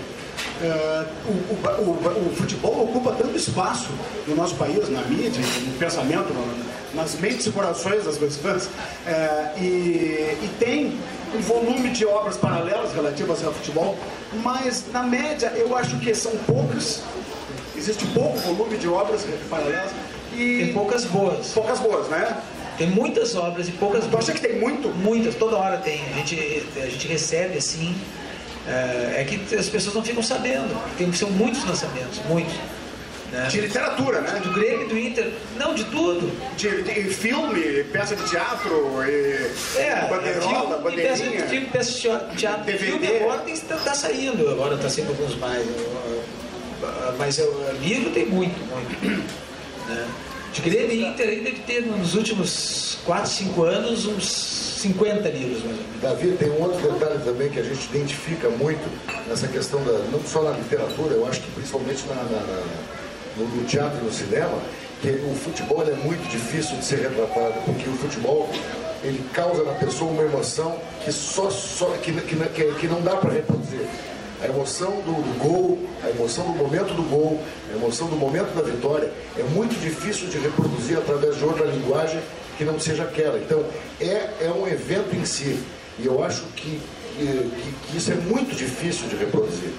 o, 1.27 1.31
o, 1.31 1.91
o, 1.91 2.29
o, 2.29 2.37
futebol 2.37 2.85
ocupa 2.85 3.13
tanto 3.13 3.37
espaço 3.37 3.89
no 4.27 4.35
nosso 4.35 4.55
país, 4.57 4.89
na 4.89 5.03
mídia, 5.03 5.43
no 5.67 5.79
pensamento, 5.79 6.35
nas 6.95 7.15
mentes 7.17 7.47
e 7.47 7.51
corações 7.51 8.05
das 8.05 8.17
pessoas, 8.19 8.65
uh, 8.67 9.59
e, 9.59 9.63
e, 10.43 10.51
tem 10.59 10.99
um 11.35 11.41
volume 11.41 11.91
de 11.91 12.07
obras 12.07 12.37
paralelas 12.37 12.93
relativas 12.95 13.45
ao 13.45 13.53
futebol, 13.53 13.97
mas 14.43 14.85
na 14.93 15.03
média 15.03 15.53
eu 15.55 15.77
acho 15.77 15.99
que 15.99 16.15
são 16.15 16.33
poucas, 16.47 17.03
existe 17.77 18.05
pouco 18.07 18.39
volume 18.39 18.77
de 18.79 18.89
obras 18.89 19.27
paralelas. 19.49 19.91
E 20.35 20.59
tem 20.59 20.73
poucas 20.75 21.05
boas. 21.05 21.49
Poucas 21.49 21.81
boas, 21.81 22.09
né? 22.09 22.37
Tem 22.77 22.89
muitas 22.89 23.35
obras 23.35 23.69
e 23.69 23.73
poucas. 23.73 24.05
Tu 24.07 24.17
acha 24.17 24.33
que 24.33 24.41
tem 24.41 24.61
muito? 24.61 24.89
Muitas, 24.89 25.35
toda 25.35 25.57
hora 25.57 25.79
tem. 25.79 26.01
A 26.11 26.13
gente, 26.19 26.67
a 26.77 26.87
gente 26.87 27.09
recebe 27.09 27.59
assim 27.59 27.95
é, 28.69 29.21
é, 29.21 29.25
que 29.25 29.55
as 29.55 29.69
pessoas 29.69 29.95
não 29.95 30.03
ficam 30.03 30.23
sabendo. 30.23 30.79
Tem, 30.97 31.13
são 31.13 31.31
muitos 31.31 31.65
lançamentos, 31.65 32.21
muitos. 32.29 32.55
Né? 33.33 33.47
De 33.49 33.61
literatura, 33.61 34.21
né? 34.21 34.41
Do 34.43 34.51
Grêmio, 34.53 34.89
do 34.89 34.99
Inter, 34.99 35.31
não, 35.59 35.75
de 35.75 35.85
tudo. 35.85 36.31
De, 36.57 36.83
de 36.83 37.05
filme, 37.15 37.85
peça 37.85 38.17
de 38.17 38.25
teatro, 38.25 39.03
e 39.07 39.79
é, 39.79 40.07
bandeirola, 40.09 40.77
filme, 40.77 40.83
bandeirinha. 40.83 41.31
Peça, 41.31 41.49
filme, 41.49 41.67
peça 41.67 41.93
de 42.31 42.37
teatro. 42.37 42.65
DVD. 42.65 42.87
Filme 42.87 43.07
agora 43.07 43.51
está 43.51 43.77
tá 43.77 43.95
saindo, 43.95 44.49
agora 44.51 44.75
está 44.77 44.89
saindo 44.89 45.11
alguns 45.11 45.35
mais. 45.37 45.67
Mas 47.19 47.39
o 47.39 47.73
livro 47.83 48.11
tem 48.11 48.27
muito, 48.27 48.59
muito. 48.73 49.35
Né? 49.89 50.09
De 50.53 50.63
Grêmio 50.63 50.93
e 50.93 51.05
Inter 51.05 51.29
aí 51.29 51.41
deve 51.41 51.59
ter 51.61 51.83
nos 51.83 52.15
últimos 52.15 52.99
4, 53.05 53.31
5 53.31 53.63
anos 53.65 54.07
uns 54.07 54.68
50 54.79 55.29
livros, 55.29 55.65
mais 55.65 55.77
ou 55.79 55.85
menos. 55.85 56.01
Davi, 56.01 56.37
tem 56.39 56.51
um 56.51 56.63
outro 56.63 56.93
detalhe 56.93 57.19
também 57.25 57.49
que 57.49 57.59
a 57.59 57.63
gente 57.63 57.85
identifica 57.95 58.49
muito 58.49 58.89
nessa 59.29 59.49
questão, 59.49 59.83
da, 59.83 59.93
não 60.13 60.21
só 60.25 60.43
na 60.43 60.53
literatura, 60.53 61.15
eu 61.15 61.27
acho 61.27 61.41
que 61.41 61.51
principalmente 61.53 62.07
na, 62.09 62.15
na, 62.15 62.23
na 62.23 62.63
no, 63.37 63.65
teatro 63.65 63.99
e 64.01 64.05
no 64.05 64.13
cinema, 64.13 64.59
que 65.01 65.11
o 65.11 65.35
futebol 65.35 65.83
é 65.83 65.95
muito 65.95 66.29
difícil 66.29 66.77
de 66.77 66.85
ser 66.85 67.01
retratado, 67.01 67.55
porque 67.65 67.89
o 67.89 67.93
futebol 67.95 68.49
ele 69.03 69.25
causa 69.33 69.63
na 69.63 69.73
pessoa 69.73 70.11
uma 70.11 70.23
emoção 70.23 70.77
que 71.05 71.13
só, 71.13 71.51
só 71.51 71.87
que, 72.03 72.13
que, 72.13 72.73
que 72.75 72.87
não 72.87 73.01
dá 73.01 73.17
para 73.17 73.33
reproduzir. 73.33 73.87
A 74.41 74.47
emoção 74.47 74.91
do, 75.03 75.13
do, 75.13 75.39
gol, 75.41 75.79
a 76.03 76.11
emoção 76.11 76.45
do 76.45 76.59
momento 76.59 76.95
do 76.95 77.03
gol, 77.03 77.41
a 77.73 77.77
emoção 77.77 78.07
do 78.09 78.17
momento 78.17 78.55
da 78.55 78.63
vitória 78.63 79.11
é 79.37 79.43
muito 79.43 79.79
difícil 79.81 80.29
de 80.29 80.39
reproduzir 80.39 80.97
através 80.97 81.37
de 81.37 81.45
outra 81.45 81.67
linguagem 81.67 82.21
que 82.59 82.65
não 82.65 82.79
seja 82.79 83.05
aquela. 83.05 83.39
Então, 83.39 83.65
é, 84.01 84.31
é 84.41 84.53
um 84.55 84.67
evento 84.67 85.15
em 85.15 85.25
si. 85.25 85.63
E 85.99 86.07
eu 86.07 86.23
acho 86.23 86.43
que, 86.57 86.81
que, 87.17 87.75
que 87.87 87.97
isso 87.97 88.11
é 88.11 88.17
muito 88.17 88.55
difícil 88.55 89.09
de 89.09 89.17
reproduzir. 89.17 89.71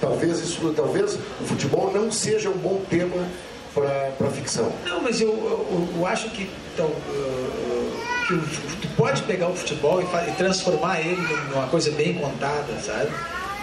Talvez, 0.00 0.38
isso, 0.38 0.72
talvez 0.74 1.18
o 1.40 1.44
futebol 1.44 1.92
não 1.92 2.10
seja 2.12 2.48
um 2.48 2.56
bom 2.56 2.80
tema 2.88 3.26
para 3.74 4.30
ficção. 4.30 4.72
Não, 4.84 5.02
mas 5.02 5.20
eu, 5.20 5.28
eu, 5.28 5.88
eu 5.96 6.06
acho 6.06 6.30
que, 6.30 6.48
então, 6.74 6.86
uh, 6.86 7.92
que 8.28 8.76
tu 8.82 8.88
pode 8.96 9.22
pegar 9.22 9.48
o 9.48 9.56
futebol 9.56 10.00
e, 10.00 10.04
e, 10.04 10.32
transformar 10.34 11.00
ele 11.00 11.20
numa 11.50 11.66
coisa 11.68 11.90
bem 11.90 12.14
contada, 12.14 12.72
sabe? 12.80 13.10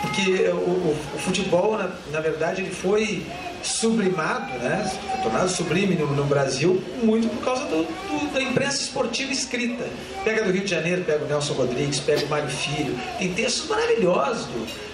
Porque 0.02 0.50
o, 0.50 0.56
o, 0.56 0.98
o 1.16 1.20
futebol, 1.20 1.78
na, 1.78 1.90
na 2.12 2.20
verdade, 2.20 2.62
ele 2.62 2.72
foi 2.72 3.26
sublimado, 3.66 4.54
né? 4.60 4.92
tornado 5.24 5.50
sublime 5.50 5.96
no, 5.96 6.08
no, 6.16 6.24
Brasil, 6.26 6.82
muito 7.02 7.28
por 7.30 7.44
causa 7.44 7.66
do, 7.66 7.84
do, 7.84 8.34
da 8.34 8.42
imprensa 8.42 8.84
esportiva 8.84 9.32
escrita. 9.32 9.84
Pega 10.24 10.44
do 10.44 10.52
Rio 10.52 10.64
de 10.64 10.70
Janeiro, 10.70 11.04
pega 11.04 11.26
o 11.26 11.28
Nelson 11.28 11.54
Rodrigues, 11.54 12.00
pega 12.00 12.26
o 12.26 12.30
Mário 12.30 12.50
Filho, 12.50 12.96
tem 13.18 13.34
textos 13.34 13.68
maravilhosos, 13.68 14.48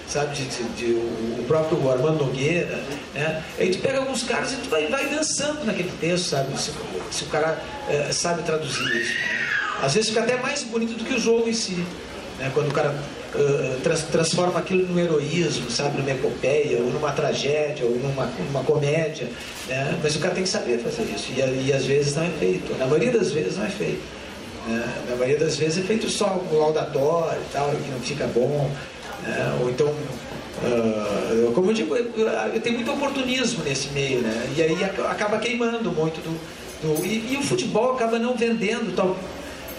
sabe, 0.07 0.35
de, 0.35 0.45
de, 0.45 0.63
de, 0.75 0.85
o 1.39 1.43
próprio 1.47 1.91
Armando 1.91 2.25
Nogueira, 2.25 2.81
né? 3.13 3.43
Aí 3.59 3.71
tu 3.71 3.79
pega 3.79 3.99
alguns 3.99 4.23
caras 4.23 4.53
e 4.53 4.55
tu 4.57 4.69
vai, 4.69 4.87
vai 4.87 5.05
dançando 5.07 5.65
naquele 5.65 5.91
texto, 5.99 6.29
sabe, 6.29 6.57
se, 6.57 6.71
se 7.11 7.23
o 7.25 7.27
cara 7.27 7.61
é, 7.89 8.11
sabe 8.11 8.43
traduzir 8.43 8.85
isso. 8.95 9.13
Às 9.81 9.95
vezes 9.95 10.09
fica 10.09 10.21
até 10.21 10.37
mais 10.37 10.63
bonito 10.63 10.93
do 10.93 11.03
que 11.03 11.15
o 11.15 11.19
jogo 11.19 11.49
em 11.49 11.53
si, 11.53 11.83
né? 12.39 12.51
Quando 12.53 12.69
o 12.69 12.73
cara 12.73 12.95
uh, 13.35 13.81
trans, 13.81 14.03
transforma 14.03 14.59
aquilo 14.59 14.87
num 14.87 14.99
heroísmo, 14.99 15.69
sabe, 15.69 15.97
numa 15.97 16.11
epopeia, 16.11 16.79
ou 16.79 16.89
numa 16.89 17.11
tragédia, 17.11 17.85
ou 17.85 17.95
numa, 17.95 18.25
numa 18.25 18.63
comédia. 18.63 19.27
Né? 19.67 19.99
Mas 20.01 20.15
o 20.15 20.19
cara 20.19 20.33
tem 20.33 20.43
que 20.43 20.49
saber 20.49 20.79
fazer 20.79 21.03
isso. 21.03 21.31
E, 21.35 21.67
e 21.67 21.73
às 21.73 21.85
vezes 21.85 22.15
não 22.15 22.23
é 22.23 22.29
feito. 22.39 22.77
Na 22.77 22.85
maioria 22.85 23.11
das 23.11 23.31
vezes 23.31 23.57
não 23.57 23.65
é 23.65 23.69
feito. 23.69 24.01
Né? 24.67 24.93
Na 25.09 25.15
maioria 25.15 25.39
das 25.39 25.55
vezes 25.55 25.83
é 25.83 25.87
feito 25.87 26.09
só 26.09 26.41
o 26.51 26.57
laudatório 26.57 27.41
e 27.41 27.53
tal, 27.53 27.69
que 27.71 27.91
não 27.91 27.99
fica 27.99 28.27
bom. 28.27 28.69
Né? 29.23 29.57
Ou 29.61 29.69
então 29.69 29.93
Uh, 30.63 31.51
como 31.53 31.71
eu 31.71 31.73
digo, 31.73 31.95
tenho 32.61 32.75
muito 32.75 32.91
oportunismo 32.91 33.63
nesse 33.63 33.89
meio, 33.89 34.21
né? 34.21 34.53
E 34.55 34.61
aí 34.61 34.77
acaba 34.83 35.39
queimando 35.39 35.91
muito 35.91 36.21
do. 36.21 36.37
do 36.83 37.05
e, 37.05 37.33
e, 37.33 37.37
o 37.37 37.41
futebol 37.41 37.93
acaba 37.93 38.19
não 38.19 38.35
vendendo 38.35 38.95
tal. 38.95 39.17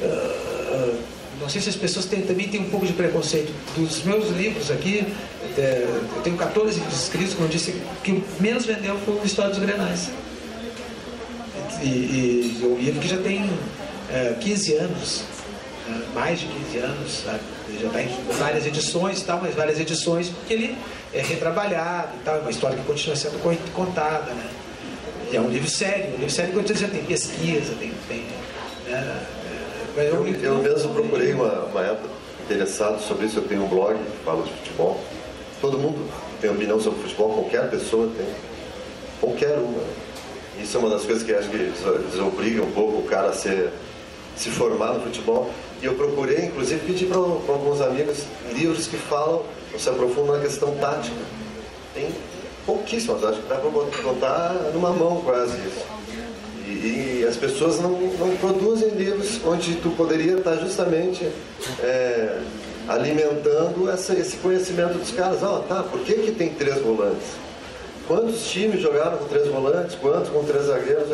Uh, 0.00 0.88
uh, 0.90 0.98
não 1.40 1.48
sei 1.48 1.60
se 1.60 1.68
as 1.68 1.76
pessoas 1.76 2.06
têm, 2.06 2.22
também 2.22 2.48
têm 2.48 2.60
um 2.60 2.70
pouco 2.70 2.86
de 2.86 2.92
preconceito. 2.92 3.52
Dos 3.76 4.02
meus 4.04 4.28
livros 4.30 4.70
aqui, 4.70 5.06
é, 5.58 5.86
eu 6.16 6.22
tenho 6.22 6.36
14 6.36 6.78
livros 6.78 7.02
escritos, 7.02 7.34
como 7.34 7.46
eu 7.46 7.50
disse, 7.50 7.74
que 8.02 8.12
o 8.12 8.24
menos 8.40 8.64
vendeu 8.64 8.98
foi 9.04 9.14
o 9.14 9.24
História 9.24 9.50
dos 9.50 9.60
Grenais. 9.60 10.10
E, 11.82 11.86
e, 11.86 12.58
e 12.60 12.66
um 12.66 12.78
livro 12.78 13.00
que 13.00 13.08
já 13.08 13.18
tem 13.18 13.48
é, 14.10 14.36
15 14.40 14.74
anos, 14.74 15.22
né? 15.88 16.02
mais 16.14 16.38
de 16.38 16.46
15 16.46 16.78
anos, 16.78 17.12
sabe? 17.24 17.40
já 17.80 17.86
está 17.88 18.02
em 18.02 18.08
várias 18.38 18.66
edições 18.66 19.22
tal, 19.22 19.40
mas 19.40 19.54
várias 19.54 19.80
edições 19.80 20.28
porque 20.28 20.54
ele 20.54 20.76
é 21.12 21.20
retrabalhado 21.20 22.10
e 22.20 22.24
tal, 22.24 22.36
é 22.36 22.40
uma 22.40 22.50
história 22.50 22.76
que 22.76 22.84
continua 22.84 23.16
sendo 23.16 23.40
contada, 23.72 24.32
né? 24.32 24.46
E 25.30 25.36
é 25.36 25.40
um 25.40 25.48
livro 25.48 25.68
sério, 25.68 26.14
um 26.14 26.18
livro 26.18 26.30
sério 26.30 26.62
que 26.62 26.74
já 26.74 26.88
tem 26.88 27.02
pesquisa, 27.04 27.74
tem. 27.78 27.92
tem 28.08 28.26
né? 28.86 29.26
Eu, 29.96 30.26
eu 30.26 30.54
mesmo 30.58 30.94
procurei 30.94 31.34
uma, 31.34 31.66
uma 31.66 31.82
época 31.82 32.08
interessado 32.44 33.00
sobre 33.02 33.26
isso, 33.26 33.38
eu 33.38 33.48
tenho 33.48 33.64
um 33.64 33.68
blog 33.68 33.94
que 33.94 34.24
fala 34.24 34.42
de 34.42 34.50
futebol. 34.50 35.00
Todo 35.60 35.78
mundo 35.78 36.10
tem 36.40 36.50
opinião 36.50 36.80
sobre 36.80 37.02
futebol, 37.02 37.34
qualquer 37.34 37.68
pessoa 37.70 38.08
tem. 38.16 38.26
Qualquer 39.20 39.58
uma. 39.58 39.82
Isso 40.60 40.76
é 40.76 40.80
uma 40.80 40.90
das 40.90 41.04
coisas 41.04 41.22
que 41.22 41.32
acho 41.32 41.48
que 41.50 41.72
desobriga 42.10 42.62
um 42.62 42.72
pouco 42.72 42.98
o 42.98 43.02
cara 43.04 43.28
a 43.28 43.32
ser, 43.32 43.70
se 44.36 44.48
formar 44.50 44.94
no 44.94 45.00
futebol. 45.02 45.50
E 45.82 45.84
eu 45.84 45.94
procurei, 45.94 46.46
inclusive, 46.46 46.86
pedir 46.86 47.06
para 47.06 47.18
alguns 47.18 47.80
amigos 47.80 48.24
livros 48.54 48.86
que 48.86 48.96
falam, 48.96 49.42
se 49.78 49.88
aprofundam 49.88 50.36
na 50.36 50.42
questão 50.42 50.74
tática. 50.76 51.16
Tem 51.94 52.08
pouquíssimos, 52.64 53.22
acho 53.24 53.40
que 53.40 53.48
dá 53.48 53.56
para 53.56 53.70
botar 53.70 54.54
numa 54.72 54.90
mão 54.90 55.20
quase 55.22 55.56
isso. 55.66 56.01
E, 56.72 57.26
as 57.28 57.36
pessoas 57.36 57.80
não, 57.80 57.92
não 57.92 58.36
produzem 58.36 58.90
livros 58.90 59.40
onde 59.44 59.76
tu 59.76 59.90
poderia 59.90 60.38
estar 60.38 60.56
justamente 60.56 61.28
é, 61.80 62.38
alimentando 62.88 63.90
essa, 63.90 64.14
esse 64.14 64.36
conhecimento 64.36 64.98
dos 64.98 65.10
caras. 65.10 65.42
Ah, 65.42 65.62
tá, 65.68 65.82
por 65.82 66.00
que, 66.00 66.14
que 66.14 66.32
tem 66.32 66.50
três 66.50 66.80
volantes? 66.80 67.26
Quantos 68.08 68.50
times 68.50 68.80
jogaram 68.80 69.16
com 69.18 69.26
três 69.26 69.46
volantes? 69.46 69.94
Quantos 69.94 70.28
com 70.28 70.42
três 70.44 70.64
zagueiros? 70.64 71.08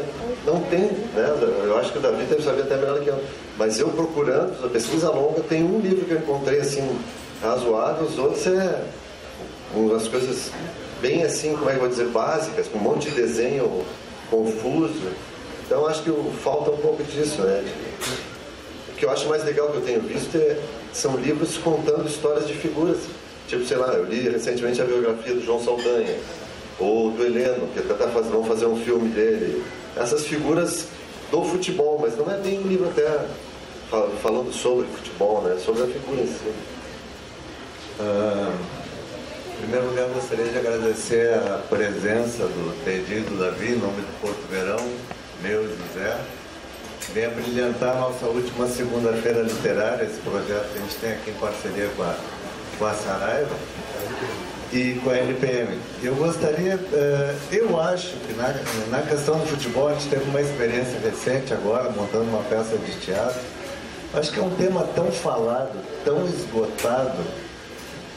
Não 0.47 0.61
tem, 0.63 0.91
né? 1.15 1.37
Eu 1.65 1.77
acho 1.77 1.93
que 1.93 1.99
o 1.99 2.01
Davi 2.01 2.25
deve 2.25 2.43
saber 2.43 2.63
até 2.63 2.77
melhor 2.77 3.01
que 3.01 3.09
eu. 3.09 3.21
Mas 3.59 3.79
eu 3.79 3.89
procurando, 3.91 4.65
a 4.65 4.69
pesquisa 4.69 5.11
longa, 5.11 5.43
tem 5.43 5.63
um 5.63 5.81
livro 5.81 6.07
que 6.07 6.13
eu 6.13 6.19
encontrei 6.19 6.61
assim, 6.61 6.99
razoável, 7.43 8.07
os 8.07 8.19
outros 8.19 8.47
é 8.47 8.85
umas 9.75 10.09
coisas 10.09 10.51
bem 11.01 11.23
assim, 11.23 11.55
como 11.57 11.69
é 11.69 11.73
que 11.73 11.77
eu 11.77 11.81
vou 11.81 11.89
dizer, 11.89 12.07
básicas, 12.07 12.67
com 12.69 12.79
um 12.79 12.83
monte 12.83 13.11
de 13.11 13.17
desenho 13.17 13.85
confuso. 14.31 15.09
Então 15.69 15.87
acho 15.87 16.03
que 16.03 16.11
falta 16.43 16.71
um 16.71 16.79
pouco 16.79 17.05
disso, 17.05 17.43
né? 17.43 17.63
O 18.89 18.95
que 18.97 19.05
eu 19.05 19.11
acho 19.11 19.29
mais 19.29 19.45
legal 19.45 19.69
que 19.69 19.77
eu 19.77 19.83
tenho 19.83 20.01
visto 20.01 20.35
é, 20.35 20.59
são 20.95 21.15
livros 21.19 21.59
contando 21.59 22.09
histórias 22.09 22.49
de 22.49 22.55
figuras. 22.55 22.97
Tipo, 23.47 23.67
sei 23.67 23.77
lá, 23.77 23.89
eu 23.89 24.07
li 24.07 24.31
recentemente 24.31 24.81
a 24.81 24.87
biografia 24.87 25.35
do 25.35 25.45
João 25.45 25.63
Saldanha 25.63 26.17
ou 26.79 27.11
do 27.11 27.23
Heleno, 27.23 27.69
que 27.75 27.81
até 27.81 27.93
tá 27.93 28.09
fazendo, 28.09 28.33
vão 28.33 28.45
fazer 28.45 28.65
um 28.65 28.83
filme 28.83 29.11
dele. 29.11 29.63
Essas 29.95 30.27
figuras 30.27 30.87
do 31.31 31.45
futebol, 31.45 31.99
mas 32.01 32.17
não 32.17 32.33
é 32.33 32.39
bem 32.39 32.61
um 32.61 32.67
livro 32.67 32.89
até 32.89 33.27
falando 34.23 34.51
sobre 34.51 34.87
futebol, 34.87 35.43
né? 35.43 35.59
sobre 35.63 35.83
a 35.83 35.87
figura 35.87 36.23
em 36.23 36.27
si. 36.27 36.53
Uh, 38.01 38.55
em 39.53 39.61
primeiro 39.61 39.87
lugar, 39.89 40.09
gostaria 40.15 40.47
de 40.47 40.57
agradecer 40.57 41.35
a 41.35 41.59
presença 41.69 42.45
do 42.45 42.85
Teddy 42.85 43.21
do 43.21 43.39
Davi, 43.39 43.73
em 43.73 43.77
nome 43.77 44.01
do 44.01 44.21
Porto 44.23 44.49
Verão, 44.49 44.79
meu 45.43 45.63
José. 45.65 46.17
Vem 47.15 47.29
brilhantar 47.31 47.97
a 47.97 48.01
nossa 48.01 48.27
última 48.27 48.67
segunda-feira 48.67 49.41
literária, 49.41 50.05
esse 50.05 50.21
projeto 50.21 50.73
que 50.73 50.79
a 50.79 50.83
gente 50.83 50.97
tem 50.97 51.13
aqui 51.13 51.31
em 51.31 51.35
parceria 51.35 51.89
com 51.97 52.03
a, 52.03 52.15
com 52.79 52.85
a 52.85 52.93
Saraiva 52.93 53.57
e 54.73 55.01
com 55.03 55.11
a 55.11 55.17
LPM. 55.17 55.79
Eu 56.03 56.15
gostaria, 56.17 56.77
uh, 56.77 57.39
eu 57.51 57.81
acho 57.81 58.15
que 58.27 58.35
na, 58.35 58.55
na 58.91 59.03
questão 59.03 59.39
do 59.39 59.47
futebol 59.47 59.89
a 59.89 59.95
gente 59.95 60.09
teve 60.09 60.25
uma 60.29 60.41
experiência 60.41 60.99
recente 60.99 61.55
agora, 61.55 61.89
montando 61.91 62.25
uma 62.25 62.43
peça 62.45 62.77
de 62.77 62.93
teatro. 63.01 63.41
Acho 64.13 64.31
que 64.31 64.39
é 64.39 64.43
um 64.43 64.55
tema 64.57 64.83
tão 64.95 65.11
falado, 65.11 65.79
tão 66.05 66.27
esgotado, 66.27 67.25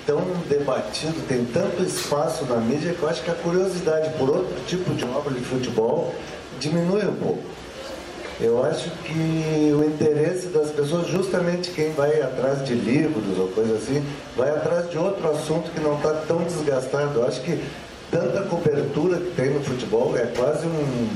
tão 0.06 0.22
debatido, 0.50 1.26
tem 1.28 1.46
tanto 1.46 1.82
espaço 1.84 2.44
na 2.46 2.58
mídia 2.58 2.94
que 2.94 3.02
eu 3.02 3.08
acho 3.08 3.24
que 3.24 3.32
a 3.32 3.36
curiosidade 3.36 4.10
por 4.18 4.30
outro 4.30 4.56
tipo 4.68 4.94
de 4.94 5.06
obra 5.06 5.34
de 5.34 5.42
futebol 5.42 6.14
diminui 6.62 7.04
um 7.06 7.16
pouco. 7.16 7.44
Eu 8.40 8.64
acho 8.64 8.90
que 9.04 9.72
o 9.74 9.84
interesse 9.84 10.48
das 10.48 10.72
pessoas, 10.72 11.08
justamente 11.08 11.72
quem 11.72 11.92
vai 11.92 12.22
atrás 12.22 12.66
de 12.66 12.74
livros 12.74 13.38
ou 13.38 13.48
coisa 13.50 13.76
assim, 13.76 14.04
vai 14.36 14.50
atrás 14.50 14.90
de 14.90 14.98
outro 14.98 15.30
assunto 15.30 15.70
que 15.72 15.80
não 15.80 15.96
está 15.96 16.14
tão 16.28 16.38
desgastado. 16.44 17.20
Eu 17.20 17.28
acho 17.28 17.42
que 17.42 17.62
tanta 18.10 18.42
cobertura 18.44 19.18
que 19.18 19.36
tem 19.36 19.52
no 19.52 19.64
futebol 19.64 20.18
é 20.18 20.26
quase 20.36 20.66
um, 20.66 21.10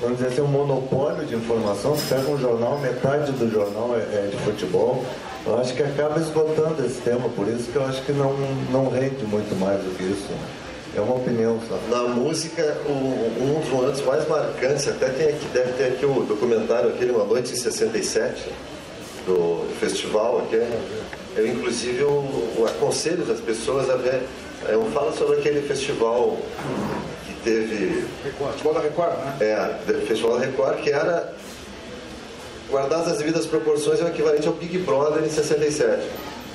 vamos 0.00 0.18
dizer 0.18 0.32
assim, 0.32 0.40
um 0.40 0.48
monopólio 0.48 1.24
de 1.26 1.36
informação. 1.36 1.94
Você 1.94 2.14
pega 2.14 2.28
um 2.28 2.38
jornal, 2.38 2.78
metade 2.78 3.30
do 3.32 3.50
jornal 3.50 3.94
é, 3.94 4.00
é 4.00 4.30
de 4.30 4.36
futebol. 4.38 5.04
Eu 5.46 5.60
acho 5.60 5.74
que 5.74 5.82
acaba 5.82 6.18
esgotando 6.18 6.84
esse 6.84 7.00
tema, 7.02 7.28
por 7.28 7.46
isso 7.46 7.70
que 7.70 7.76
eu 7.76 7.86
acho 7.86 8.02
que 8.02 8.12
não, 8.12 8.34
não 8.72 8.90
rende 8.90 9.24
muito 9.24 9.54
mais 9.58 9.80
do 9.80 9.96
que 9.96 10.02
isso. 10.02 10.26
É 10.96 11.00
uma 11.00 11.16
opinião 11.16 11.60
só. 11.68 11.78
Na 11.88 12.08
música, 12.08 12.76
o, 12.86 12.90
um 12.90 13.60
dos 13.60 13.68
momentos 13.68 14.02
mais 14.02 14.26
marcantes, 14.26 14.88
até 14.88 15.08
tem 15.10 15.28
aqui, 15.28 15.46
deve 15.52 15.72
ter 15.72 15.84
aqui 15.84 16.06
o 16.06 16.24
documentário 16.24 16.90
aquele 16.90 17.12
Uma 17.12 17.24
Noite 17.24 17.52
em 17.52 17.56
67, 17.56 18.50
do 19.26 19.66
festival 19.78 20.38
aqui. 20.38 20.62
Eu 21.36 21.46
inclusive 21.46 22.00
eu, 22.00 22.52
eu 22.56 22.66
aconselho 22.66 23.30
as 23.30 23.40
pessoas 23.40 23.88
a 23.90 23.96
ver. 23.96 24.22
Eu 24.68 24.84
falo 24.86 25.12
sobre 25.16 25.38
aquele 25.38 25.60
festival 25.62 26.36
que 27.26 27.34
teve. 27.44 28.04
Record, 28.24 28.52
Festival 28.52 28.74
da 28.74 28.80
Record, 28.80 29.12
né? 29.18 29.36
É, 29.40 30.02
Festival 30.06 30.38
da 30.38 30.46
Record, 30.46 30.78
que 30.80 30.90
era 30.90 31.32
guardadas 32.70 33.12
as 33.12 33.18
devidas 33.18 33.46
proporções, 33.46 34.00
é 34.00 34.04
o 34.04 34.08
equivalente 34.08 34.46
ao 34.46 34.54
Big 34.54 34.78
Brother 34.78 35.22
em 35.22 35.30
67. 35.30 36.02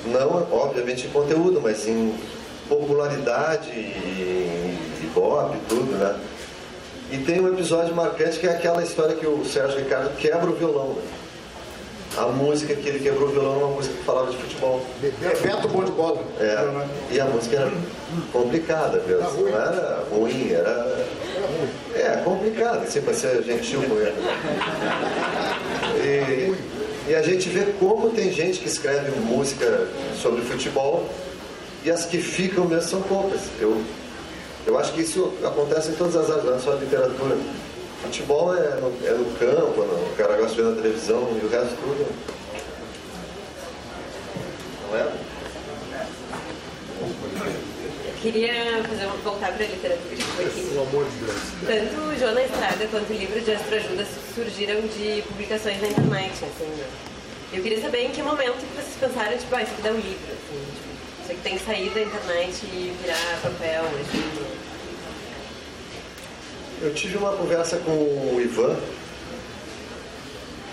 Não, 0.06 0.46
obviamente, 0.52 1.06
em 1.06 1.10
conteúdo, 1.10 1.60
mas 1.62 1.88
em 1.88 2.14
popularidade 2.68 3.70
e, 3.70 5.10
pop 5.14 5.56
e 5.56 5.68
tudo, 5.68 5.92
né? 5.96 6.18
E 7.10 7.18
tem 7.18 7.40
um 7.40 7.48
episódio 7.48 7.94
marcante 7.94 8.38
que 8.40 8.46
é 8.46 8.50
aquela 8.50 8.82
história 8.82 9.14
que 9.14 9.26
o 9.26 9.44
Sérgio 9.44 9.78
Ricardo 9.78 10.16
quebra 10.16 10.50
o 10.50 10.54
violão. 10.54 10.94
Né? 10.94 11.02
A 12.16 12.26
música 12.26 12.74
que 12.74 12.88
ele 12.88 13.00
quebrou 13.00 13.28
o 13.28 13.32
violão 13.32 13.52
é 13.60 13.64
uma 13.64 13.74
música 13.74 13.96
que 13.96 14.04
falava 14.04 14.30
de 14.30 14.36
futebol. 14.36 14.84
Bebeto 15.00 15.68
bom 15.68 15.84
de 15.84 15.92
bola. 15.92 16.22
É, 16.38 17.14
e 17.14 17.20
a 17.20 17.24
música 17.24 17.56
era 17.56 17.72
complicada, 18.32 19.00
viu? 19.00 19.20
Não 19.20 19.48
era 19.48 20.04
ruim, 20.10 20.50
era. 20.52 21.06
É, 21.94 22.20
complicada, 22.24 22.78
assim, 22.78 23.00
para 23.00 23.14
ser 23.14 23.42
gentil 23.42 23.82
com 23.82 23.96
ele. 23.96 24.14
E, 26.04 27.10
e 27.10 27.14
a 27.14 27.22
gente 27.22 27.48
vê 27.48 27.72
como 27.78 28.10
tem 28.10 28.32
gente 28.32 28.60
que 28.60 28.68
escreve 28.68 29.10
música 29.20 29.86
sobre 30.20 30.42
futebol 30.42 31.08
e 31.84 31.90
as 31.90 32.06
que 32.06 32.18
ficam 32.18 32.64
mesmo 32.64 32.88
são 32.88 33.02
poucas. 33.02 33.42
Eu, 33.60 33.80
eu 34.66 34.78
acho 34.78 34.92
que 34.94 35.02
isso 35.02 35.32
acontece 35.44 35.90
em 35.90 35.94
todas 35.94 36.16
as 36.16 36.30
áreas, 36.30 36.44
não 36.44 36.56
é 36.56 36.58
só 36.58 36.72
a 36.72 36.76
literatura. 36.76 37.36
Futebol 38.02 38.56
é 38.56 38.80
no, 38.80 39.06
é 39.06 39.12
no 39.12 39.24
campo, 39.38 39.82
no, 39.82 39.94
o 39.94 40.14
cara 40.16 40.36
gosta 40.36 40.56
de 40.56 40.62
ver 40.62 40.68
na 40.70 40.76
televisão 40.82 41.38
e 41.40 41.44
o 41.44 41.48
resto 41.48 41.76
tudo. 41.76 42.06
Não 44.90 44.98
é? 44.98 45.12
Queria 48.22 48.82
fazer 48.88 49.04
uma, 49.04 49.16
voltar 49.16 49.52
para 49.52 49.66
a 49.66 49.68
literatura 49.68 50.14
aqui. 50.14 50.62
Pelo 50.62 50.82
amor 50.88 51.04
de 51.04 51.16
Deus. 51.18 51.36
Tanto 51.66 52.00
o 52.00 52.18
João 52.18 52.34
na 52.34 52.42
Estrada 52.42 52.86
quanto 52.90 53.12
o 53.12 53.16
livro 53.16 53.38
de 53.38 53.52
Astroajuda 53.52 54.06
surgiram 54.34 54.80
de 54.80 55.22
publicações 55.28 55.82
na 55.82 55.88
internet. 55.88 56.32
Assim, 56.32 56.64
né? 56.64 56.86
Eu 57.52 57.62
queria 57.62 57.80
saber 57.82 58.06
em 58.06 58.10
que 58.10 58.22
momento 58.22 58.64
vocês 58.74 58.96
pensaram, 58.98 59.36
tipo, 59.36 59.54
ah, 59.54 59.62
isso 59.62 59.72
aqui 59.72 59.82
dá 59.82 59.90
um 59.90 59.96
livro. 59.96 60.32
Assim, 60.32 60.64
tipo, 60.74 60.93
você 61.26 61.34
tem 61.42 61.56
que 61.56 61.64
sair 61.64 61.88
da 61.90 62.02
internet 62.02 62.66
e 62.66 62.94
virar 63.00 63.40
papel. 63.42 63.84
Assim. 63.84 64.54
Eu 66.82 66.94
tive 66.94 67.16
uma 67.16 67.32
conversa 67.32 67.78
com 67.78 67.92
o 67.92 68.38
Ivan, 68.40 68.76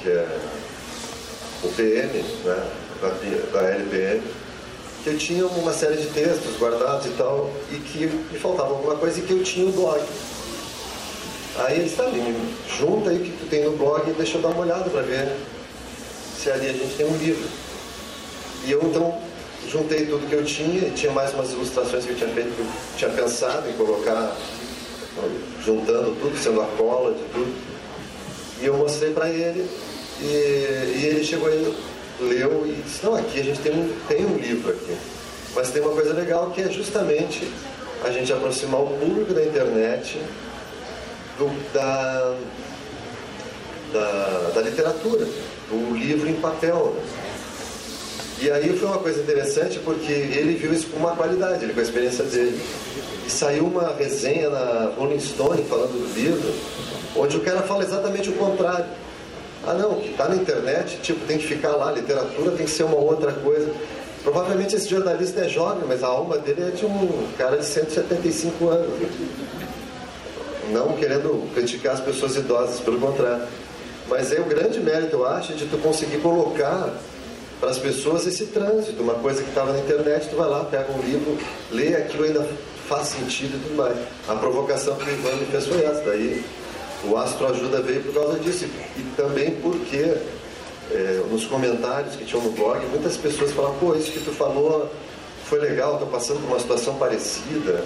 que 0.02 0.10
é 0.10 0.40
o 1.64 1.68
PM, 1.70 2.22
né, 2.44 2.70
da, 3.02 3.60
da 3.60 3.68
LPM, 3.70 4.22
que 5.04 5.10
eu 5.10 5.18
tinha 5.18 5.46
uma 5.46 5.72
série 5.72 5.98
de 5.98 6.08
textos 6.08 6.58
guardados 6.58 7.06
e 7.06 7.12
tal, 7.12 7.50
e 7.72 7.78
que 7.78 8.08
me 8.08 8.38
faltava 8.38 8.72
alguma 8.72 8.96
coisa 8.96 9.20
e 9.20 9.24
que 9.24 9.32
eu 9.32 9.44
tinha 9.44 9.68
o 9.68 9.72
blog. 9.72 10.02
Aí 11.60 11.80
ele 11.80 11.86
está 11.86 12.04
ali, 12.04 12.36
junta 12.78 13.10
aí 13.10 13.18
o 13.18 13.24
que 13.24 13.32
tu 13.32 13.50
tem 13.50 13.64
no 13.64 13.78
blog 13.78 14.10
e 14.10 14.14
deixa 14.14 14.38
eu 14.38 14.42
dar 14.42 14.50
uma 14.50 14.62
olhada 14.62 14.90
para 14.90 15.02
ver 15.02 15.34
se 16.38 16.50
ali 16.52 16.68
a 16.68 16.74
gente 16.74 16.96
tem 16.98 17.06
um 17.06 17.18
livro. 17.18 17.48
E 18.66 18.72
eu 18.72 18.82
então 18.84 19.31
juntei 19.69 20.06
tudo 20.06 20.28
que 20.28 20.36
eu 20.36 20.43
tinha, 20.43 20.89
tinha 20.91 21.12
mais 21.12 21.34
umas 21.34 21.52
ilustrações 21.52 22.06
que 22.06 22.12
eu 22.12 22.15
tinha 22.15 22.30
feito, 22.30 22.56
que 22.56 22.62
eu 22.62 22.67
tinha 22.97 23.12
pensado 23.12 23.69
em 23.69 23.74
colocar, 23.74 24.36
juntando 25.63 26.15
tudo, 26.19 26.38
sendo 26.38 26.62
a 26.62 26.65
cola 26.78 27.13
de 27.13 27.24
tudo. 27.34 27.54
E 28.62 28.65
eu 28.65 28.78
mostrei 28.78 29.12
para 29.12 29.30
ele, 29.30 29.67
e, 30.19 30.24
e 30.24 31.06
ele 31.06 31.24
chegou 31.24 31.47
aí, 31.47 31.76
leu 32.19 32.65
e 32.67 32.82
disse, 32.84 33.04
não, 33.04 33.15
aqui 33.15 33.39
a 33.39 33.43
gente 33.43 33.60
tem 33.62 33.71
um, 33.71 33.91
tem 34.08 34.26
um 34.26 34.38
livro 34.38 34.71
aqui. 34.71 34.95
Mas 35.56 35.69
tem 35.69 35.82
uma 35.82 35.91
coisa 35.91 36.13
legal 36.13 36.52
que 36.52 36.62
é 36.62 36.69
justamente 36.69 37.47
a 38.04 38.12
gente 38.12 38.32
aproximar 38.32 38.82
o 38.82 38.88
público 38.88 39.34
da 39.34 39.43
internet 39.43 40.19
do, 41.38 41.74
da, 41.74 42.38
da, 43.91 44.52
da 44.56 44.62
literatura, 44.62 45.26
do 45.69 45.95
livro 45.95 46.30
em 46.30 46.36
papel. 46.36 46.95
Né? 46.95 47.20
E 48.41 48.49
aí 48.49 48.75
foi 48.75 48.88
uma 48.88 48.97
coisa 48.97 49.21
interessante 49.21 49.77
porque 49.86 50.12
ele 50.12 50.56
viu 50.56 50.73
isso 50.73 50.88
com 50.88 50.97
uma 50.97 51.15
qualidade, 51.15 51.63
ele 51.63 51.73
com 51.73 51.80
a 51.80 51.84
experiência 51.84 52.23
dele. 52.23 52.60
E 53.23 53.30
saiu 53.30 53.65
uma 53.65 53.93
resenha 53.93 54.49
na 54.49 54.91
Rolling 54.97 55.19
Stone 55.19 55.63
falando 55.65 55.91
do 55.91 56.12
livro, 56.19 56.51
onde 57.15 57.38
o 57.38 57.41
cara 57.41 57.62
fala 57.62 57.84
exatamente 57.84 58.30
o 58.30 58.34
contrário. 58.34 58.86
Ah 59.63 59.75
não, 59.75 59.93
que 59.99 60.10
está 60.10 60.27
na 60.27 60.38
internet, 60.38 60.97
tipo, 61.04 61.23
tem 61.27 61.38
que 61.38 61.45
ficar 61.45 61.73
lá, 61.73 61.91
literatura 61.91 62.49
tem 62.54 62.65
que 62.65 62.71
ser 62.71 62.82
uma 62.82 62.97
outra 62.97 63.32
coisa. 63.32 63.71
Provavelmente 64.23 64.75
esse 64.75 64.89
jornalista 64.89 65.41
é 65.41 65.47
jovem, 65.47 65.84
mas 65.88 66.04
a 66.04 66.08
alma 66.08 66.39
dele 66.39 66.63
é 66.63 66.71
de 66.71 66.84
um 66.84 67.27
cara 67.38 67.58
de 67.58 67.65
175 67.65 68.69
anos. 68.69 68.89
Não 70.71 70.93
querendo 70.93 71.47
criticar 71.54 71.93
as 71.93 71.99
pessoas 71.99 72.36
idosas, 72.36 72.80
pelo 72.80 72.99
contrário. 72.99 73.45
Mas 74.10 74.32
é 74.32 74.39
o 74.39 74.45
grande 74.45 74.80
mérito, 74.80 75.17
eu 75.17 75.27
acho, 75.27 75.54
de 75.54 75.67
tu 75.67 75.77
conseguir 75.77 76.17
colocar 76.17 76.91
para 77.62 77.69
as 77.69 77.78
pessoas 77.78 78.26
esse 78.26 78.47
trânsito, 78.47 79.04
uma 79.04 79.13
coisa 79.13 79.43
que 79.43 79.50
estava 79.50 79.71
na 79.71 79.80
internet, 79.80 80.28
tu 80.28 80.36
vai 80.36 80.50
lá, 80.50 80.65
pega 80.65 80.91
um 80.91 81.00
livro, 81.00 81.38
lê 81.71 81.95
aquilo 81.95 82.24
ainda 82.24 82.45
faz 82.89 83.10
sentido 83.10 83.56
e 83.56 83.60
tudo 83.60 83.76
mais. 83.78 83.95
A 84.28 84.34
provocação 84.36 84.95
que 84.95 85.08
o 85.08 85.13
Ivan 85.13 85.36
me 85.36 85.45
fez 85.45 85.67
foi 85.67 85.84
essa, 85.86 86.02
daí 86.02 86.43
o 87.04 87.15
Astro 87.15 87.47
Ajuda 87.47 87.80
veio 87.84 88.02
por 88.02 88.15
causa 88.15 88.39
disso 88.39 88.65
e 88.65 89.04
também 89.15 89.52
porque 89.62 90.17
é, 90.91 91.24
nos 91.30 91.45
comentários 91.45 92.15
que 92.15 92.26
tinham 92.26 92.43
no 92.43 92.52
blog, 92.52 92.84
muitas 92.88 93.15
pessoas 93.15 93.52
falavam, 93.52 93.78
pô, 93.78 93.95
isso 93.95 94.12
que 94.12 94.19
tu 94.21 94.32
falou 94.32 94.89
foi 95.45 95.60
legal, 95.60 95.93
estou 95.93 96.08
passando 96.08 96.41
por 96.41 96.47
uma 96.47 96.60
situação 96.60 96.95
parecida, 96.95 97.86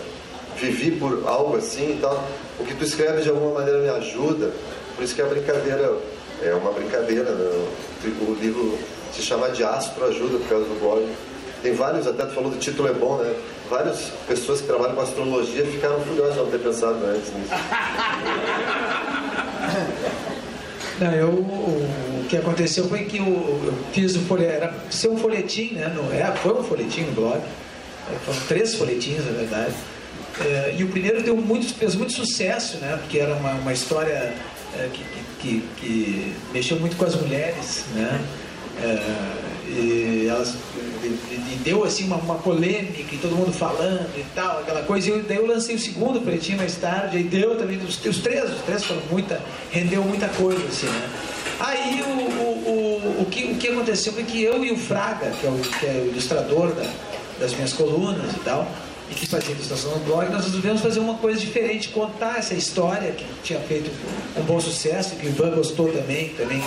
vivi 0.57 0.91
por 0.91 1.23
algo 1.27 1.57
assim 1.57 1.97
e 1.97 1.99
tal. 1.99 2.23
O 2.59 2.63
que 2.63 2.73
tu 2.75 2.85
escreve 2.85 3.23
de 3.23 3.29
alguma 3.29 3.55
maneira 3.55 3.79
me 3.79 3.89
ajuda, 3.89 4.53
por 4.95 5.03
isso 5.03 5.13
que 5.13 5.21
a 5.21 5.25
brincadeira 5.25 5.97
é 6.41 6.53
uma 6.53 6.71
brincadeira, 6.71 7.31
né? 7.31 7.67
o 8.05 8.37
livro 8.39 8.77
se 9.15 9.21
chama 9.21 9.49
de 9.49 9.63
Astro 9.63 10.03
Ajuda 10.05 10.39
por 10.39 10.49
causa 10.49 10.65
do 10.65 10.79
blog. 10.79 11.07
Tem 11.61 11.73
vários, 11.73 12.05
até 12.05 12.25
tu 12.25 12.33
falou 12.33 12.51
do 12.51 12.57
título 12.57 12.89
é 12.89 12.93
bom, 12.93 13.17
né? 13.17 13.33
Várias 13.69 14.11
pessoas 14.27 14.61
que 14.61 14.67
trabalham 14.67 14.95
com 14.95 15.01
astrologia 15.01 15.65
ficaram 15.65 15.99
furiosas 16.01 16.33
de 16.33 16.39
não 16.39 16.51
ter 16.51 16.59
pensado 16.59 16.97
antes 17.05 17.31
nisso. 17.33 17.51
Não, 20.99 21.11
eu, 21.11 21.29
o 21.29 22.25
que 22.29 22.37
aconteceu 22.37 22.87
foi 22.87 23.03
que 23.03 23.17
eu, 23.17 23.25
eu 23.25 23.73
fiz 23.91 24.15
o 24.15 24.21
folhetim, 24.21 24.53
era 24.53 24.73
ser 24.89 25.09
um 25.09 25.17
folhetim, 25.17 25.73
né? 25.73 25.91
No, 25.93 26.09
é, 26.13 26.33
foi 26.37 26.53
um 26.53 26.63
folhetim 26.63 27.01
no 27.01 27.11
blog. 27.11 27.37
É, 27.37 28.15
foram 28.25 28.39
três 28.47 28.75
folhetins, 28.75 29.25
na 29.25 29.31
verdade. 29.31 29.73
É, 30.39 30.73
e 30.77 30.83
o 30.83 30.87
primeiro 30.87 31.21
deu 31.21 31.35
muito, 31.35 31.73
fez 31.73 31.95
muito 31.95 32.13
sucesso, 32.13 32.77
né? 32.77 32.97
Porque 33.01 33.19
era 33.19 33.35
uma, 33.35 33.55
uma 33.55 33.73
história 33.73 34.33
é, 34.73 34.89
que, 34.93 35.03
que, 35.39 35.63
que, 35.77 36.33
mexeu 36.53 36.79
muito 36.79 36.95
com 36.95 37.03
as 37.03 37.15
mulheres, 37.15 37.83
né? 37.93 38.21
É, 38.81 39.45
e, 39.67 40.27
elas, 40.29 40.55
e, 41.03 41.07
e, 41.07 41.59
deu 41.63 41.83
assim 41.83 42.05
uma, 42.05 42.17
uma, 42.17 42.35
polêmica 42.35 43.13
e 43.13 43.17
todo 43.17 43.35
mundo 43.35 43.51
falando 43.51 44.09
e 44.17 44.23
tal, 44.35 44.59
aquela 44.59 44.83
coisa. 44.83 45.09
E 45.09 45.21
daí 45.21 45.37
eu 45.37 45.47
lancei 45.47 45.75
o 45.75 45.79
segundo 45.79 46.21
pretinho 46.21 46.57
mais 46.57 46.75
tarde, 46.75 47.17
e 47.17 47.23
deu 47.23 47.57
também, 47.57 47.77
os, 47.77 48.03
os 48.03 48.17
três, 48.19 48.51
os 48.51 48.61
três 48.61 48.83
foram 48.83 49.01
muita, 49.09 49.41
rendeu 49.71 50.03
muita 50.03 50.27
coisa, 50.29 50.63
assim, 50.65 50.87
né? 50.87 51.09
Aí 51.59 52.01
o, 52.01 52.09
o, 52.09 53.19
o, 53.19 53.21
o, 53.21 53.25
que, 53.25 53.45
o 53.45 53.55
que 53.55 53.69
aconteceu 53.69 54.13
foi 54.13 54.23
que 54.23 54.43
eu 54.43 54.63
e 54.63 54.71
o 54.71 54.77
Fraga, 54.77 55.31
que 55.31 55.47
é 55.47 55.49
o, 55.49 55.57
que 55.57 55.85
é 55.85 56.03
o 56.05 56.07
ilustrador 56.09 56.73
da, 56.73 56.85
das 57.39 57.53
minhas 57.53 57.73
colunas 57.73 58.33
e 58.33 58.39
tal, 58.39 58.67
e 59.09 59.13
que 59.13 59.27
fazia 59.27 59.53
ilustração 59.53 59.91
no 59.91 59.99
blog, 59.99 60.31
nós 60.31 60.45
resolvemos 60.45 60.81
fazer 60.81 60.99
uma 60.99 61.15
coisa 61.15 61.39
diferente, 61.39 61.89
contar 61.89 62.39
essa 62.39 62.55
história 62.55 63.11
que 63.11 63.25
tinha 63.43 63.59
feito 63.59 63.91
um 64.35 64.41
bom 64.43 64.59
sucesso, 64.59 65.15
que 65.15 65.27
o 65.27 65.29
Ivan 65.29 65.51
gostou 65.51 65.91
também, 65.91 66.29
também 66.29 66.63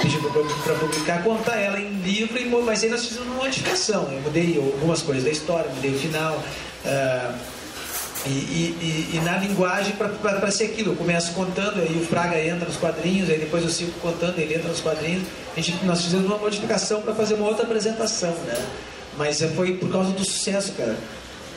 pediu 0.00 0.20
para 0.20 0.74
publicar, 0.74 1.22
contar 1.22 1.56
ela 1.56 1.78
em 1.78 1.90
livro, 2.00 2.62
mas 2.62 2.82
aí 2.82 2.88
nós 2.88 3.04
fizemos 3.04 3.28
uma 3.28 3.36
modificação. 3.36 4.08
Eu 4.10 4.20
mudei 4.22 4.56
algumas 4.56 5.02
coisas 5.02 5.24
da 5.24 5.30
história, 5.30 5.70
mudei 5.74 5.90
o 5.90 5.98
final. 5.98 6.42
Uh, 6.84 7.54
e, 8.26 8.30
e, 8.30 9.10
e, 9.12 9.20
na 9.22 9.36
linguagem 9.36 9.94
para 9.96 10.50
ser 10.50 10.64
aquilo, 10.64 10.92
eu 10.92 10.96
começo 10.96 11.32
contando, 11.32 11.82
aí 11.82 11.94
o 11.94 12.06
Fraga 12.06 12.40
entra 12.42 12.66
nos 12.66 12.76
quadrinhos, 12.78 13.28
aí 13.28 13.38
depois 13.38 13.62
eu 13.62 13.68
sigo 13.68 13.92
contando, 14.00 14.38
ele 14.38 14.54
entra 14.54 14.70
nos 14.70 14.80
quadrinhos. 14.80 15.24
A 15.54 15.60
gente, 15.60 15.84
nós 15.84 16.02
fizemos 16.02 16.24
uma 16.24 16.38
modificação 16.38 17.02
para 17.02 17.14
fazer 17.14 17.34
uma 17.34 17.46
outra 17.46 17.64
apresentação, 17.64 18.30
né? 18.46 18.64
Mas 19.18 19.42
foi 19.54 19.74
por 19.74 19.92
causa 19.92 20.10
do 20.12 20.24
sucesso, 20.24 20.72
cara 20.72 20.96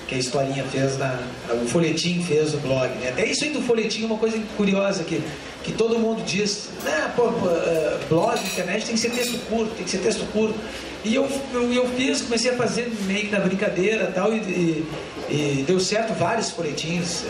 que 0.07 0.15
a 0.15 0.17
historinha 0.17 0.63
fez 0.63 0.97
na. 0.97 1.19
O 1.61 1.67
folhetim 1.67 2.23
fez 2.23 2.53
no 2.53 2.59
blog. 2.59 2.89
Né? 2.95 3.09
Até 3.09 3.25
isso 3.25 3.43
aí 3.43 3.51
do 3.51 3.61
folhetim 3.61 4.03
é 4.03 4.05
uma 4.05 4.17
coisa 4.17 4.39
curiosa 4.55 5.03
que, 5.03 5.21
que 5.63 5.73
todo 5.73 5.99
mundo 5.99 6.23
diz, 6.23 6.69
né, 6.83 7.11
pô, 7.15 7.23
uh, 7.23 7.99
blog, 8.07 8.39
internet 8.39 8.85
tem 8.85 8.95
que 8.95 9.01
ser 9.01 9.11
texto 9.11 9.37
curto, 9.49 9.75
tem 9.75 9.83
que 9.83 9.91
ser 9.91 9.99
texto 9.99 10.25
curto. 10.31 10.57
E 11.03 11.13
eu, 11.13 11.29
eu, 11.53 11.73
eu 11.73 11.89
fiz, 11.89 12.21
comecei 12.21 12.51
a 12.51 12.55
fazer 12.55 12.91
meio 13.05 13.29
na 13.29 13.39
brincadeira 13.39 14.11
tal, 14.13 14.33
e, 14.33 14.37
e, 14.37 14.87
e 15.29 15.63
deu 15.67 15.79
certo 15.79 16.13
vários 16.13 16.51
folhetins, 16.51 17.23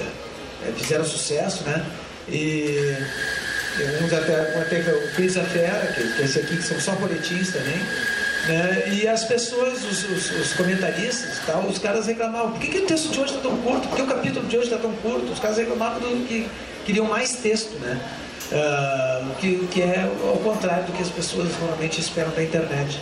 é, 0.66 0.72
fizeram 0.72 1.04
sucesso, 1.04 1.64
né? 1.64 1.86
E 2.30 2.96
uns 4.04 4.14
até, 4.14 4.60
até 4.60 4.80
o 4.80 5.16
Cris 5.16 5.38
a 5.38 5.44
Fera, 5.44 5.94
que, 5.94 6.04
que 6.16 6.22
esse 6.24 6.40
aqui 6.40 6.58
que 6.58 6.64
são 6.64 6.80
só 6.80 6.94
folhetins 6.94 7.52
também. 7.52 7.80
Né? 8.48 8.94
E 8.94 9.08
as 9.08 9.26
pessoas, 9.26 9.84
os, 9.84 10.04
os, 10.10 10.32
os 10.32 10.54
comentaristas, 10.54 11.40
tal, 11.46 11.64
os 11.64 11.78
caras 11.78 12.08
reclamavam, 12.08 12.52
por 12.52 12.62
que, 12.62 12.68
que 12.68 12.78
o 12.80 12.86
texto 12.86 13.10
de 13.10 13.20
hoje 13.20 13.36
está 13.36 13.50
tão 13.50 13.58
curto? 13.58 13.88
Por 13.90 13.96
que 13.96 14.02
o 14.02 14.08
capítulo 14.08 14.48
de 14.48 14.58
hoje 14.58 14.68
está 14.68 14.78
tão 14.80 14.94
curto? 14.94 15.32
Os 15.32 15.40
caras 15.40 15.58
reclamavam 15.58 16.00
do 16.00 16.28
que 16.28 16.50
queriam 16.86 17.06
mais 17.06 17.34
texto, 17.34 17.78
né? 17.80 18.00
Uh, 18.50 19.36
que, 19.42 19.68
que 19.68 19.82
é 19.82 20.10
ao 20.24 20.38
contrário 20.38 20.86
do 20.86 20.94
que 20.94 21.02
as 21.04 21.10
pessoas 21.10 21.50
normalmente 21.60 22.00
esperam 22.00 22.32
da 22.32 22.42
internet. 22.42 23.02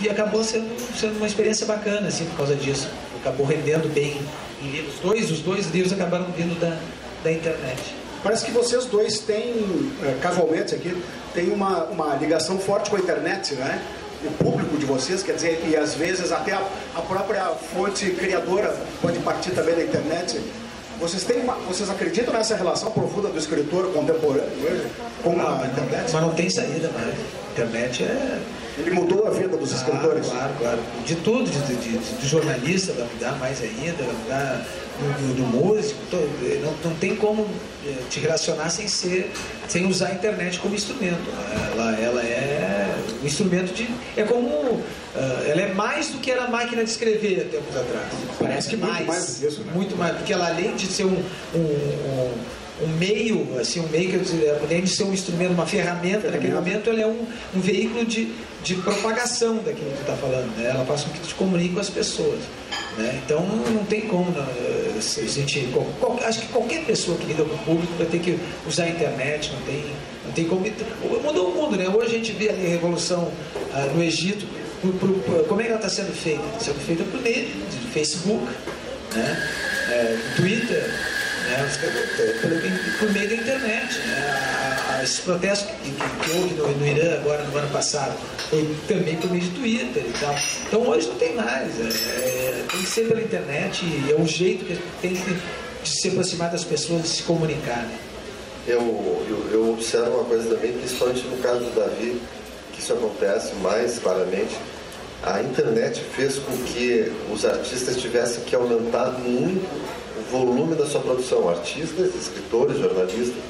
E 0.00 0.08
acabou 0.08 0.42
sendo, 0.42 0.74
sendo 0.98 1.18
uma 1.18 1.26
experiência 1.26 1.66
bacana, 1.66 2.08
assim, 2.08 2.24
por 2.24 2.38
causa 2.38 2.54
disso. 2.54 2.88
Acabou 3.20 3.44
rendendo 3.44 3.92
bem 3.92 4.18
em 4.62 4.70
livros. 4.70 4.94
Dois, 5.00 5.30
os 5.30 5.40
dois 5.40 5.66
livros 5.66 5.92
acabaram 5.92 6.24
vindo 6.34 6.58
da, 6.58 6.78
da 7.22 7.30
internet. 7.30 7.94
Parece 8.22 8.46
que 8.46 8.50
vocês 8.50 8.86
dois 8.86 9.18
têm, 9.18 9.92
eh, 10.02 10.16
casualmente 10.22 10.74
aqui, 10.74 10.96
tem 11.34 11.50
uma, 11.52 11.84
uma 11.84 12.14
ligação 12.16 12.58
forte 12.58 12.88
com 12.88 12.96
a 12.96 12.98
internet, 12.98 13.54
né? 13.54 13.80
O 14.26 14.32
público 14.32 14.76
de 14.76 14.84
vocês, 14.84 15.22
quer 15.22 15.34
dizer, 15.34 15.62
e 15.66 15.76
às 15.76 15.94
vezes 15.94 16.32
até 16.32 16.52
a, 16.52 16.62
a 16.94 17.02
própria 17.02 17.44
fonte 17.74 18.10
criadora 18.10 18.74
pode 19.00 19.18
partir 19.20 19.50
também 19.50 19.74
da 19.74 19.82
internet. 19.82 20.40
Vocês, 20.98 21.24
têm 21.24 21.42
uma, 21.42 21.54
vocês 21.54 21.90
acreditam 21.90 22.32
nessa 22.32 22.56
relação 22.56 22.90
profunda 22.90 23.28
do 23.28 23.38
escritor 23.38 23.92
contemporâneo 23.92 24.48
hoje 24.64 24.86
com 25.22 25.38
ah, 25.40 25.60
a 25.62 25.66
internet? 25.66 26.10
Mas 26.12 26.22
não 26.22 26.30
tem 26.30 26.48
saída 26.48 26.90
mais. 26.90 27.14
A 27.14 27.52
internet 27.52 28.02
é. 28.04 28.38
Ele 28.78 28.90
mudou 28.90 29.26
a 29.26 29.30
vida 29.30 29.56
dos 29.56 29.72
escritores? 29.72 30.26
Claro, 30.26 30.52
claro. 30.58 30.78
De 31.04 31.14
tudo, 31.16 31.50
de, 31.50 31.58
de, 31.60 31.76
de, 31.76 32.14
do 32.16 32.26
jornalista 32.26 32.92
vai 32.92 33.08
mudar 33.12 33.32
mais 33.38 33.62
ainda, 33.62 34.02
vai 34.02 34.14
mudar 34.14 34.66
do, 34.98 35.34
do, 35.34 35.42
músico. 35.46 35.98
Todo, 36.10 36.28
não, 36.62 36.90
não 36.90 36.96
tem 36.98 37.16
como 37.16 37.46
eh, 37.86 37.94
te 38.10 38.20
relacionar 38.20 38.68
sem 38.68 38.86
ser, 38.86 39.32
sem 39.66 39.86
usar 39.86 40.08
a 40.08 40.12
internet 40.12 40.58
como 40.58 40.74
instrumento. 40.74 41.24
Ela, 41.72 41.96
ela 41.98 42.22
é 42.22 42.94
um 43.22 43.26
instrumento 43.26 43.72
de. 43.72 43.88
É 44.16 44.24
como. 44.24 44.48
Uh, 44.48 44.82
ela 45.46 45.62
é 45.62 45.72
mais 45.72 46.08
do 46.08 46.18
que 46.18 46.30
era 46.30 46.44
a 46.44 46.50
máquina 46.50 46.84
de 46.84 46.90
escrever 46.90 47.48
tempos 47.50 47.74
atrás. 47.74 48.08
Parece 48.38 48.68
que 48.68 48.76
mais. 48.76 48.96
Muito 48.96 49.06
mais 49.06 49.42
isso, 49.42 49.60
né? 49.62 49.72
Muito 49.74 49.96
mais, 49.96 50.16
porque 50.16 50.32
ela 50.34 50.48
além 50.48 50.76
de 50.76 50.86
ser 50.86 51.04
um, 51.04 51.22
um, 51.54 51.58
um 51.58 52.34
um 52.82 52.88
meio, 52.98 53.58
assim, 53.58 53.80
um 53.80 53.88
meio 53.88 54.10
que 54.10 54.16
eu 54.16 54.20
dizer, 54.20 54.50
além 54.62 54.82
de 54.82 54.90
ser 54.90 55.04
um 55.04 55.12
instrumento, 55.12 55.52
uma 55.52 55.66
ferramenta, 55.66 56.30
naquele 56.30 56.54
momento 56.54 56.90
ela 56.90 57.00
é 57.00 57.06
um, 57.06 57.26
um 57.54 57.60
veículo 57.60 58.04
de, 58.04 58.28
de 58.62 58.74
propagação 58.76 59.56
daquilo 59.56 59.90
que 59.90 59.96
tu 59.96 60.00
está 60.00 60.16
falando, 60.16 60.54
né? 60.56 60.70
ela 60.70 60.84
faz 60.84 61.02
com 61.02 61.10
que 61.10 61.20
te 61.20 61.34
comunique 61.34 61.74
com 61.74 61.80
as 61.80 61.88
pessoas. 61.88 62.40
Né? 62.98 63.20
Então 63.24 63.46
não 63.46 63.84
tem 63.84 64.02
como, 64.02 64.30
não, 64.30 64.42
né? 64.42 64.52
a 64.96 65.26
gente, 65.26 65.68
qual, 66.00 66.18
acho 66.24 66.40
que 66.40 66.48
qualquer 66.48 66.84
pessoa 66.84 67.16
que 67.16 67.26
lida 67.26 67.44
com 67.44 67.54
o 67.54 67.58
público 67.58 67.92
vai 67.98 68.06
ter 68.06 68.18
que 68.18 68.38
usar 68.66 68.84
a 68.84 68.88
internet, 68.88 69.52
não 69.52 69.60
tem, 69.62 69.84
não 70.24 70.32
tem 70.32 70.44
como. 70.46 70.64
Mudou 71.22 71.50
o 71.50 71.54
mundo, 71.54 71.76
né? 71.76 71.88
Hoje 71.88 72.14
a 72.14 72.18
gente 72.18 72.32
vê 72.32 72.48
ali 72.48 72.66
a 72.66 72.70
revolução 72.70 73.30
ah, 73.72 73.90
no 73.94 74.02
Egito, 74.02 74.46
por, 74.80 74.92
por, 74.92 75.44
como 75.46 75.60
é 75.60 75.64
que 75.64 75.70
ela 75.70 75.78
está 75.78 75.90
sendo 75.90 76.14
feita? 76.14 76.42
Está 76.46 76.72
sendo 76.72 76.80
feita 76.80 77.04
por 77.04 77.20
meio 77.20 77.46
de 77.46 77.86
Facebook, 77.92 78.46
né? 79.14 79.50
É, 79.90 80.18
Twitter, 80.36 80.90
né? 81.46 82.96
por 82.98 83.12
meio 83.12 83.28
da 83.28 83.34
internet. 83.34 83.98
Né? 83.98 85.00
Esses 85.02 85.20
protestos 85.20 85.70
que, 85.82 85.90
que, 85.90 85.90
que 85.92 86.30
houve 86.36 86.54
no, 86.54 86.68
no, 86.68 86.86
Irã 86.86 87.14
agora 87.14 87.44
no 87.44 87.56
ano 87.56 87.68
passado 87.68 88.14
foi 88.50 88.76
também 88.88 89.16
por 89.16 89.30
meio 89.30 89.42
de 89.42 89.50
Twitter 89.50 90.02
e 90.02 90.12
tal. 90.18 90.34
Então 90.66 90.88
hoje 90.88 91.08
não 91.08 91.16
tem 91.16 91.34
mais. 91.34 91.80
É, 91.80 91.84
é, 91.84 92.64
tem 92.70 92.80
que 92.80 92.86
ser 92.86 93.08
pela 93.08 93.20
internet 93.20 93.84
e 93.84 94.12
é 94.12 94.20
o 94.20 94.26
jeito 94.26 94.64
que 94.64 94.78
tem 95.00 95.14
que 95.14 95.88
se 95.88 96.08
aproximar 96.08 96.50
das 96.50 96.64
pessoas 96.64 97.04
e 97.04 97.08
se 97.08 97.22
comunicar. 97.22 97.82
Né? 97.82 97.98
Eu, 98.66 98.80
eu, 99.28 99.48
eu 99.52 99.70
observo 99.70 100.10
uma 100.10 100.24
coisa 100.24 100.54
também, 100.54 100.72
principalmente 100.72 101.22
no 101.28 101.36
caso 101.38 101.60
do 101.60 101.74
Davi, 101.76 102.20
que 102.72 102.80
isso 102.80 102.92
acontece 102.92 103.54
mais 103.56 103.98
claramente. 103.98 104.56
A 105.22 105.40
internet 105.40 106.00
fez 106.14 106.38
com 106.38 106.56
que 106.64 107.12
os 107.32 107.44
artistas 107.44 107.96
tivessem 107.96 108.44
que 108.44 108.54
aumentar 108.54 109.12
muito 109.12 109.66
volume 110.30 110.74
da 110.74 110.86
sua 110.86 111.00
produção. 111.00 111.48
Artistas, 111.48 112.14
escritores, 112.14 112.78
jornalistas. 112.78 113.42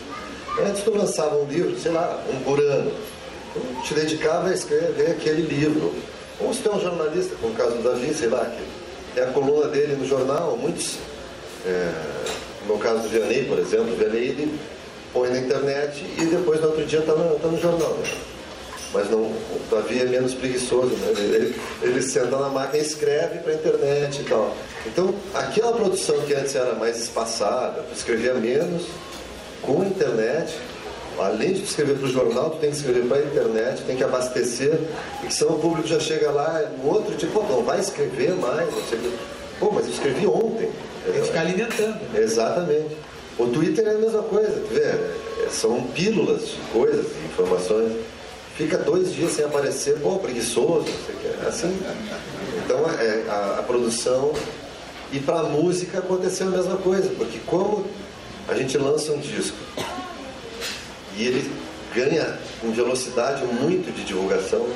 Antes 0.59 0.83
tu 0.83 0.97
lançava 0.97 1.37
um 1.37 1.45
livro, 1.47 1.79
sei 1.79 1.93
lá, 1.93 2.23
um 2.33 2.41
por 2.41 2.61
ano. 2.61 2.93
Te 3.85 3.95
dedicava 3.95 4.49
a 4.49 4.55
escrever 4.55 5.11
aquele 5.11 5.43
livro. 5.43 5.93
Ou 6.41 6.53
se 6.53 6.61
tem 6.61 6.73
um 6.73 6.81
jornalista, 6.81 7.35
como 7.41 7.53
o 7.53 7.57
caso 7.57 7.77
do 7.77 7.83
Davi, 7.83 8.13
sei 8.13 8.29
lá, 8.29 8.45
que 8.45 9.21
é 9.21 9.25
a 9.25 9.27
coluna 9.29 9.69
dele 9.69 9.97
no 9.97 10.07
jornal, 10.07 10.57
muitos, 10.57 10.99
é, 11.65 11.93
no 12.69 12.79
caso 12.79 13.03
do 13.03 13.09
Vianney, 13.09 13.45
por 13.45 13.59
exemplo, 13.59 13.93
o 13.93 13.97
Vianney 13.97 14.29
ele 14.29 14.59
põe 15.13 15.31
na 15.31 15.39
internet 15.39 16.05
e 16.19 16.25
depois 16.27 16.61
no 16.61 16.69
outro 16.69 16.85
dia 16.85 16.99
está 16.99 17.15
no, 17.15 17.39
tá 17.39 17.49
no 17.49 17.59
jornal. 17.59 17.95
Né? 17.95 18.36
Mas 18.93 19.11
não, 19.11 19.19
o 19.19 19.61
Davi 19.71 20.01
é 20.01 20.05
menos 20.05 20.35
preguiçoso, 20.35 20.95
né? 20.95 21.13
ele, 21.19 21.55
ele 21.83 22.03
senta 22.03 22.37
na 22.37 22.49
máquina 22.49 22.79
e 22.79 22.87
escreve 22.87 23.39
para 23.41 23.53
a 23.53 23.55
internet 23.55 24.21
e 24.21 24.25
tal. 24.25 24.55
Então, 24.87 25.15
aquela 25.35 25.73
produção 25.73 26.21
que 26.23 26.35
antes 26.35 26.55
era 26.55 26.75
mais 26.75 26.97
espaçada, 26.97 27.85
escrevia 27.93 28.35
menos, 28.35 28.87
com 29.63 29.83
a 29.83 29.87
internet, 29.87 30.57
além 31.19 31.55
de 31.55 31.65
escrever 31.65 31.97
para 31.97 32.07
o 32.07 32.11
jornal, 32.11 32.51
tu 32.51 32.59
tem 32.59 32.71
que 32.71 32.77
escrever 32.77 33.07
para 33.07 33.19
a 33.19 33.23
internet, 33.23 33.83
tem 33.83 33.97
que 33.97 34.05
abastecer, 34.05 34.79
e 35.23 35.27
que 35.27 35.35
senão 35.35 35.55
o 35.55 35.59
público 35.59 35.89
já 35.89 35.99
chega 35.99 36.31
lá 36.31 36.63
no 36.83 36.91
outro 36.91 37.15
dia, 37.17 37.29
pô, 37.33 37.43
não 37.43 37.63
vai 37.63 37.81
escrever 37.81 38.35
mais, 38.37 38.69
pô, 39.59 39.71
mas 39.73 39.87
eu 39.87 39.93
escrevi 39.93 40.27
ontem. 40.27 40.71
Tem 41.05 41.21
que 41.21 41.27
ficar 41.29 41.41
alimentando. 41.41 42.01
Exatamente. 42.17 42.97
O 43.39 43.47
Twitter 43.47 43.87
é 43.87 43.91
a 43.91 43.99
mesma 43.99 44.23
coisa, 44.23 44.63
vê? 44.71 44.81
É, 44.81 45.49
são 45.51 45.83
pílulas 45.89 46.49
de 46.49 46.57
coisas, 46.73 47.07
de 47.07 47.25
informações. 47.27 47.93
Fica 48.57 48.79
dois 48.79 49.13
dias 49.13 49.33
sem 49.33 49.45
aparecer, 49.45 49.99
pô, 50.01 50.19
preguiçoso, 50.19 50.87
é 51.45 51.47
assim. 51.47 51.79
Então 52.65 52.79
é, 52.91 53.25
a, 53.29 53.57
a 53.61 53.63
produção. 53.63 54.33
E 55.13 55.21
para 55.21 55.41
a 55.41 55.43
música 55.45 55.99
aconteceu 55.99 56.49
a 56.49 56.51
mesma 56.51 56.77
coisa, 56.79 57.09
porque 57.17 57.39
como 57.47 57.87
a 58.49 58.55
gente 58.55 58.77
lança 58.77 59.13
um 59.13 59.19
disco 59.19 59.57
e 61.17 61.27
ele 61.27 61.51
ganha 61.95 62.39
com 62.61 62.71
velocidade 62.73 63.45
muito 63.45 63.95
de 63.95 64.05
divulgação, 64.05 64.67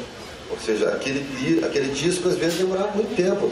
ou 0.51 0.59
seja, 0.59 0.89
aquele, 0.89 1.65
aquele 1.65 1.93
disco 1.93 2.29
às 2.29 2.37
vezes 2.37 2.59
demorava 2.59 2.93
muito 2.93 3.15
tempo. 3.15 3.51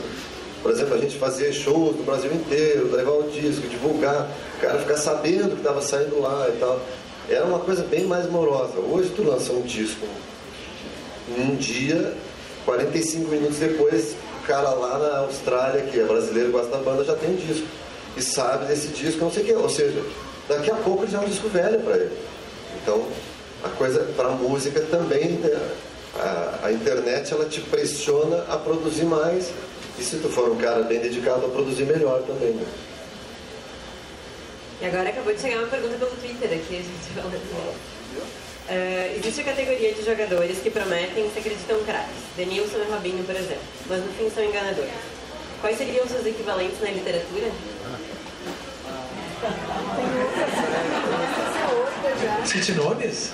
Por 0.62 0.72
exemplo, 0.72 0.94
a 0.94 0.98
gente 0.98 1.16
fazia 1.16 1.52
shows 1.52 1.96
no 1.96 2.02
Brasil 2.02 2.32
inteiro, 2.32 2.90
levar 2.90 3.12
o 3.12 3.30
disco, 3.30 3.66
divulgar, 3.68 4.28
o 4.56 4.60
cara 4.60 4.78
ficar 4.78 4.96
sabendo 4.96 5.50
que 5.50 5.58
estava 5.58 5.80
saindo 5.80 6.20
lá 6.20 6.48
e 6.48 6.58
tal. 6.58 6.80
Era 7.28 7.44
uma 7.44 7.58
coisa 7.58 7.82
bem 7.82 8.04
mais 8.04 8.30
morosa. 8.30 8.78
Hoje 8.78 9.10
tu 9.14 9.22
lança 9.22 9.52
um 9.52 9.62
disco 9.62 10.06
um 11.36 11.56
dia, 11.56 12.14
45 12.64 13.30
minutos 13.30 13.58
depois, 13.58 14.14
o 14.42 14.46
cara 14.46 14.70
lá 14.70 14.98
na 14.98 15.18
Austrália, 15.18 15.82
que 15.82 16.00
é 16.00 16.04
brasileiro, 16.04 16.50
gosta 16.50 16.70
da 16.70 16.78
banda, 16.78 17.04
já 17.04 17.14
tem 17.14 17.30
um 17.30 17.36
disco. 17.36 17.66
E 18.16 18.22
sabe 18.22 18.64
desse 18.64 18.88
disco, 18.88 19.20
não 19.20 19.30
sei 19.30 19.42
o 19.42 19.46
que. 19.46 19.52
Ou 19.52 19.68
seja, 19.68 20.02
daqui 20.48 20.70
a 20.70 20.76
pouco 20.76 21.06
já 21.06 21.18
é 21.18 21.20
um 21.20 21.28
disco 21.28 21.48
velho 21.48 21.80
para 21.80 21.96
ele. 21.96 22.16
Então, 22.82 23.06
a 23.62 23.68
coisa 23.68 24.00
para 24.16 24.28
a 24.28 24.32
música 24.32 24.80
também, 24.90 25.32
né? 25.32 25.70
a, 26.18 26.66
a 26.66 26.72
internet 26.72 27.32
ela 27.32 27.44
te 27.44 27.60
pressiona 27.60 28.44
a 28.48 28.56
produzir 28.56 29.04
mais 29.04 29.50
e 29.98 30.02
se 30.02 30.16
tu 30.16 30.28
for 30.28 30.50
um 30.50 30.56
cara 30.56 30.82
bem 30.82 31.00
dedicado 31.00 31.46
a 31.46 31.48
produzir 31.48 31.84
melhor 31.84 32.22
também, 32.22 32.50
né? 32.50 32.64
E 34.80 34.86
agora 34.86 35.08
acabou 35.08 35.34
de 35.34 35.40
chegar 35.40 35.58
uma 35.58 35.66
pergunta 35.66 35.96
pelo 35.96 36.10
Twitter 36.12 36.52
aqui, 36.52 36.76
a 36.76 36.82
gente 36.82 37.50
falou. 37.52 37.74
Uh, 38.68 39.18
existe 39.18 39.40
a 39.40 39.44
categoria 39.44 39.92
de 39.92 40.04
jogadores 40.04 40.58
que 40.58 40.70
prometem 40.70 41.26
e 41.26 41.30
se 41.32 41.38
acreditam 41.38 41.82
craques, 41.84 42.14
Denilson 42.36 42.76
e 42.78 42.92
Robinho, 42.92 43.24
por 43.24 43.34
exemplo, 43.34 43.62
mas 43.88 44.04
no 44.04 44.12
fim 44.12 44.30
são 44.30 44.44
enganadores. 44.44 44.92
Quais 45.60 45.78
seriam 45.78 46.06
seus 46.06 46.24
equivalentes 46.26 46.80
na 46.80 46.90
literatura? 46.90 47.50
Cite 52.44 52.72
nomes? 52.72 53.32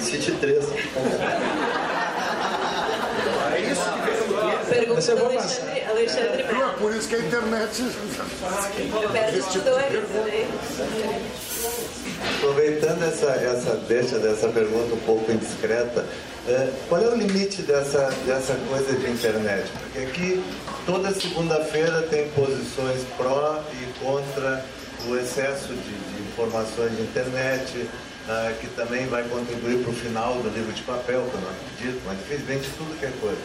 Cite 0.00 0.32
três. 0.32 0.64
É 4.70 4.74
Pergunta 4.74 5.16
do 5.16 5.24
Alexandre, 5.24 5.82
Alexandre 5.82 6.44
Melo. 6.44 6.72
Por 6.74 6.94
isso 6.94 7.08
que 7.08 7.16
a 7.16 7.18
internet. 7.18 7.82
Peço 9.12 9.58
os 9.58 9.64
dois, 9.64 9.92
né? 9.92 10.50
Aproveitando 12.36 13.02
essa, 13.02 13.26
essa 13.30 13.76
deixa 13.88 14.18
dessa 14.18 14.48
pergunta 14.48 14.94
um 14.94 15.00
pouco 15.00 15.32
indiscreta, 15.32 16.06
é, 16.46 16.70
qual 16.88 17.02
é 17.02 17.08
o 17.08 17.16
limite 17.16 17.62
dessa, 17.62 18.10
dessa 18.26 18.54
coisa 18.68 18.92
de 18.92 19.10
internet? 19.10 19.70
Porque 19.72 19.98
aqui 19.98 20.44
toda 20.86 21.10
segunda-feira 21.12 22.02
tem 22.02 22.28
posições 22.30 23.02
pró 23.16 23.62
e 23.72 24.04
contra 24.04 24.64
o 25.08 25.16
excesso 25.16 25.68
de, 25.68 25.74
de 25.74 26.22
informações 26.30 26.96
de 26.96 27.02
internet, 27.02 27.88
ah, 28.28 28.52
que 28.60 28.68
também 28.68 29.06
vai 29.06 29.24
contribuir 29.24 29.82
para 29.82 29.90
o 29.90 29.94
final 29.94 30.34
do 30.34 30.48
livro 30.50 30.72
de 30.72 30.82
papel, 30.82 31.26
que 31.30 31.34
eu 31.34 31.40
não 31.40 31.50
acredito, 31.50 32.02
mas 32.06 32.18
infelizmente 32.20 32.70
tudo 32.76 32.98
que 32.98 33.06
é 33.06 33.12
coisa. 33.20 33.40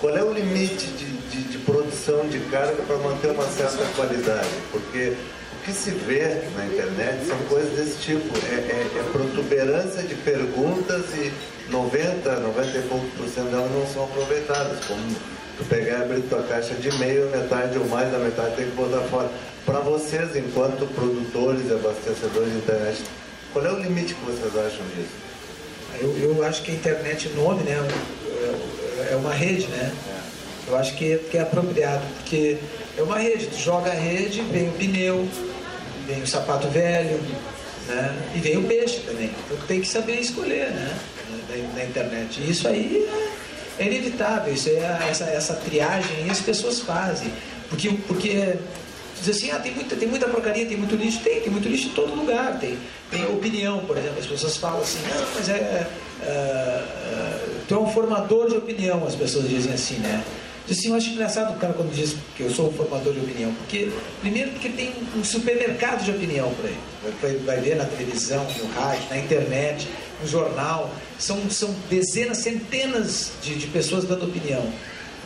Qual 0.00 0.14
é 0.14 0.22
o 0.22 0.32
limite 0.32 0.86
de, 0.88 1.06
de, 1.06 1.42
de 1.44 1.58
produção 1.58 2.28
de 2.28 2.38
carga 2.50 2.82
para 2.86 2.96
manter 2.98 3.30
uma 3.30 3.46
certa 3.46 3.82
qualidade? 3.96 4.48
Porque 4.70 5.14
o 5.52 5.64
que 5.64 5.72
se 5.72 5.90
vê 5.90 6.42
na 6.54 6.66
internet 6.66 7.26
são 7.26 7.38
coisas 7.48 7.72
desse 7.72 7.98
tipo, 8.00 8.36
é, 8.46 8.54
é, 8.54 8.90
é 8.98 9.02
protuberância 9.10 10.02
de 10.02 10.14
perguntas 10.16 11.04
e 11.14 11.32
90, 11.70 12.40
90 12.40 12.78
e 12.78 12.82
poucos 12.82 13.10
por 13.16 13.28
cento 13.28 13.50
delas 13.50 13.70
não 13.72 13.86
são 13.86 14.04
aproveitadas, 14.04 14.84
como 14.84 15.00
tu 15.56 15.64
pegar 15.64 16.00
e 16.00 16.02
abrir 16.02 16.22
tua 16.28 16.42
caixa 16.42 16.74
de 16.74 16.88
e-mail, 16.88 17.30
metade 17.30 17.78
ou 17.78 17.86
mais 17.88 18.12
da 18.12 18.18
metade 18.18 18.54
tem 18.56 18.66
que 18.66 18.76
botar 18.76 19.00
fora. 19.08 19.30
Para 19.64 19.80
vocês, 19.80 20.36
enquanto 20.36 20.86
produtores 20.94 21.70
e 21.70 21.72
abastecedores 21.72 22.52
de 22.52 22.58
internet, 22.58 23.02
qual 23.52 23.64
é 23.64 23.72
o 23.72 23.78
limite 23.78 24.14
que 24.14 24.24
vocês 24.26 24.54
acham 24.54 24.84
disso? 24.94 25.26
Eu, 25.98 26.14
eu 26.18 26.44
acho 26.44 26.62
que 26.62 26.72
a 26.72 26.74
internet, 26.74 27.30
nome, 27.30 27.62
né, 27.62 27.80
é, 28.98 29.12
é 29.12 29.16
uma 29.16 29.32
rede, 29.32 29.66
né? 29.68 29.92
Eu 30.66 30.76
acho 30.76 30.96
que, 30.96 31.16
que 31.30 31.38
é 31.38 31.42
apropriado, 31.42 32.02
porque 32.16 32.58
é 32.96 33.02
uma 33.02 33.18
rede. 33.18 33.46
Tu 33.46 33.58
joga 33.58 33.90
a 33.90 33.94
rede, 33.94 34.40
vem 34.42 34.68
o 34.68 34.72
pneu, 34.72 35.28
vem 36.06 36.22
o 36.22 36.26
sapato 36.26 36.68
velho, 36.68 37.20
né? 37.86 38.16
E 38.34 38.40
vem 38.40 38.56
o 38.56 38.64
peixe 38.64 39.00
também. 39.00 39.30
Então 39.44 39.56
tu 39.56 39.66
tem 39.66 39.80
que 39.80 39.88
saber 39.88 40.20
escolher, 40.20 40.70
né? 40.70 40.98
Na, 41.48 41.74
na 41.74 41.84
internet. 41.84 42.40
E 42.40 42.50
isso 42.50 42.66
aí 42.66 43.08
é, 43.78 43.84
é 43.84 43.86
inevitável. 43.86 44.52
Isso 44.52 44.68
é 44.68 45.06
essa, 45.08 45.24
essa 45.24 45.54
triagem 45.54 46.28
as 46.30 46.40
pessoas 46.40 46.80
fazem. 46.80 47.32
Porque, 47.68 47.90
porque 48.06 48.56
diz 49.20 49.36
assim, 49.36 49.50
ah, 49.50 49.58
tem 49.58 49.72
muita, 49.72 49.96
tem 49.96 50.08
muita 50.08 50.28
porcaria, 50.28 50.66
tem 50.66 50.76
muito 50.76 50.96
lixo. 50.96 51.20
Tem, 51.20 51.40
tem 51.40 51.50
muito 51.50 51.68
lixo 51.68 51.88
em 51.88 51.92
todo 51.92 52.14
lugar. 52.14 52.58
Tem, 52.58 52.76
tem 53.10 53.24
opinião, 53.26 53.78
por 53.86 53.96
exemplo. 53.96 54.18
As 54.18 54.26
pessoas 54.26 54.56
falam 54.56 54.80
assim, 54.80 54.98
não, 55.08 55.26
mas 55.34 55.48
é, 55.48 55.52
é, 55.52 55.86
é, 56.22 56.84
tu 57.68 57.74
é 57.74 57.78
um 57.78 57.86
formador 57.86 58.48
de 58.48 58.56
opinião, 58.56 59.06
as 59.06 59.14
pessoas 59.14 59.48
dizem 59.48 59.72
assim, 59.72 59.96
né? 59.96 60.22
Diz 60.66 60.78
assim, 60.78 60.88
eu 60.88 60.94
acho 60.96 61.10
engraçado 61.10 61.54
o 61.54 61.58
cara 61.58 61.72
quando 61.72 61.94
diz 61.94 62.16
que 62.36 62.42
eu 62.42 62.50
sou 62.50 62.68
um 62.68 62.72
formador 62.72 63.12
de 63.12 63.20
opinião, 63.20 63.52
porque, 63.52 63.88
primeiro, 64.20 64.50
porque 64.50 64.68
tem 64.70 64.92
um 65.16 65.22
supermercado 65.22 66.04
de 66.04 66.10
opinião 66.10 66.50
por 66.54 66.66
aí. 66.66 66.76
Vai, 67.44 67.60
ver 67.60 67.76
na 67.76 67.84
televisão, 67.84 68.44
no 68.44 68.66
rádio, 68.72 69.04
na 69.08 69.18
internet, 69.18 69.86
no 70.20 70.28
jornal. 70.28 70.90
São, 71.20 71.48
são 71.48 71.72
dezenas, 71.88 72.38
centenas 72.38 73.30
de, 73.42 73.54
de 73.54 73.68
pessoas 73.68 74.04
dando 74.04 74.24
opinião. 74.24 74.64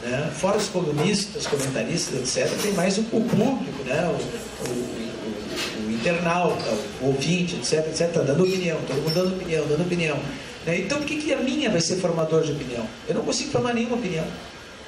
Né? 0.03 0.31
Fora 0.37 0.59
os 0.59 0.69
colunistas, 0.69 1.47
comentaristas, 1.47 2.37
etc., 2.37 2.51
tem 2.61 2.73
mais 2.73 2.99
o, 2.99 3.01
o 3.01 3.25
público, 3.25 3.83
né? 3.87 4.05
o, 4.05 4.69
o, 4.69 5.87
o, 5.87 5.91
internauta, 5.91 6.71
o 7.01 7.07
ouvinte, 7.07 7.57
etc., 7.57 7.87
etc., 7.89 8.13
dando 8.27 8.43
opinião, 8.43 8.79
todo 8.87 8.97
mundo 8.97 9.15
dando 9.15 9.37
opinião, 9.37 9.67
dando 9.67 9.83
opinião. 9.83 10.19
Né? 10.67 10.81
Então, 10.81 10.99
por 10.99 11.07
que, 11.07 11.17
que 11.17 11.33
a 11.33 11.39
minha 11.39 11.71
vai 11.71 11.81
ser 11.81 11.97
formador 11.97 12.43
de 12.43 12.53
opinião? 12.53 12.87
Eu 13.09 13.15
não 13.15 13.23
consigo 13.23 13.51
formar 13.51 13.75
nenhuma 13.75 13.97
opinião. 13.97 14.25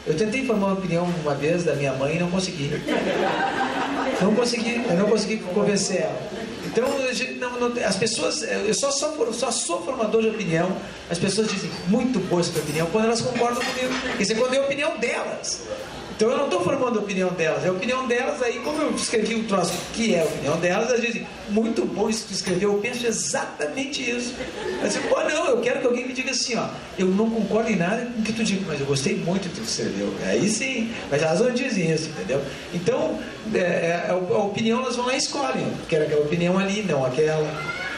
Eu 0.06 0.14
tentei 0.16 0.44
formar 0.44 0.66
uma 0.66 0.74
opinião 0.74 1.04
uma 1.22 1.34
vez 1.34 1.62
da 1.64 1.74
minha 1.74 1.92
mãe 1.92 2.16
e 2.16 2.18
não 2.18 2.30
consegui. 2.30 2.70
Não 4.20 4.34
consegui, 4.34 4.82
eu 4.88 4.96
não 4.96 5.06
consegui 5.06 5.38
convencer 5.38 6.02
ela. 6.02 6.18
Então, 6.64 6.84
não, 7.38 7.68
não, 7.68 7.84
as 7.84 7.96
pessoas, 7.96 8.42
eu 8.42 8.74
só 8.74 8.90
sou, 8.90 9.32
só 9.32 9.50
sou 9.50 9.84
formador 9.84 10.22
de 10.22 10.28
opinião, 10.28 10.76
as 11.10 11.18
pessoas 11.18 11.48
dizem 11.48 11.70
muito 11.88 12.18
boa 12.28 12.40
essa 12.40 12.58
opinião 12.58 12.86
quando 12.90 13.06
elas 13.06 13.20
concordam 13.20 13.62
comigo. 13.62 13.92
Quer 14.16 14.22
dizer, 14.22 14.34
quando 14.36 14.54
é 14.54 14.58
a 14.58 14.62
opinião 14.62 14.96
delas. 14.98 15.62
Então 16.16 16.30
eu 16.30 16.36
não 16.36 16.44
estou 16.44 16.62
formando 16.62 16.98
a 16.98 17.02
opinião 17.02 17.30
delas, 17.30 17.64
é 17.64 17.68
a 17.68 17.72
opinião 17.72 18.06
delas 18.06 18.40
aí, 18.42 18.60
como 18.60 18.80
eu 18.80 18.94
escrevi 18.94 19.34
um 19.34 19.44
troço 19.44 19.72
que 19.92 20.14
é 20.14 20.20
a 20.20 20.24
opinião 20.24 20.56
delas, 20.60 20.88
elas 20.90 21.00
dizem, 21.00 21.26
muito 21.52 21.84
bom 21.84 22.08
isso 22.08 22.26
que 22.26 22.32
escreveu, 22.32 22.72
eu 22.72 22.78
penso 22.78 23.06
exatamente 23.06 24.08
isso. 24.08 24.34
Mas 24.80 24.96
eu, 24.96 25.02
pô, 25.02 25.20
não, 25.22 25.46
eu 25.46 25.60
quero 25.60 25.80
que 25.80 25.86
alguém 25.86 26.06
me 26.06 26.12
diga 26.12 26.30
assim, 26.30 26.56
ó, 26.56 26.68
eu 26.98 27.06
não 27.06 27.28
concordo 27.30 27.70
em 27.70 27.76
nada 27.76 28.06
com 28.06 28.20
o 28.20 28.22
que 28.22 28.32
tu 28.32 28.42
diz, 28.42 28.60
mas 28.66 28.80
eu 28.80 28.86
gostei 28.86 29.16
muito 29.16 29.48
do 29.48 29.50
que 29.50 29.60
tu 29.60 29.64
escreveu. 29.64 30.12
Aí 30.24 30.48
sim, 30.48 30.92
mas 31.10 31.22
elas 31.22 31.40
não 31.40 31.52
dizem 31.52 31.90
isso, 31.90 32.08
entendeu? 32.08 32.42
Então, 32.72 33.18
é, 33.54 33.58
é 33.58 34.06
a, 34.10 34.14
opinião 34.14 34.80
elas 34.80 34.96
vão 34.96 35.06
lá 35.06 35.14
e 35.14 35.18
escolhem, 35.18 35.66
quero 35.88 36.04
aquela 36.04 36.22
opinião 36.22 36.58
ali, 36.58 36.82
não 36.82 37.04
aquela, 37.04 37.42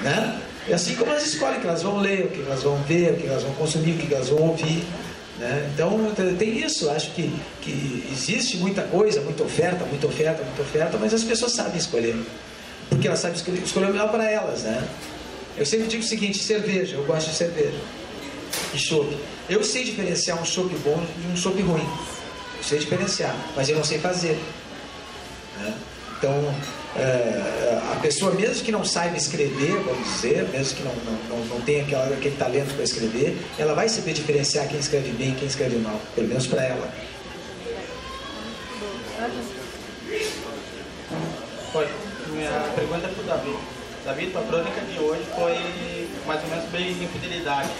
né? 0.03 0.41
E 0.67 0.73
assim 0.73 0.95
como 0.95 1.11
elas 1.11 1.27
escolhem 1.27 1.59
o 1.59 1.61
que 1.61 1.67
elas 1.67 1.83
vão 1.83 1.99
ler, 1.99 2.25
o 2.25 2.29
que 2.29 2.41
elas 2.41 2.63
vão 2.63 2.77
ver, 2.85 3.13
o 3.13 3.17
que 3.17 3.27
elas 3.27 3.43
vão 3.43 3.55
consumir, 3.55 3.93
o 3.93 3.99
que 3.99 4.13
elas 4.13 4.31
vão 4.31 4.49
ouvir. 4.49 4.83
Né? 5.39 5.71
Então 5.75 6.13
tem 6.39 6.65
isso, 6.65 6.89
acho 6.91 7.11
que, 7.11 7.33
que 7.61 8.09
existe 8.11 8.57
muita 8.59 8.83
coisa, 8.83 9.21
muita 9.21 9.43
oferta, 9.43 9.85
muita 9.85 10.07
oferta, 10.07 10.43
muita 10.43 10.63
oferta, 10.63 10.97
mas 10.99 11.13
as 11.13 11.25
pessoas 11.25 11.53
sabem 11.53 11.77
escolher. 11.77 12.17
Porque 12.89 13.07
elas 13.07 13.21
sabem 13.21 13.37
escolher, 13.37 13.63
escolher 13.63 13.87
o 13.87 13.93
melhor 13.93 14.11
para 14.11 14.31
elas. 14.31 14.63
Né? 14.63 14.89
Eu 15.57 15.65
sempre 15.65 15.87
digo 15.87 16.03
o 16.03 16.07
seguinte, 16.07 16.43
cerveja, 16.43 16.97
eu 16.97 17.05
gosto 17.05 17.31
de 17.31 17.37
cerveja. 17.37 17.79
E 18.73 18.79
chopp. 18.79 19.17
Eu 19.49 19.63
sei 19.63 19.85
diferenciar 19.85 20.41
um 20.41 20.45
chopp 20.45 20.75
bom 20.79 21.05
de 21.19 21.29
um 21.29 21.37
chopp 21.37 21.61
ruim. 21.63 21.87
Eu 22.59 22.65
sei 22.65 22.79
diferenciar, 22.79 23.35
mas 23.57 23.69
eu 23.69 23.77
não 23.77 23.85
sei 23.85 23.99
fazer. 23.99 24.39
Né? 25.59 25.75
Então, 26.19 26.55
é, 26.97 27.81
a 27.93 27.97
pessoa, 28.01 28.33
mesmo 28.33 28.65
que 28.65 28.73
não 28.73 28.85
saiba 28.85 29.17
escrever, 29.17 29.73
vamos 29.85 30.09
dizer, 30.09 30.49
mesmo 30.49 30.77
que 30.77 30.83
não, 30.83 30.95
não, 30.95 31.39
não, 31.39 31.45
não 31.47 31.61
tenha 31.61 31.83
aquela, 31.83 32.07
aquele 32.07 32.37
talento 32.37 32.75
para 32.75 32.85
escrever, 32.85 33.37
ela 33.59 33.75
vai 33.75 33.89
saber 33.89 34.13
diferenciar 34.13 34.69
quem 34.69 34.79
escreve 34.79 35.11
bem 35.11 35.33
e 35.33 35.35
quem 35.35 35.47
escreve 35.47 35.77
mal, 35.77 36.01
pelo 36.15 36.29
menos 36.29 36.47
para 36.47 36.63
ela. 36.65 36.95
Oi, 41.75 41.89
minha 42.35 42.51
pergunta 42.75 43.07
é 43.07 43.11
para 43.11 43.23
o 43.23 43.27
Davi. 43.27 43.57
Davi, 44.05 44.27
tua 44.27 44.43
crônica 44.43 44.81
de 44.81 44.99
hoje 44.99 45.25
foi 45.35 46.09
mais 46.27 46.43
ou 46.43 46.49
menos 46.51 46.65
bem 46.71 46.91
infidelidade. 46.91 47.71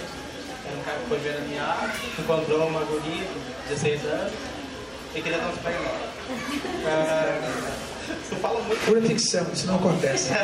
Era 0.65 0.75
um 0.75 0.83
cara 0.83 0.97
que 0.97 1.07
foi 1.07 1.19
ver 1.19 1.37
a 1.37 1.41
minha 1.41 1.63
arte, 1.63 2.09
encontrou 2.17 2.67
uma 2.67 2.79
guria 2.81 3.23
de 3.23 3.69
16 3.69 4.05
anos 4.05 4.33
e 5.13 5.21
queria 5.21 5.37
dar 5.37 5.49
uns 5.49 5.59
pés. 5.61 5.75
Tu 8.29 8.35
fala 8.37 8.59
muito. 8.61 8.85
Pura 8.85 9.01
ficção, 9.01 9.45
isso 9.53 9.67
não 9.67 9.75
acontece. 9.75 10.29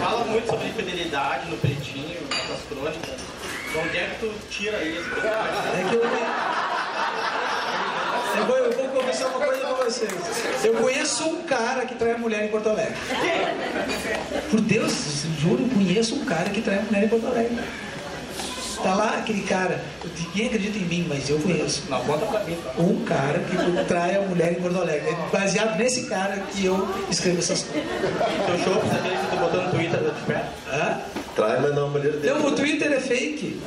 fala 0.00 0.24
muito 0.24 0.46
sobre 0.46 0.68
infidelidade 0.68 1.50
no 1.50 1.56
pretinho, 1.58 2.20
nas 2.30 2.62
crônicas. 2.68 3.20
De 3.70 3.78
onde 3.78 3.96
é 3.96 4.06
que 4.06 4.20
tu 4.20 4.34
tira 4.50 4.82
isso? 4.82 5.08
É 5.18 5.84
que 5.88 5.94
eu. 5.96 6.02
Eu 8.34 8.46
vou, 8.46 8.56
eu 8.56 8.72
vou 8.72 8.88
confessar 8.88 9.28
uma 9.28 9.44
coisa 9.44 9.60
pra 9.60 9.84
vocês. 9.84 10.12
Eu 10.64 10.74
conheço 10.74 11.24
um 11.24 11.42
cara 11.82 11.86
que 11.86 11.94
trai 11.94 12.12
a 12.12 12.18
mulher 12.18 12.44
em 12.44 12.48
Porto 12.48 12.68
Alegre. 12.68 12.94
Por 14.50 14.60
Deus, 14.60 15.24
juro, 15.40 15.68
conheço 15.68 16.14
um 16.14 16.24
cara 16.24 16.50
que 16.50 16.60
trai 16.60 16.78
a 16.78 16.82
mulher 16.82 17.04
em 17.04 17.08
Porto 17.08 17.26
Alegre. 17.26 17.58
Tá 18.82 18.94
lá 18.94 19.18
aquele 19.18 19.42
cara, 19.42 19.80
ninguém 20.18 20.46
acredita 20.46 20.76
em 20.78 20.82
mim, 20.82 21.06
mas 21.08 21.30
eu 21.30 21.38
conheço. 21.38 21.84
Não, 21.88 22.00
conta 22.04 22.26
pra 22.26 22.40
mim. 22.40 22.56
Um 22.76 23.04
cara 23.04 23.38
que 23.38 23.84
trai 23.84 24.16
a 24.16 24.22
mulher 24.22 24.52
em 24.52 24.56
Porto 24.56 24.78
Alegre. 24.78 25.10
É 25.10 25.16
baseado 25.30 25.78
nesse 25.78 26.06
cara 26.06 26.42
que 26.52 26.64
eu 26.64 26.88
escrevo 27.08 27.38
essas 27.38 27.62
coisas. 27.62 27.88
Teu 28.46 28.58
show, 28.58 28.82
você 28.82 28.96
que 28.96 29.30
tu 29.30 29.36
botou 29.36 29.62
no 29.62 29.70
Twitter 29.70 30.00
de 30.00 30.22
pé? 30.26 30.44
Hã? 30.72 31.00
Trai, 31.36 31.60
mas 31.60 31.74
não 31.74 31.86
a 31.86 31.90
mulher 31.90 32.12
dele. 32.12 32.34
Não, 32.34 32.46
o 32.46 32.52
Twitter 32.52 32.92
é 32.92 33.00
fake. 33.00 33.60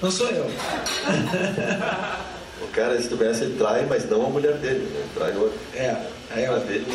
Não 0.00 0.10
sou 0.10 0.28
eu. 0.28 0.50
o 2.64 2.68
cara, 2.68 3.00
se 3.00 3.08
tu 3.08 3.16
conhece, 3.16 3.44
ele 3.44 3.56
trai, 3.56 3.86
mas 3.88 4.08
não 4.08 4.26
a 4.26 4.28
mulher 4.28 4.54
dele. 4.54 4.88
Né? 4.92 5.06
Trai 5.14 5.36
outro. 5.36 5.58
É, 5.74 5.96
aí 6.30 6.44
eu... 6.44 6.60
dele. 6.60 6.86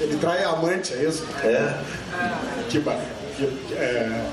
Ele 0.00 0.16
trai 0.18 0.44
a 0.44 0.50
amante, 0.50 0.92
é 0.92 1.04
isso? 1.04 1.26
É. 1.42 1.78
Tipo, 2.68 2.90
é, 2.90 4.26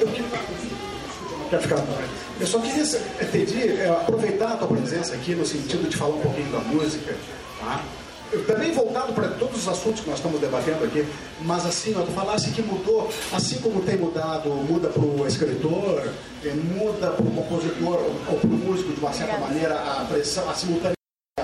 eu 0.00 0.08
quero 1.50 1.62
ficar 1.62 1.84
Eu 2.40 2.46
só 2.46 2.58
queria 2.58 2.84
pedir, 3.30 3.80
é, 3.80 3.88
aproveitar 3.88 4.52
a 4.52 4.56
tua 4.56 4.68
presença 4.68 5.14
aqui 5.14 5.34
no 5.34 5.46
sentido 5.46 5.88
de 5.88 5.96
falar 5.96 6.16
um 6.16 6.20
pouquinho 6.20 6.50
da 6.52 6.58
música, 6.58 7.14
tá? 7.60 7.82
Também 8.46 8.72
voltado 8.72 9.12
para 9.12 9.28
todos 9.28 9.62
os 9.62 9.68
assuntos 9.68 10.00
que 10.00 10.08
nós 10.08 10.18
estamos 10.18 10.40
debatendo 10.40 10.84
aqui, 10.84 11.06
mas 11.42 11.64
assim, 11.66 11.92
tu 11.92 12.12
falasse 12.12 12.50
que 12.50 12.62
mudou, 12.62 13.08
assim 13.32 13.58
como 13.58 13.82
tem 13.82 13.96
mudado, 13.96 14.48
muda 14.50 14.88
para 14.88 15.02
o 15.02 15.26
escritor, 15.26 16.08
é, 16.44 16.50
muda 16.54 17.10
para 17.10 17.24
o 17.24 17.30
compositor 17.30 18.00
ou 18.28 18.38
para 18.38 18.48
o 18.48 18.52
músico 18.52 18.92
de 18.92 19.00
uma 19.00 19.12
certa 19.12 19.38
maneira 19.38 19.74
a 19.74 20.04
pressão, 20.04 20.48
a 20.48 20.54
simultânea 20.54 20.94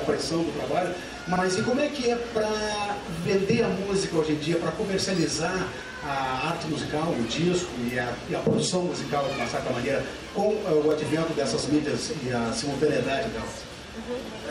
pressão 0.06 0.42
do 0.42 0.52
trabalho, 0.52 0.94
mas 1.28 1.56
e 1.56 1.62
como 1.62 1.80
é 1.80 1.88
que 1.88 2.10
é 2.10 2.16
para 2.32 2.96
vender 3.24 3.62
a 3.62 3.68
música 3.68 4.16
hoje 4.16 4.32
em 4.32 4.36
dia, 4.36 4.56
para 4.56 4.72
comercializar 4.72 5.68
a 6.04 6.48
arte 6.48 6.66
musical, 6.66 7.10
o 7.10 7.22
disco 7.24 7.70
e 7.90 7.98
a, 7.98 8.12
e 8.28 8.34
a, 8.34 8.38
produção 8.38 8.82
musical 8.82 9.24
de 9.28 9.34
uma 9.34 9.46
certa 9.46 9.70
maneira, 9.70 10.04
com 10.34 10.48
uh, 10.48 10.82
o 10.84 10.90
advento 10.90 11.32
dessas 11.34 11.66
mídias 11.66 12.10
e 12.24 12.32
a 12.32 12.52
simultaneidade 12.52 13.28
delas? 13.28 13.69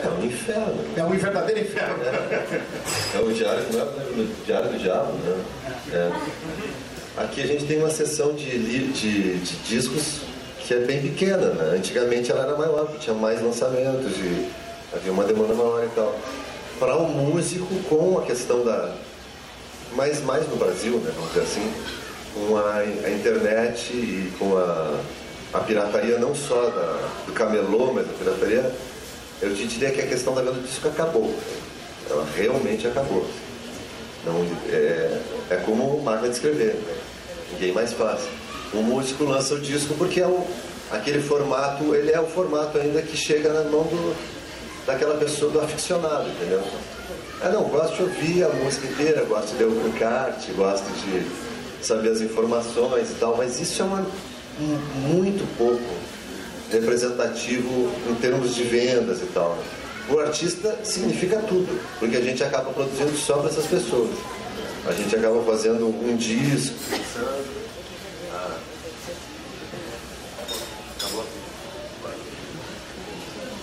É 0.03 0.07
um 0.07 0.25
inferno. 0.25 0.85
É 0.95 1.03
um 1.03 1.09
verdadeiro 1.09 1.61
inferno. 1.61 2.03
É, 2.03 3.17
é 3.17 3.19
o 3.19 3.33
diário, 3.33 3.63
não 3.71 3.79
é 3.79 3.83
o 3.83 4.45
diário 4.45 4.69
do 4.69 4.77
diabo, 4.77 5.13
né? 5.13 5.43
É. 5.91 7.21
Aqui 7.23 7.41
a 7.41 7.47
gente 7.47 7.65
tem 7.65 7.79
uma 7.79 7.89
sessão 7.89 8.33
de, 8.33 8.45
de, 8.45 8.87
de, 8.93 9.55
discos 9.67 10.21
que 10.59 10.73
é 10.73 10.79
bem 10.79 11.01
pequena, 11.01 11.47
né? 11.47 11.75
Antigamente 11.75 12.31
ela 12.31 12.43
era 12.43 12.57
maior, 12.57 12.85
porque 12.85 12.99
tinha 12.99 13.15
mais 13.15 13.41
lançamentos 13.41 14.17
e 14.17 14.49
havia 14.93 15.11
uma 15.11 15.23
demanda 15.23 15.53
maior 15.53 15.83
e 15.83 15.89
tal. 15.89 16.17
Para 16.79 16.95
o 16.95 17.05
um 17.05 17.09
músico, 17.09 17.67
com 17.89 18.19
a 18.19 18.21
questão 18.21 18.63
da, 18.63 18.95
mas 19.95 20.21
mais 20.21 20.47
no 20.47 20.55
Brasil, 20.55 20.97
né, 20.97 21.11
vamos 21.15 21.33
dizer 21.33 21.41
assim, 21.41 21.73
com 22.33 22.57
a, 22.57 22.75
a 22.77 23.11
internet 23.11 23.91
e 23.91 24.31
com 24.37 24.57
a, 24.57 24.99
a 25.53 25.59
pirataria 25.59 26.17
não 26.19 26.35
só 26.35 26.69
da, 26.69 27.09
do 27.25 27.33
camelô, 27.33 27.91
mas 27.93 28.07
a 28.07 28.13
pirataria, 28.13 28.71
eu 29.41 29.55
te 29.55 29.67
diria 29.67 29.91
que 29.91 30.01
a 30.01 30.07
questão 30.07 30.33
da 30.33 30.41
venda 30.41 30.53
do 30.53 30.67
disco 30.67 30.87
acabou. 30.87 31.33
Ela 32.09 32.25
realmente 32.35 32.87
acabou. 32.87 33.25
Não, 34.25 34.45
é, 34.69 35.21
é 35.51 35.55
como 35.65 36.01
máquina 36.01 36.29
de 36.29 36.35
escrever. 36.35 36.75
Ninguém 37.53 37.71
mais 37.71 37.93
faz. 37.93 38.21
O 38.73 38.81
músico 38.81 39.23
lança 39.23 39.55
o 39.55 39.59
disco 39.59 39.95
porque 39.95 40.19
é 40.19 40.27
o, 40.27 40.45
aquele 40.91 41.21
formato, 41.21 41.95
ele 41.95 42.11
é 42.11 42.19
o 42.19 42.27
formato 42.27 42.77
ainda 42.77 43.01
que 43.01 43.15
chega 43.15 43.51
na 43.51 43.63
mão 43.63 43.83
do, 43.83 44.15
daquela 44.85 45.15
pessoa, 45.15 45.51
do 45.51 45.59
aficionado, 45.59 46.27
entendeu? 46.29 46.61
Ah, 47.41 47.49
não, 47.49 47.63
gosto 47.63 47.95
de 47.95 48.03
ouvir 48.03 48.43
a 48.43 48.49
música 48.49 48.87
inteira, 48.87 49.23
gosto 49.23 49.55
de 49.55 49.63
ler 49.63 49.69
o 49.69 49.87
encarte, 49.87 50.51
gosto 50.51 50.85
de 50.85 51.25
saber 51.85 52.09
as 52.09 52.21
informações 52.21 53.09
e 53.09 53.13
tal, 53.13 53.37
mas 53.37 53.59
isso 53.59 53.81
é 53.81 53.85
uma, 53.85 54.05
muito 55.07 55.47
pouco 55.57 56.08
representativo 56.71 57.91
em 58.09 58.15
termos 58.15 58.55
de 58.55 58.63
vendas 58.63 59.21
e 59.21 59.25
tal. 59.27 59.57
O 60.09 60.19
artista 60.19 60.79
significa 60.83 61.37
tudo, 61.37 61.79
porque 61.99 62.17
a 62.17 62.21
gente 62.21 62.43
acaba 62.43 62.71
produzindo 62.71 63.15
só 63.15 63.37
para 63.37 63.49
essas 63.49 63.67
pessoas. 63.67 64.09
A 64.87 64.91
gente 64.91 65.15
acaba 65.15 65.43
fazendo 65.43 65.85
um 65.87 66.15
disco. 66.15 66.75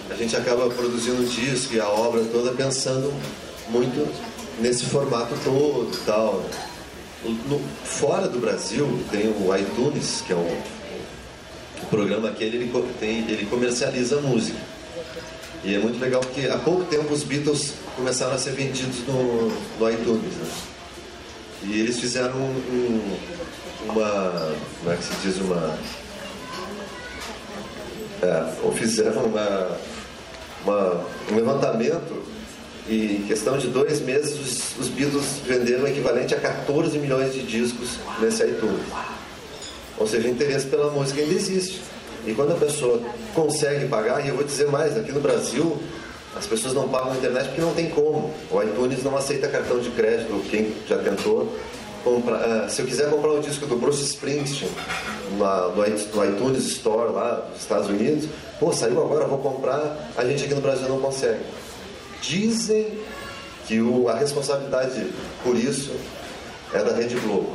A 0.09 0.15
gente 0.15 0.37
acaba 0.37 0.71
produzindo 0.71 1.23
um 1.23 1.25
disco 1.25 1.75
e 1.75 1.81
a 1.81 1.89
obra 1.89 2.23
toda 2.33 2.53
pensando 2.53 3.13
muito 3.69 4.09
nesse 4.61 4.85
formato 4.85 5.35
todo 5.45 5.91
e 5.93 6.07
tal. 6.07 6.45
No, 7.25 7.61
fora 7.85 8.29
do 8.29 8.39
Brasil 8.39 8.87
tem 9.11 9.29
o 9.29 9.55
iTunes, 9.57 10.23
que 10.25 10.33
é 10.33 10.37
um, 10.37 10.63
um 11.83 11.87
programa 11.87 12.31
que 12.31 12.45
ele, 12.45 12.71
tem, 12.99 13.19
ele 13.29 13.47
comercializa 13.47 14.21
música. 14.21 14.59
E 15.65 15.75
é 15.75 15.79
muito 15.79 15.99
legal 15.99 16.21
porque 16.21 16.47
há 16.47 16.59
pouco 16.59 16.85
tempo 16.85 17.13
os 17.13 17.23
Beatles 17.23 17.75
começaram 17.97 18.35
a 18.35 18.39
ser 18.39 18.53
vendidos 18.53 18.99
no, 19.07 19.49
no 19.79 19.91
iTunes. 19.91 20.35
Né? 20.35 20.49
E 21.65 21.81
eles 21.81 21.99
fizeram 21.99 22.37
um, 22.37 22.55
um, 22.71 23.91
uma. 23.91 24.53
Como 24.79 24.93
é 24.93 24.97
que 24.97 25.05
se 25.05 25.15
diz? 25.23 25.39
Uma. 25.39 25.77
É, 28.23 28.55
ou 28.63 28.73
fizeram 28.73 29.25
uma, 29.25 29.79
uma, 30.65 31.07
um 31.31 31.37
levantamento 31.37 32.23
e 32.89 33.17
em 33.17 33.27
questão 33.27 33.59
de 33.59 33.67
dois 33.67 34.01
meses, 34.01 34.39
os, 34.39 34.79
os 34.79 34.89
Beatles 34.89 35.41
venderam 35.45 35.85
o 35.85 35.89
equivalente 35.89 36.35
a 36.35 36.41
14 36.41 36.97
milhões 36.99 37.35
de 37.35 37.43
discos 37.43 37.99
nesse 38.21 38.45
iTunes. 38.45 38.87
Ou 39.99 40.07
seja, 40.07 40.29
o 40.29 40.31
interesse 40.31 40.67
pela 40.67 40.91
música 40.91 41.21
ainda 41.21 41.35
existe. 41.35 41.81
E 42.27 42.35
quando 42.35 42.53
a 42.53 42.57
pessoa 42.57 43.01
consegue 43.35 43.87
pagar, 43.87 44.25
e 44.25 44.29
eu 44.29 44.35
vou 44.35 44.45
dizer 44.45 44.67
mais, 44.67 44.97
aqui 44.97 45.13
no 45.13 45.21
Brasil, 45.21 45.79
As 46.37 46.47
pessoas 46.47 46.75
não 46.75 46.87
pagam 46.87 47.13
a 47.13 47.17
internet 47.17 47.47
porque 47.47 47.63
não 47.63 47.73
tem 47.73 47.89
como. 47.89 48.31
O 48.51 48.63
iTunes 48.63 49.03
não 49.03 49.17
aceita 49.17 49.49
cartão 49.49 49.79
de 49.79 49.89
crédito, 49.91 50.45
quem 50.51 50.75
já 50.87 50.99
tentou. 50.99 51.51
Comprar, 52.05 52.67
uh, 52.67 52.71
se 52.71 52.83
eu 52.83 52.87
quiser 52.87 53.11
comprar 53.11 53.31
o 53.31 53.39
um 53.39 53.41
disco 53.41 53.67
do 53.67 53.75
Bruce 53.77 54.03
Springsteen 54.05 54.71
na, 55.39 55.69
no, 55.69 56.25
iTunes 56.25 56.67
Store 56.67 57.11
lá 57.11 57.49
nos 57.51 57.63
Estados 57.63 57.89
Unidos, 57.89 58.29
pô, 58.61 58.71
saiu 58.71 59.03
agora, 59.03 59.25
vou 59.25 59.39
comprar, 59.39 60.13
a 60.17 60.25
gente 60.25 60.45
aqui 60.45 60.55
no 60.55 60.61
Brasil 60.61 60.89
não 60.89 61.01
consegue. 61.01 61.41
Dizem 62.21 62.97
que 63.67 63.81
o, 63.81 64.09
a 64.09 64.15
responsabilidade 64.15 65.07
por 65.43 65.57
isso 65.57 65.91
é 66.73 66.79
da 66.85 66.95
Rede 66.95 67.17
Globo. 67.17 67.51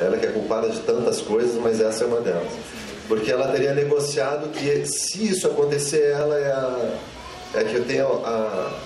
Ela 0.00 0.16
que 0.16 0.26
é 0.26 0.30
culpada 0.30 0.68
de 0.68 0.80
tantas 0.80 1.20
coisas, 1.20 1.54
mas 1.56 1.80
essa 1.80 2.04
é 2.04 2.06
uma 2.06 2.20
delas. 2.20 2.52
Porque 3.08 3.30
ela 3.32 3.48
teria 3.48 3.74
negociado 3.74 4.48
que 4.50 4.86
se 4.86 5.28
isso 5.28 5.46
acontecer, 5.46 6.10
ela 6.10 6.36
é 6.38 6.52
a, 6.52 6.98
é 7.54 7.64
que 7.64 7.74
eu 7.74 7.84
tenho 7.84 8.06
a, 8.24 8.78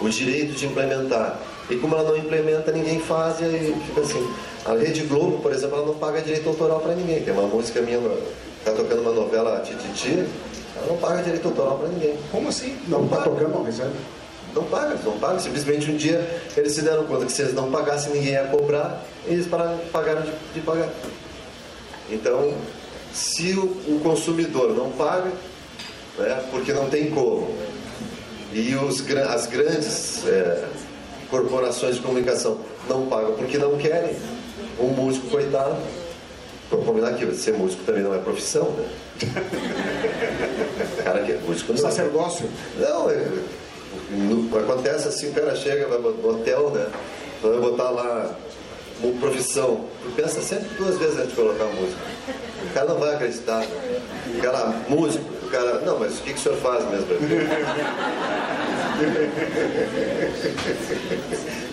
o 0.00 0.08
direito 0.08 0.54
de 0.54 0.66
implementar. 0.66 1.38
E 1.70 1.76
como 1.76 1.94
ela 1.94 2.10
não 2.10 2.16
implementa, 2.16 2.72
ninguém 2.72 3.00
faz, 3.00 3.40
e 3.40 3.44
aí 3.44 3.76
fica 3.86 4.00
assim. 4.00 4.34
A 4.64 4.74
Rede 4.74 5.02
Globo, 5.04 5.38
por 5.38 5.52
exemplo, 5.52 5.76
ela 5.76 5.86
não 5.86 5.94
paga 5.94 6.20
direito 6.20 6.48
autoral 6.48 6.80
para 6.80 6.94
ninguém. 6.94 7.22
Tem 7.22 7.32
uma 7.32 7.46
música 7.46 7.80
minha, 7.80 7.98
está 8.58 8.72
tocando 8.72 9.00
uma 9.00 9.12
novela 9.12 9.60
Tititi, 9.60 10.26
ela 10.76 10.86
não 10.88 10.96
paga 10.96 11.22
direito 11.22 11.48
autoral 11.48 11.78
para 11.78 11.88
ninguém. 11.88 12.16
Como 12.30 12.48
assim? 12.48 12.76
Não 12.88 13.04
está 13.04 13.18
tocando, 13.22 13.50
não 13.50 13.62
recebe? 13.62 13.92
Não 14.54 14.64
paga, 14.64 14.98
não 15.04 15.18
paga. 15.18 15.38
Simplesmente 15.38 15.90
um 15.90 15.96
dia 15.96 16.42
eles 16.56 16.72
se 16.72 16.82
deram 16.82 17.04
conta 17.04 17.26
que 17.26 17.32
se 17.32 17.42
eles 17.42 17.54
não 17.54 17.70
pagassem, 17.70 18.12
ninguém 18.12 18.32
ia 18.32 18.44
cobrar, 18.44 19.02
e 19.26 19.32
eles 19.32 19.46
pararam, 19.46 19.78
pagaram 19.92 20.22
de, 20.22 20.32
de 20.54 20.60
pagar. 20.60 20.88
Então, 22.10 22.54
se 23.12 23.54
o, 23.54 23.64
o 23.64 24.00
consumidor 24.02 24.74
não 24.74 24.90
paga, 24.90 25.30
né, 26.18 26.44
porque 26.50 26.72
não 26.72 26.88
tem 26.88 27.10
como, 27.10 27.54
e 28.52 28.74
os, 28.74 29.02
as 29.10 29.46
grandes 29.46 30.26
é, 30.26 30.68
corporações 31.30 31.96
de 31.96 32.02
comunicação 32.02 32.58
não 32.88 33.06
pagam 33.06 33.32
porque 33.32 33.56
não 33.56 33.78
querem, 33.78 34.14
um 34.78 34.88
músico, 34.88 35.28
coitado, 35.28 35.76
vamos 36.70 36.86
combinar 36.86 37.14
que 37.14 37.34
ser 37.34 37.54
músico 37.54 37.82
também 37.84 38.02
não 38.02 38.14
é 38.14 38.18
profissão, 38.18 38.70
né? 38.70 38.88
cara 41.04 41.22
que 41.22 41.32
é 41.32 41.38
músico 41.46 41.72
não. 41.72 41.80
Sacerdócio? 41.80 42.48
Não, 42.78 43.10
é, 43.10 43.28
acontece 44.58 45.08
assim, 45.08 45.30
o 45.30 45.32
cara 45.32 45.54
chega 45.54 45.86
vai 45.86 45.98
no 45.98 46.28
hotel, 46.28 46.70
né? 46.70 46.86
Vai 47.42 47.58
botar 47.58 47.90
lá 47.90 48.34
uma 49.02 49.20
profissão. 49.20 49.84
Tu 50.02 50.10
pensa 50.14 50.40
sempre 50.40 50.68
duas 50.76 50.98
vezes 50.98 51.16
antes 51.16 51.30
de 51.30 51.36
colocar 51.36 51.64
a 51.64 51.68
música. 51.68 52.00
O 52.70 52.74
cara 52.74 52.86
não 52.86 52.98
vai 52.98 53.14
acreditar. 53.14 53.64
O 54.26 54.40
cara, 54.40 54.74
músico, 54.88 55.24
o 55.44 55.50
cara, 55.50 55.80
não, 55.80 55.98
mas 55.98 56.18
o 56.18 56.22
que, 56.22 56.32
que 56.32 56.38
o 56.38 56.42
senhor 56.42 56.58
faz 56.58 56.84
mesmo? 56.88 57.06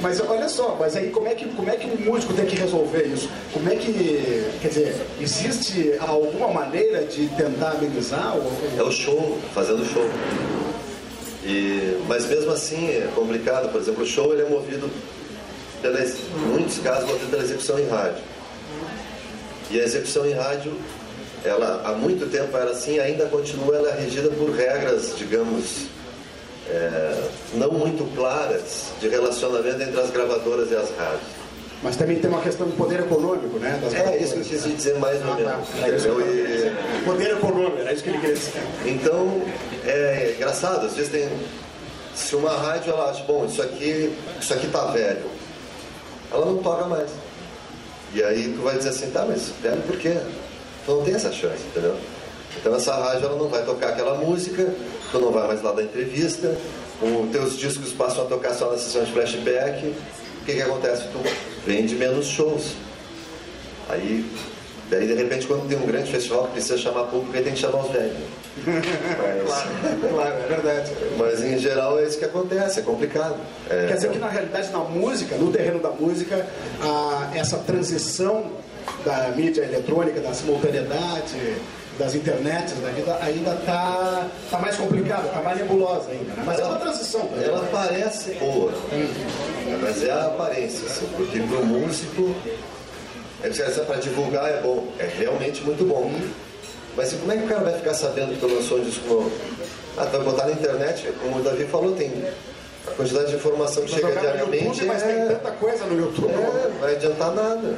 mas 0.02 0.20
olha 0.22 0.50
só, 0.50 0.76
mas 0.80 0.96
aí 0.96 1.12
como 1.12 1.28
é 1.28 1.36
que 1.36 1.46
como 1.50 1.70
é 1.70 1.76
que 1.76 1.86
o 1.88 2.00
músico 2.00 2.34
tem 2.34 2.46
que 2.46 2.56
resolver 2.56 3.04
isso? 3.04 3.30
Como 3.54 3.70
é 3.70 3.76
que, 3.76 4.50
quer 4.62 4.70
dizer, 4.70 4.96
existe 5.20 5.96
alguma 6.00 6.48
maneira 6.48 7.04
de 7.04 7.28
tentar 7.30 7.72
amenizar? 7.72 8.36
Ou... 8.36 8.52
É 8.78 8.84
o 8.84 8.92
show, 8.92 9.38
fazendo 9.54 9.86
show. 9.86 10.10
E, 11.50 12.00
mas 12.08 12.28
mesmo 12.28 12.52
assim 12.52 12.90
é 12.90 13.10
complicado. 13.16 13.72
Por 13.72 13.82
exemplo, 13.82 14.04
o 14.04 14.06
show 14.06 14.32
ele 14.32 14.44
é 14.44 14.46
movido, 14.46 14.88
pela, 15.82 16.00
em 16.00 16.14
muitos 16.48 16.78
casos, 16.78 17.10
pela 17.28 17.42
execução 17.42 17.80
em 17.80 17.88
rádio. 17.88 18.22
E 19.72 19.80
a 19.80 19.84
execução 19.84 20.28
em 20.28 20.34
rádio, 20.34 20.72
ela 21.44 21.82
há 21.86 21.94
muito 21.94 22.30
tempo 22.30 22.56
era 22.56 22.70
assim, 22.70 23.00
ainda 23.00 23.26
continua 23.26 23.76
ela 23.76 23.90
é 23.90 24.00
regida 24.00 24.30
por 24.30 24.52
regras, 24.52 25.16
digamos, 25.18 25.88
é, 26.70 27.24
não 27.56 27.72
muito 27.72 28.04
claras 28.16 28.92
de 29.02 29.08
relacionamento 29.08 29.82
entre 29.82 30.00
as 30.00 30.12
gravadoras 30.12 30.70
e 30.70 30.76
as 30.76 30.90
rádios. 30.96 31.39
Mas 31.82 31.96
também 31.96 32.20
tem 32.20 32.30
uma 32.30 32.42
questão 32.42 32.68
de 32.68 32.76
poder 32.76 33.00
econômico, 33.00 33.58
né? 33.58 33.80
é 33.94 34.18
isso 34.18 34.34
que 34.34 34.40
eu 34.40 34.46
quis 34.46 34.64
dizer 34.76 35.00
mais 35.00 35.24
ou 35.26 35.32
ah, 35.32 35.36
menos. 35.36 35.70
Tá. 35.70 35.88
É 35.88 35.92
e... 35.92 37.06
Poder 37.06 37.32
econômico, 37.32 37.88
é 37.88 37.94
isso 37.94 38.04
que 38.04 38.10
ele 38.10 38.18
queria 38.18 38.36
dizer. 38.36 38.62
Então, 38.86 39.42
é 39.86 40.34
engraçado, 40.36 40.86
às 40.86 40.96
vezes 40.96 41.10
tem. 41.10 41.30
Se 42.14 42.36
uma 42.36 42.52
rádio 42.52 42.92
ela 42.92 43.10
acha, 43.10 43.24
bom, 43.24 43.46
isso 43.46 43.62
aqui, 43.62 44.14
isso 44.42 44.54
aqui 44.54 44.68
tá 44.68 44.88
velho, 44.88 45.24
ela 46.34 46.46
não 46.46 46.58
toca 46.58 46.86
mais. 46.86 47.10
E 48.14 48.22
aí 48.22 48.54
tu 48.58 48.62
vai 48.62 48.76
dizer 48.76 48.90
assim, 48.90 49.10
tá, 49.12 49.24
mas 49.26 49.50
velho 49.62 49.82
por 49.84 49.98
quê? 49.98 50.18
Tu 50.86 50.92
não 50.92 51.04
tem 51.04 51.14
essa 51.14 51.32
chance, 51.32 51.64
entendeu? 51.68 51.96
Então 52.58 52.76
essa 52.76 52.94
rádio 52.94 53.28
ela 53.28 53.38
não 53.38 53.48
vai 53.48 53.64
tocar 53.64 53.90
aquela 53.90 54.16
música, 54.16 54.74
tu 55.12 55.20
não 55.20 55.32
vai 55.32 55.48
mais 55.48 55.62
lá 55.62 55.72
da 55.72 55.84
entrevista, 55.84 56.58
os 57.02 57.32
teus 57.32 57.58
discos 57.58 57.94
passam 57.94 58.26
a 58.26 58.28
tocar 58.28 58.54
só 58.54 58.70
na 58.72 58.78
sessão 58.78 59.04
de 59.04 59.14
flashback. 59.14 59.94
O 60.50 60.52
que, 60.52 60.58
que 60.58 60.64
acontece? 60.64 61.04
Tu 61.10 61.20
vende 61.66 61.96
menos 61.96 62.26
shows. 62.26 62.74
Aí 63.88 64.26
Daí, 64.90 65.06
de 65.06 65.14
repente, 65.14 65.46
quando 65.46 65.68
tem 65.70 65.78
um 65.78 65.86
grande 65.86 66.12
festival 66.12 66.46
que 66.46 66.54
precisa 66.54 66.78
chamar 66.78 67.04
público, 67.04 67.38
aí 67.38 67.44
tem 67.44 67.54
que 67.54 67.60
chamar 67.60 67.86
os 67.86 67.92
velhos. 67.92 68.18
Mas, 68.66 69.46
claro, 69.46 70.00
claro, 70.10 70.36
é 70.36 70.48
verdade. 70.48 70.92
Mas, 71.16 71.44
em 71.44 71.60
geral, 71.60 72.00
é 72.00 72.06
isso 72.06 72.18
que 72.18 72.26
acontece, 72.26 72.80
é 72.80 72.84
complicado. 72.84 73.36
É, 73.70 73.86
Quer 73.88 73.96
dizer 73.96 74.10
que, 74.10 74.18
na 74.18 74.28
realidade, 74.28 74.72
na 74.72 74.80
música, 74.80 75.36
no 75.36 75.52
terreno 75.52 75.80
da 75.80 75.92
música, 75.92 76.44
a, 76.82 77.30
essa 77.36 77.58
transição 77.60 78.52
da 79.06 79.28
mídia 79.36 79.62
eletrônica, 79.62 80.20
da 80.20 80.34
simultaneidade, 80.34 81.58
das 82.00 82.16
internets 82.16 82.74
da 82.80 82.90
vida 82.92 83.18
ainda 83.22 83.54
está 83.56 84.26
tá 84.50 84.58
mais 84.58 84.78
complicada, 84.78 85.28
está 85.28 85.42
mais 85.42 85.58
nebulosa 85.58 86.10
ainda. 86.10 86.34
Né? 86.34 86.44
Mas 86.46 86.60
é 86.60 86.64
uma 86.64 86.80
transição. 86.80 87.26
Né? 87.26 87.44
Ela 87.46 87.68
parece 87.70 88.32
boa, 88.36 88.72
mas 89.82 90.04
é 90.04 90.12
a 90.12 90.28
aparência, 90.28 90.88
assim, 90.88 91.06
porque 91.18 91.40
para 91.40 91.58
o 91.58 91.66
músico 91.66 92.34
é 93.44 93.50
para 93.50 93.96
divulgar 93.98 94.50
é 94.50 94.62
bom, 94.62 94.88
é 94.98 95.06
realmente 95.06 95.62
muito 95.64 95.86
bom. 95.86 96.10
Mas 96.96 97.14
como 97.14 97.32
é 97.32 97.38
que 97.38 97.44
o 97.44 97.48
cara 97.48 97.62
vai 97.62 97.74
ficar 97.74 97.94
sabendo 97.94 98.38
que 98.38 98.44
eu 98.44 98.56
lançou 98.56 98.80
um 98.80 98.84
disco 98.84 99.08
novo? 99.08 99.32
Ah, 99.98 100.06
vai 100.06 100.22
botar 100.22 100.46
na 100.46 100.54
internet, 100.54 101.12
como 101.22 101.40
o 101.40 101.44
Davi 101.44 101.66
falou, 101.66 101.94
tem 101.94 102.12
a 102.88 102.92
quantidade 102.92 103.28
de 103.28 103.36
informação 103.36 103.84
que 103.84 103.92
chega 103.92 104.12
diariamente. 104.12 104.66
YouTube, 104.66 104.86
mas 104.86 105.04
é... 105.04 105.06
tem 105.06 105.28
tanta 105.36 105.52
coisa 105.52 105.86
no 105.86 106.00
YouTube. 106.00 106.32
É, 106.32 106.70
não 106.70 106.80
vai 106.80 106.96
adiantar 106.96 107.36
nada. 107.36 107.78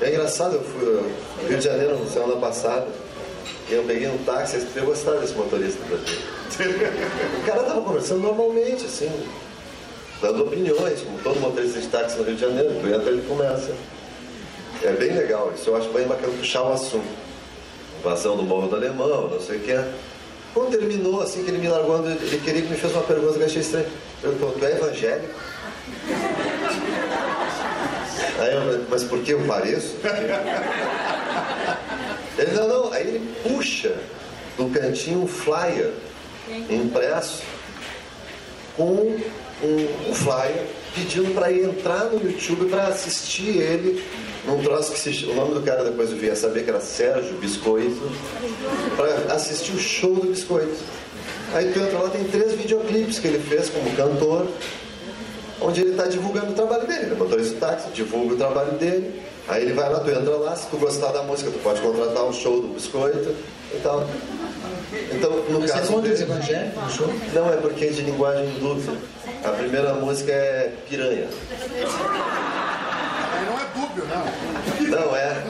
É 0.00 0.08
engraçado, 0.08 0.54
eu 0.54 0.62
fui 0.62 0.84
no 0.84 1.48
Rio 1.48 1.58
de 1.58 1.64
Janeiro 1.64 1.98
na 1.98 2.10
semana 2.10 2.36
passada, 2.36 2.86
eu 3.68 3.84
peguei 3.84 4.08
um 4.08 4.18
táxi, 4.18 4.66
eu 4.74 4.84
gostava 4.84 5.18
desse 5.18 5.34
motorista 5.34 5.78
pra 5.86 5.96
O 6.02 7.46
cara 7.46 7.62
tava 7.62 7.80
conversando 7.80 8.20
normalmente, 8.20 8.84
assim, 8.84 9.10
dando 10.20 10.44
opiniões, 10.44 11.00
como 11.00 11.18
todo 11.18 11.40
motorista 11.40 11.80
de 11.80 11.88
táxi 11.88 12.16
no 12.18 12.24
Rio 12.24 12.34
de 12.34 12.40
Janeiro, 12.40 12.74
tu 12.80 12.88
entra 12.88 13.10
ele 13.10 13.22
começa. 13.26 13.72
É 14.82 14.92
bem 14.92 15.12
legal 15.12 15.52
isso. 15.54 15.70
Eu 15.70 15.76
acho 15.76 15.88
bem 15.90 16.06
bacana 16.06 16.32
puxar 16.36 16.62
o 16.62 16.72
assunto. 16.72 17.06
Invasão 18.00 18.36
do 18.36 18.42
Morro 18.42 18.68
do 18.68 18.76
Alemão, 18.76 19.28
não 19.28 19.40
sei 19.40 19.58
o 19.58 19.60
que 19.60 19.72
é. 19.72 19.88
Quando 20.52 20.76
terminou, 20.76 21.22
assim 21.22 21.44
que 21.44 21.50
ele 21.50 21.58
me 21.58 21.68
largou, 21.68 22.04
ele 22.04 22.40
queria 22.44 22.62
que 22.62 22.68
me 22.68 22.76
fez 22.76 22.92
uma 22.92 23.02
pergunta 23.02 23.34
que 23.34 23.40
eu 23.40 23.46
achei 23.46 23.62
estranha. 23.62 23.86
Perguntou, 24.20 24.52
tu 24.52 24.64
é 24.64 24.72
evangélico? 24.72 25.34
Aí 28.38 28.54
eu, 28.54 28.84
mas 28.90 29.04
por 29.04 29.20
que 29.20 29.32
eu 29.32 29.40
pareço? 29.46 29.96
Ele, 32.38 32.52
não, 32.52 32.68
não. 32.68 32.92
Aí 32.92 33.06
ele 33.06 33.34
puxa 33.42 33.94
do 34.56 34.68
cantinho 34.70 35.22
um 35.22 35.26
flyer 35.26 35.92
impresso 36.68 37.42
com 38.76 38.92
um, 39.62 40.10
um 40.10 40.14
flyer 40.14 40.66
pedindo 40.94 41.34
para 41.34 41.52
entrar 41.52 42.04
no 42.06 42.22
YouTube 42.22 42.68
para 42.68 42.88
assistir 42.88 43.58
ele 43.58 44.04
num 44.46 44.62
troço 44.62 44.92
que 44.92 44.98
se, 44.98 45.24
o 45.26 45.34
nome 45.34 45.54
do 45.54 45.62
cara 45.62 45.84
depois 45.84 46.10
eu 46.10 46.16
vim 46.16 46.28
a 46.28 46.36
saber 46.36 46.64
que 46.64 46.70
era 46.70 46.80
Sérgio 46.80 47.34
Biscoito, 47.34 48.10
para 48.96 49.34
assistir 49.34 49.72
o 49.72 49.78
show 49.78 50.14
do 50.14 50.28
Biscoito. 50.28 50.76
Aí 51.54 51.70
tu 51.72 51.78
entra 51.78 51.98
lá, 51.98 52.10
tem 52.10 52.24
três 52.24 52.52
videoclipes 52.52 53.18
que 53.18 53.28
ele 53.28 53.38
fez 53.38 53.68
como 53.68 53.94
cantor, 53.94 54.48
onde 55.60 55.80
ele 55.80 55.90
está 55.90 56.06
divulgando 56.06 56.52
o 56.52 56.54
trabalho 56.54 56.86
dele. 56.86 57.06
Ele 57.06 57.14
botou 57.14 57.38
isso 57.38 57.54
no 57.54 57.60
táxi, 57.60 57.88
divulga 57.94 58.34
o 58.34 58.36
trabalho 58.36 58.72
dele. 58.72 59.22
Aí 59.48 59.62
ele 59.62 59.72
vai 59.72 59.90
lá, 59.90 60.00
tu 60.00 60.10
entra 60.10 60.36
lá, 60.36 60.54
se 60.54 60.68
tu 60.68 60.76
gostar 60.76 61.12
da 61.12 61.22
música, 61.22 61.50
tu 61.50 61.58
pode 61.58 61.80
contratar 61.80 62.24
um 62.24 62.32
show 62.32 62.60
do 62.60 62.68
Biscoito 62.68 63.34
e 63.74 63.80
tal. 63.82 64.06
Então, 65.10 65.30
no 65.48 65.60
Mas 65.60 65.72
caso. 65.72 65.92
Você 65.92 66.08
dele, 66.08 66.22
evangélico 66.22 66.80
no 66.80 66.90
show? 66.90 67.08
Não, 67.34 67.52
é 67.52 67.56
porque 67.56 67.86
é 67.86 67.88
de 67.88 68.02
linguagem 68.02 68.48
dúbia. 68.60 68.94
A 69.44 69.48
primeira 69.50 69.94
música 69.94 70.30
é 70.30 70.72
Piranha. 70.88 71.28
Não 73.46 73.58
é 73.58 73.64
dúbio, 73.74 74.04
não. 74.06 74.24
Não 74.88 75.16
é. 75.16 75.42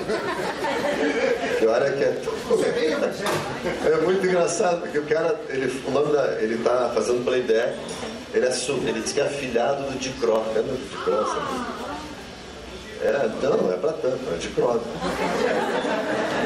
Pior 1.59 1.83
é 1.83 1.91
que 1.91 2.05
é. 2.05 2.23
É 3.91 3.97
muito 4.03 4.27
engraçado, 4.27 4.81
porque 4.81 4.99
o 4.99 5.07
cara, 5.07 5.39
ele, 5.49 5.83
o 5.87 5.91
nome 5.91 6.13
da, 6.13 6.41
ele 6.41 6.59
tá 6.63 6.91
fazendo 6.95 7.25
playback, 7.25 7.75
ele, 8.33 8.47
é, 8.47 8.51
ele 8.89 9.01
diz 9.01 9.13
que 9.13 9.21
é 9.21 9.25
afilhado 9.25 9.83
do 9.85 9.99
Dicró. 9.99 10.43
Lembra 10.55 10.73
do 10.73 10.89
Dicró, 10.89 11.25
sabe? 11.27 11.92
É, 13.03 13.29
não, 13.43 13.57
não 13.57 13.73
é 13.73 13.77
pra 13.77 13.93
tanto, 13.93 14.19
é 14.33 14.37
de 14.37 14.49
Dicró. 14.49 14.79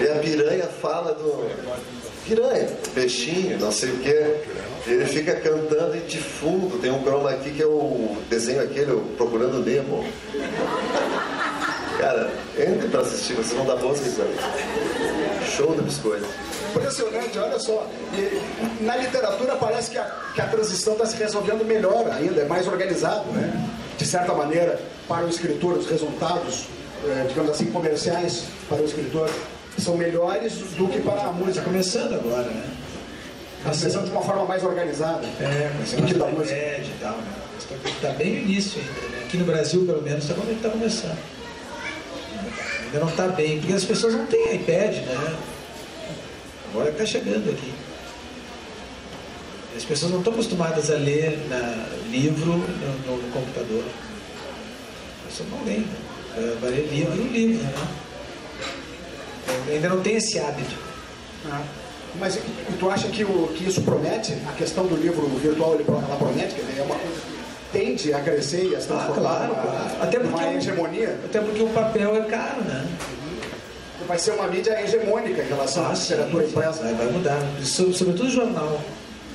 E 0.02 0.08
a 0.08 0.14
piranha 0.20 0.64
fala 0.80 1.12
do 1.12 1.50
piranha, 2.26 2.68
peixinho, 2.94 3.58
não 3.58 3.70
sei 3.70 3.90
o 3.90 3.98
quê. 3.98 4.36
Ele 4.86 5.04
fica 5.06 5.34
cantando 5.36 5.96
e 5.96 6.00
de 6.00 6.18
fundo 6.18 6.78
tem 6.80 6.90
um 6.90 7.02
chroma 7.02 7.30
aqui 7.30 7.50
que 7.50 7.62
é 7.62 7.66
o 7.66 8.16
desenho 8.28 8.62
aquele, 8.62 8.92
o 8.92 9.00
Procurando 9.16 9.64
Nemo. 9.64 10.04
Cara, 11.98 12.30
entre 12.58 12.88
pra 12.88 13.00
assistir, 13.00 13.34
vocês 13.34 13.52
vão 13.52 13.66
dar 13.66 13.76
boas 13.76 14.00
risadas. 14.00 14.36
Show 15.56 15.74
do 15.74 15.82
biscoito. 15.82 16.26
Impressionante, 16.70 17.38
olha 17.38 17.58
só. 17.58 17.86
E 18.12 18.82
na 18.82 18.96
literatura 18.96 19.56
parece 19.56 19.90
que 19.90 19.98
a, 19.98 20.04
que 20.34 20.40
a 20.40 20.46
transição 20.46 20.92
está 20.92 21.06
se 21.06 21.16
resolvendo 21.16 21.64
melhor 21.64 22.10
ainda, 22.10 22.42
é 22.42 22.44
mais 22.44 22.66
organizado, 22.66 23.30
né? 23.32 23.68
De 23.96 24.04
certa 24.04 24.34
maneira, 24.34 24.78
para 25.08 25.24
o 25.26 25.28
escritor, 25.28 25.78
os 25.78 25.86
resultados, 25.88 26.64
eh, 27.04 27.26
digamos 27.28 27.50
assim, 27.52 27.66
comerciais 27.66 28.44
para 28.68 28.78
o 28.82 28.84
escritor 28.84 29.30
são 29.78 29.96
melhores 29.96 30.54
do 30.76 30.88
que 30.88 31.00
para 31.00 31.22
a 31.22 31.32
música. 31.32 31.64
Começando 31.64 32.14
agora, 32.14 32.48
né? 32.48 32.70
Começando 33.62 34.04
de 34.06 34.10
uma 34.10 34.22
forma 34.22 34.44
mais 34.44 34.62
organizada. 34.64 35.26
É, 35.40 35.70
começando 35.74 36.18
da 36.18 36.26
música. 36.26 36.56
iPad 36.56 36.86
e 36.86 36.98
tal, 37.00 37.12
né? 37.16 37.32
Está 37.84 38.10
bem 38.10 38.32
no 38.34 38.38
início 38.50 38.80
ainda, 38.80 39.08
né? 39.16 39.22
Aqui 39.26 39.36
no 39.36 39.44
Brasil, 39.44 39.84
pelo 39.84 40.02
menos, 40.02 40.24
está 40.28 40.34
tá 40.62 40.70
começando. 40.70 41.18
Ainda 42.84 43.00
não 43.00 43.08
está 43.08 43.26
bem, 43.28 43.58
porque 43.58 43.72
as 43.74 43.84
pessoas 43.84 44.14
não 44.14 44.26
têm 44.26 44.54
iPad, 44.56 44.94
né? 44.94 45.36
Agora 46.70 46.90
está 46.90 47.04
chegando 47.04 47.50
aqui. 47.50 47.72
As 49.76 49.84
pessoas 49.84 50.10
não 50.12 50.18
estão 50.18 50.32
acostumadas 50.32 50.90
a 50.90 50.94
ler 50.94 51.38
na, 51.50 51.86
livro 52.10 52.46
no, 52.46 52.58
no- 52.58 53.16
no 53.22 53.32
computador. 53.32 53.84
Pessoas 55.36 55.50
não 55.50 55.64
leem. 55.64 55.80
né? 55.80 56.56
Vai 56.60 56.70
ler 56.70 56.88
livro, 56.90 57.14
livro, 57.14 57.62
né? 57.62 57.72
Então, 59.44 59.74
ainda 59.74 59.88
não 59.90 60.00
tem 60.00 60.16
esse 60.16 60.38
hábito. 60.38 60.74
Ah, 61.50 61.60
Mas 62.18 62.38
tu 62.78 62.90
acha 62.90 63.08
que, 63.08 63.22
o, 63.24 63.48
que 63.54 63.68
isso 63.68 63.82
promete? 63.82 64.34
A 64.48 64.52
questão 64.52 64.86
do 64.86 64.96
livro 64.96 65.26
virtual 65.38 65.74
ela 65.78 66.16
promete? 66.16 66.54
Dizer, 66.54 66.78
é 66.80 66.82
uma 66.82 66.94
coisa 66.96 67.20
que 67.20 67.78
tende 67.78 68.12
a 68.14 68.20
crescer 68.20 68.64
e 68.70 68.74
a 68.74 68.80
se 68.80 68.86
Ah, 68.90 68.96
transformar 68.96 69.20
claro, 69.20 69.48
numa- 69.48 69.62
claro. 69.62 70.02
Até 70.02 70.18
porque, 70.18 70.40
numa 70.40 70.48
o- 70.52 70.56
hegemonia? 70.56 71.18
até 71.24 71.40
porque 71.40 71.62
o 71.62 71.68
papel 71.68 72.16
é 72.16 72.20
caro, 72.22 72.62
né? 72.62 72.86
Vai 74.08 74.18
ser 74.18 74.30
uma 74.32 74.46
mídia 74.46 74.80
hegemônica 74.82 75.42
em 75.42 75.48
relação 75.48 75.84
à 75.84 75.90
Ah, 75.90 75.94
sim, 75.96 76.14
literatura 76.14 76.44
impressa. 76.44 76.82
Vai, 76.84 76.94
vai 76.94 77.06
mudar. 77.08 77.38
So- 77.62 77.92
Sobretudo 77.92 78.28
o 78.28 78.30
jornal. 78.30 78.80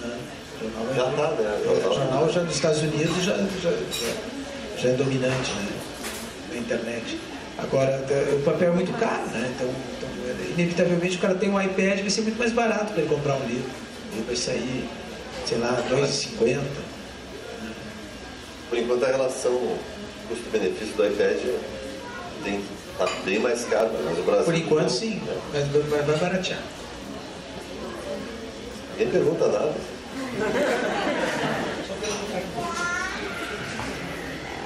né? 0.02 0.18
O 0.62 0.64
jornal 0.66 0.86
vai- 0.86 0.96
Já 0.96 1.04
tá, 1.12 1.32
né? 1.42 1.62
O 1.90 1.94
jornal 1.94 2.30
já 2.32 2.42
nos 2.42 2.56
Estados 2.56 2.82
Unidos 2.82 3.24
já, 3.24 3.36
já, 3.38 3.70
já, 3.72 4.78
já 4.78 4.90
é 4.90 4.94
dominante 4.94 5.52
né? 5.54 5.68
Na 6.52 6.58
internet. 6.58 7.20
Agora, 7.58 8.04
o 8.34 8.44
papel 8.44 8.72
é 8.72 8.76
muito 8.76 8.92
caro, 9.00 9.26
né? 9.28 9.52
Então, 9.56 9.70
então, 9.98 10.10
é, 10.28 10.52
inevitavelmente, 10.52 11.18
o 11.18 11.20
cara 11.20 11.36
tem 11.36 11.50
um 11.50 11.62
iPad, 11.62 12.00
vai 12.00 12.10
ser 12.10 12.22
muito 12.22 12.38
mais 12.38 12.52
barato 12.52 12.94
para 12.94 13.02
ele 13.02 13.14
comprar 13.14 13.36
um 13.36 13.46
livro. 13.46 13.70
Ele 14.14 14.24
vai 14.26 14.36
sair, 14.36 14.90
sei 15.46 15.58
lá, 15.58 15.72
R$ 15.72 15.96
2,50. 15.96 16.60
Por 18.70 18.78
enquanto 18.78 19.04
a 19.04 19.08
relação 19.08 19.78
custo-benefício 20.28 20.96
do 20.96 21.06
iPad 21.06 21.38
tem, 22.44 22.62
tá 22.98 23.08
bem 23.26 23.40
mais 23.40 23.66
caro, 23.66 23.92
mas 24.04 24.18
o 24.18 24.24
Brasil. 24.24 24.46
Por 24.46 24.56
enquanto, 24.56 24.90
sim, 24.90 25.22
mas 25.54 25.68
vai, 25.68 26.02
vai 26.02 26.18
baratear. 26.18 26.62
Ninguém 28.92 29.12
pergunta 29.12 29.48
nada. 29.48 29.74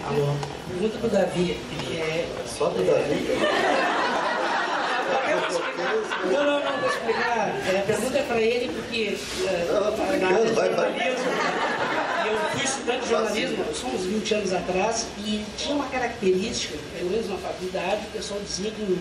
Alô? 0.08 0.36
Pergunta 0.70 0.98
pro 1.00 1.10
Davi, 1.10 1.58
que 1.70 1.75
é. 2.06 2.28
Só 2.48 2.70
do 2.70 2.84
Davi. 2.84 3.26
Não, 6.32 6.44
não, 6.44 6.64
não, 6.64 6.80
vou 6.80 6.90
explicar. 6.90 7.50
É, 7.68 7.80
a 7.80 7.84
pergunta 7.86 8.18
é 8.18 8.24
para 8.24 8.42
ele 8.42 8.74
porque 8.74 9.18
é, 9.48 9.68
Não, 9.72 10.20
na 10.20 10.28
área 10.28 10.46
de 10.46 10.56
jornalismo, 10.56 11.32
eu 12.26 12.40
fui 12.52 12.64
estudante 12.64 13.04
de 13.04 13.10
jornalismo, 13.10 13.66
isso 13.72 13.88
uns 13.88 14.06
20 14.06 14.34
anos 14.36 14.54
atrás, 14.54 15.08
e 15.20 15.46
tinha 15.58 15.76
uma 15.76 15.88
característica, 15.88 16.78
pelo 16.98 17.12
menos 17.12 17.30
na 17.30 17.38
faculdade, 17.38 18.08
o 18.08 18.12
pessoal 18.12 18.40
dizia 18.42 18.72
que 18.72 18.82
o 18.82 19.00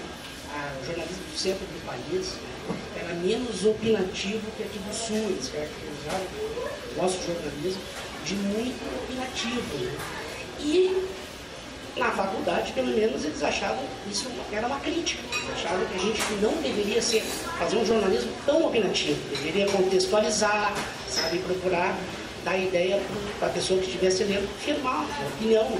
jornalismo 0.86 1.24
do 1.32 1.38
centro 1.38 1.66
do 1.66 1.86
país 1.86 2.34
né, 2.34 2.76
era 3.00 3.14
menos 3.14 3.64
opinativo 3.64 4.42
que 4.56 4.62
aqui 4.62 4.78
do 4.78 4.94
sul. 4.94 5.16
Eles 5.16 5.48
caracterizaram 5.48 6.26
o 6.92 7.02
nosso 7.02 7.18
jornalismo 7.26 7.82
de 8.24 8.34
muito 8.34 9.04
opinativo. 9.04 9.84
né? 9.84 9.96
E 10.60 11.08
na 11.96 12.10
faculdade, 12.10 12.72
pelo 12.72 12.88
menos, 12.88 13.24
eles 13.24 13.42
achavam 13.42 13.84
isso 14.10 14.28
era 14.52 14.66
uma 14.66 14.80
crítica. 14.80 15.22
Achavam 15.52 15.86
que 15.86 15.94
a 15.94 15.98
gente 15.98 16.20
não 16.42 16.52
deveria 16.60 17.00
ser, 17.00 17.22
fazer 17.58 17.76
um 17.76 17.86
jornalismo 17.86 18.32
tão 18.44 18.66
opinativo, 18.66 19.18
deveria 19.30 19.66
contextualizar, 19.66 20.74
sabe, 21.08 21.38
procurar 21.38 21.96
dar 22.44 22.58
ideia 22.58 23.00
para 23.38 23.48
a 23.48 23.50
pessoa 23.50 23.80
que 23.80 23.86
estivesse 23.86 24.24
lendo, 24.24 24.48
firmar 24.60 25.04
uma 25.04 25.28
opinião. 25.28 25.78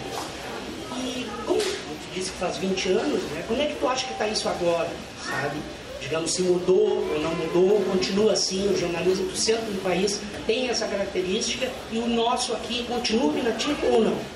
E 0.97 1.27
como 1.47 1.61
tu 1.61 2.15
disse 2.15 2.31
que 2.31 2.39
faz 2.39 2.57
20 2.57 2.89
anos, 2.91 3.23
né, 3.25 3.45
como 3.47 3.61
é 3.61 3.67
que 3.67 3.75
tu 3.75 3.87
acha 3.87 4.07
que 4.07 4.13
está 4.13 4.27
isso 4.27 4.49
agora, 4.49 4.91
sabe? 5.23 5.59
Digamos, 6.01 6.33
se 6.33 6.43
mudou 6.43 7.09
ou 7.13 7.21
não 7.21 7.35
mudou, 7.35 7.81
continua 7.91 8.33
assim, 8.33 8.69
o 8.69 8.77
jornalismo 8.77 9.27
do 9.27 9.37
centro 9.37 9.65
do 9.67 9.83
país 9.83 10.21
tem 10.47 10.69
essa 10.69 10.87
característica 10.87 11.71
e 11.91 11.99
o 11.99 12.07
nosso 12.07 12.53
aqui 12.53 12.85
continua 12.85 13.27
opinativo 13.27 13.87
ou 13.87 14.05
não? 14.05 14.34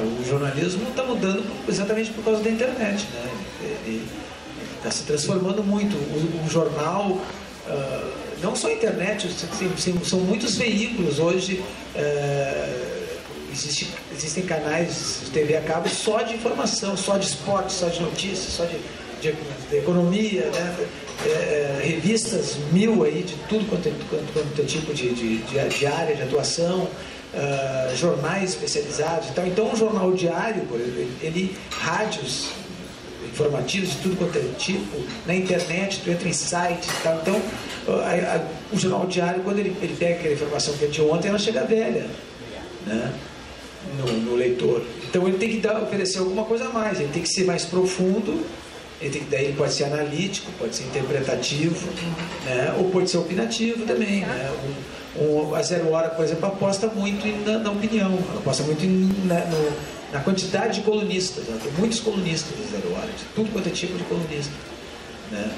O 0.00 0.24
jornalismo 0.28 0.88
está 0.88 1.02
mudando 1.04 1.44
exatamente 1.68 2.10
por 2.12 2.24
causa 2.24 2.42
da 2.42 2.50
internet, 2.50 3.06
né? 3.12 4.02
Está 4.76 4.90
se 4.90 5.04
transformando 5.04 5.62
muito. 5.62 5.94
O, 5.96 6.46
o 6.46 6.50
jornal, 6.50 7.20
ah, 7.68 8.10
não 8.42 8.54
só 8.54 8.68
a 8.68 8.72
internet, 8.72 9.28
são 10.04 10.20
muitos 10.20 10.56
veículos 10.56 11.18
hoje. 11.18 11.62
ah, 11.96 12.94
existe- 13.52 13.88
existem 14.12 14.44
canais 14.44 15.20
de 15.24 15.30
TV 15.30 15.56
a 15.56 15.60
cabo 15.60 15.88
só 15.88 16.22
de 16.22 16.34
informação, 16.34 16.96
só 16.96 17.16
de 17.16 17.26
esporte, 17.26 17.72
só 17.72 17.86
de 17.88 18.02
notícias, 18.02 18.52
só 18.52 18.64
de, 18.64 18.76
de- 19.22 19.36
de 19.70 19.76
economia, 19.76 20.46
né? 20.50 20.76
É, 21.24 21.28
é, 21.28 21.80
revistas 21.84 22.56
mil 22.72 23.04
aí 23.04 23.22
de 23.22 23.34
tudo 23.48 23.64
quanto 23.68 23.88
é, 23.88 23.92
quanto, 24.10 24.32
quanto 24.32 24.60
é 24.60 24.64
tipo 24.64 24.92
de, 24.92 25.10
de, 25.14 25.36
de 25.38 25.86
área 25.86 26.14
de 26.16 26.22
atuação 26.22 26.88
ah, 27.36 27.92
jornais 27.96 28.50
especializados 28.50 29.28
e 29.28 29.32
tal. 29.32 29.46
Então, 29.46 29.72
o 29.72 29.76
jornal 29.76 30.12
diário, 30.12 30.62
por 30.62 30.80
exemplo, 30.80 31.08
ele, 31.22 31.56
rádios 31.70 32.50
informativos 33.32 33.90
de 33.90 33.96
tudo 33.96 34.16
quanto 34.16 34.38
é 34.38 34.42
tipo, 34.58 34.96
na 35.26 35.34
internet, 35.34 36.00
tu 36.04 36.10
entra 36.10 36.28
em 36.28 36.32
sites 36.32 36.88
e 36.88 37.02
tal. 37.02 37.18
Então, 37.22 37.42
a- 37.88 38.36
a- 38.36 38.44
o 38.72 38.78
jornal 38.78 39.06
diário, 39.06 39.42
quando 39.42 39.58
ele, 39.58 39.76
ele 39.82 39.96
pega 39.98 40.14
aquela 40.14 40.34
informação 40.34 40.74
que 40.74 40.84
é 40.84 40.88
de 40.88 41.00
ontem, 41.02 41.28
ela 41.28 41.38
chega 41.38 41.64
velha, 41.64 42.06
né? 42.86 43.12
No, 43.98 44.06
no 44.12 44.34
leitor. 44.36 44.82
Então, 45.08 45.26
ele 45.28 45.36
tem 45.36 45.50
que 45.50 45.58
dar, 45.58 45.82
oferecer 45.82 46.18
alguma 46.18 46.44
coisa 46.44 46.66
a 46.66 46.70
mais, 46.70 47.00
ele 47.00 47.10
tem 47.12 47.22
que 47.22 47.28
ser 47.28 47.44
mais 47.44 47.64
profundo. 47.64 48.44
Ele 49.00 49.10
tem 49.10 49.26
daí 49.30 49.44
ele 49.46 49.52
pode 49.54 49.72
ser 49.74 49.84
analítico, 49.84 50.50
pode 50.58 50.74
ser 50.76 50.84
interpretativo, 50.84 51.76
né? 52.46 52.74
ou 52.78 52.88
pode 52.90 53.10
ser 53.10 53.18
opinativo 53.18 53.84
também. 53.84 54.20
Né? 54.20 54.50
A 55.56 55.62
Zero 55.62 55.92
Hora, 55.92 56.08
por 56.10 56.24
exemplo, 56.24 56.46
aposta 56.46 56.88
muito 56.88 57.24
na, 57.48 57.58
na 57.58 57.70
opinião, 57.70 58.12
aposta 58.36 58.62
muito 58.64 58.84
em- 58.84 59.12
na, 59.26 59.40
no- 59.46 59.72
na 60.12 60.20
quantidade 60.20 60.80
de 60.80 60.80
colunistas. 60.82 61.44
Né? 61.44 61.58
Tem 61.62 61.72
muitos 61.72 62.00
colunistas 62.00 62.52
da 62.58 62.78
Zero 62.78 62.92
Hora, 62.94 63.06
de 63.06 63.24
tudo 63.34 63.50
quanto 63.52 63.68
é 63.68 63.72
tipo 63.72 63.96
de 63.96 64.04
colunista. 64.04 64.52
Né? 65.30 65.50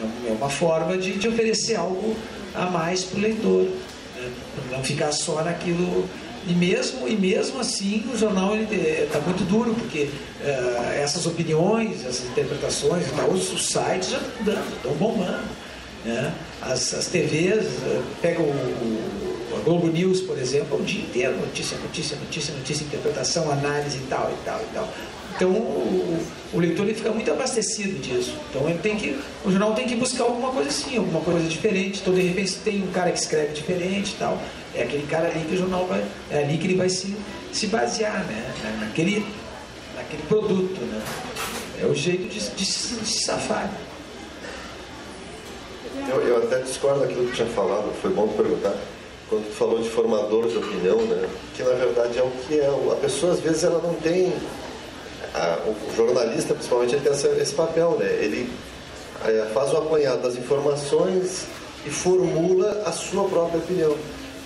É, 0.00 0.28
é 0.28 0.32
uma 0.32 0.48
forma 0.50 0.96
de, 0.98 1.12
de 1.12 1.26
oferecer 1.28 1.76
algo 1.76 2.14
a 2.54 2.66
mais 2.66 3.04
para 3.04 3.18
o 3.18 3.22
leitor. 3.22 3.62
Né? 4.16 4.30
Não 4.72 4.84
ficar 4.84 5.10
só 5.12 5.42
naquilo. 5.42 6.08
E 6.46 6.52
mesmo, 6.52 7.06
e 7.08 7.16
mesmo 7.16 7.60
assim, 7.60 8.04
o 8.12 8.16
jornal 8.16 8.56
está 8.56 9.18
muito 9.20 9.44
duro, 9.44 9.74
porque 9.74 10.08
eh, 10.42 11.00
essas 11.02 11.26
opiniões, 11.26 12.00
essas 12.06 12.24
interpretações 12.26 13.04
tal, 13.14 13.28
os, 13.30 13.52
os 13.52 13.66
sites 13.66 14.10
já 14.10 14.16
estão 14.18 14.44
dando, 14.44 14.76
estão 14.76 14.92
bombando. 14.92 15.44
Né? 16.04 16.32
As, 16.62 16.94
as 16.94 17.06
TVs, 17.06 17.64
eh, 17.84 18.02
pega 18.22 18.40
o, 18.40 18.44
o- 18.46 19.56
a 19.56 19.60
Globo 19.60 19.88
News, 19.88 20.20
por 20.20 20.38
exemplo, 20.38 20.78
o 20.78 20.82
dia 20.84 21.00
inteiro, 21.00 21.36
notícia, 21.38 21.76
notícia, 21.78 22.16
notícia, 22.16 22.54
notícia, 22.54 22.84
interpretação, 22.84 23.50
análise 23.50 23.96
e 23.98 24.06
tal, 24.08 24.30
e 24.30 24.44
tal, 24.44 24.60
e 24.60 24.74
tal. 24.74 24.88
Então 25.34 25.50
o, 25.50 26.18
o 26.52 26.58
leitor 26.58 26.84
ele 26.84 26.94
fica 26.94 27.10
muito 27.10 27.30
abastecido 27.30 27.98
disso. 28.00 28.34
Então 28.50 28.68
ele 28.68 28.78
tem 28.78 28.96
que, 28.96 29.18
o 29.44 29.50
jornal 29.50 29.72
tem 29.74 29.86
que 29.86 29.94
buscar 29.96 30.24
alguma 30.24 30.50
coisa 30.52 30.68
assim, 30.68 30.96
alguma 30.98 31.20
coisa 31.20 31.48
diferente. 31.48 32.00
Então 32.00 32.12
de 32.14 32.22
repente 32.22 32.54
tem 32.64 32.82
um 32.82 32.90
cara 32.92 33.10
que 33.12 33.18
escreve 33.18 33.52
diferente 33.52 34.16
tal. 34.18 34.40
É 34.74 34.82
aquele 34.82 35.06
cara 35.06 35.28
ali 35.28 35.40
que 35.46 35.54
o 35.54 35.58
jornal 35.58 35.86
vai, 35.86 36.04
é 36.30 36.42
ali 36.42 36.58
que 36.58 36.66
ele 36.66 36.76
vai 36.76 36.88
se, 36.88 37.14
se 37.52 37.66
basear, 37.68 38.24
né? 38.26 38.52
Na- 38.64 38.86
Naquele, 38.86 39.24
naquele 39.96 40.22
produto, 40.24 40.80
né? 40.80 41.00
É 41.82 41.86
o 41.86 41.94
jeito 41.94 42.28
de, 42.28 42.40
de, 42.40 42.56
de 42.56 42.64
se 42.64 43.24
safar. 43.24 43.70
Eu, 46.08 46.20
eu 46.22 46.36
até 46.38 46.58
discordo 46.60 47.00
daquilo 47.00 47.26
que 47.28 47.36
tinha 47.36 47.48
falado, 47.48 47.92
foi 48.00 48.10
bom 48.10 48.28
perguntar. 48.28 48.74
Quando 49.28 49.46
tu 49.46 49.54
falou 49.56 49.78
de 49.80 49.88
formador 49.90 50.46
de 50.48 50.56
opinião, 50.56 50.96
né? 51.02 51.28
Que 51.54 51.62
na 51.62 51.70
verdade 51.74 52.18
é 52.18 52.22
o 52.22 52.30
que 52.46 52.58
é. 52.60 52.66
A 52.66 52.96
pessoa 52.96 53.32
às 53.32 53.40
vezes 53.40 53.64
ela 53.64 53.80
não 53.82 53.94
tem. 53.94 54.32
a- 55.34 55.58
o 55.66 55.94
jornalista, 55.94 56.54
principalmente, 56.54 56.94
ele 56.94 57.02
tem 57.02 57.12
essa- 57.12 57.28
esse 57.28 57.52
papel, 57.54 57.96
né? 57.98 58.06
Ele 58.22 58.50
é, 59.26 59.46
faz 59.52 59.72
o 59.74 59.76
apanhado 59.76 60.22
das 60.22 60.36
informações 60.36 61.44
e 61.84 61.90
formula 61.90 62.82
a 62.86 62.92
sua 62.92 63.28
própria 63.28 63.58
opinião. 63.58 63.94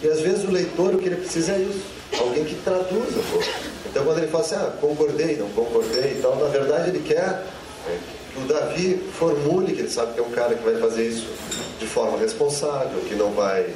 E 0.02 0.08
às 0.08 0.20
vezes 0.20 0.44
o 0.44 0.50
leitor 0.50 0.94
o 0.94 0.98
que 0.98 1.06
ele 1.06 1.16
precisa 1.16 1.52
é 1.52 1.58
isso, 1.58 1.82
alguém 2.18 2.44
que 2.44 2.56
traduza. 2.56 3.20
Pô. 3.32 3.38
Então 3.86 4.04
quando 4.04 4.18
ele 4.18 4.26
fala 4.28 4.44
assim, 4.44 4.54
ah, 4.56 4.72
concordei, 4.80 5.36
não 5.36 5.48
concordei 5.50 6.14
e 6.16 6.20
tal, 6.20 6.34
na 6.36 6.48
verdade 6.48 6.90
ele 6.90 6.98
quer 7.06 7.44
é, 7.88 7.98
o 8.36 8.40
Davi 8.46 8.98
formule, 9.18 9.74
que 9.74 9.80
ele 9.80 9.90
sabe 9.90 10.14
que 10.14 10.20
é 10.20 10.22
um 10.22 10.30
cara 10.30 10.54
que 10.54 10.64
vai 10.64 10.76
fazer 10.76 11.06
isso 11.06 11.28
de 11.78 11.86
forma 11.86 12.18
responsável, 12.18 13.00
que 13.08 13.14
não 13.14 13.30
vai 13.32 13.66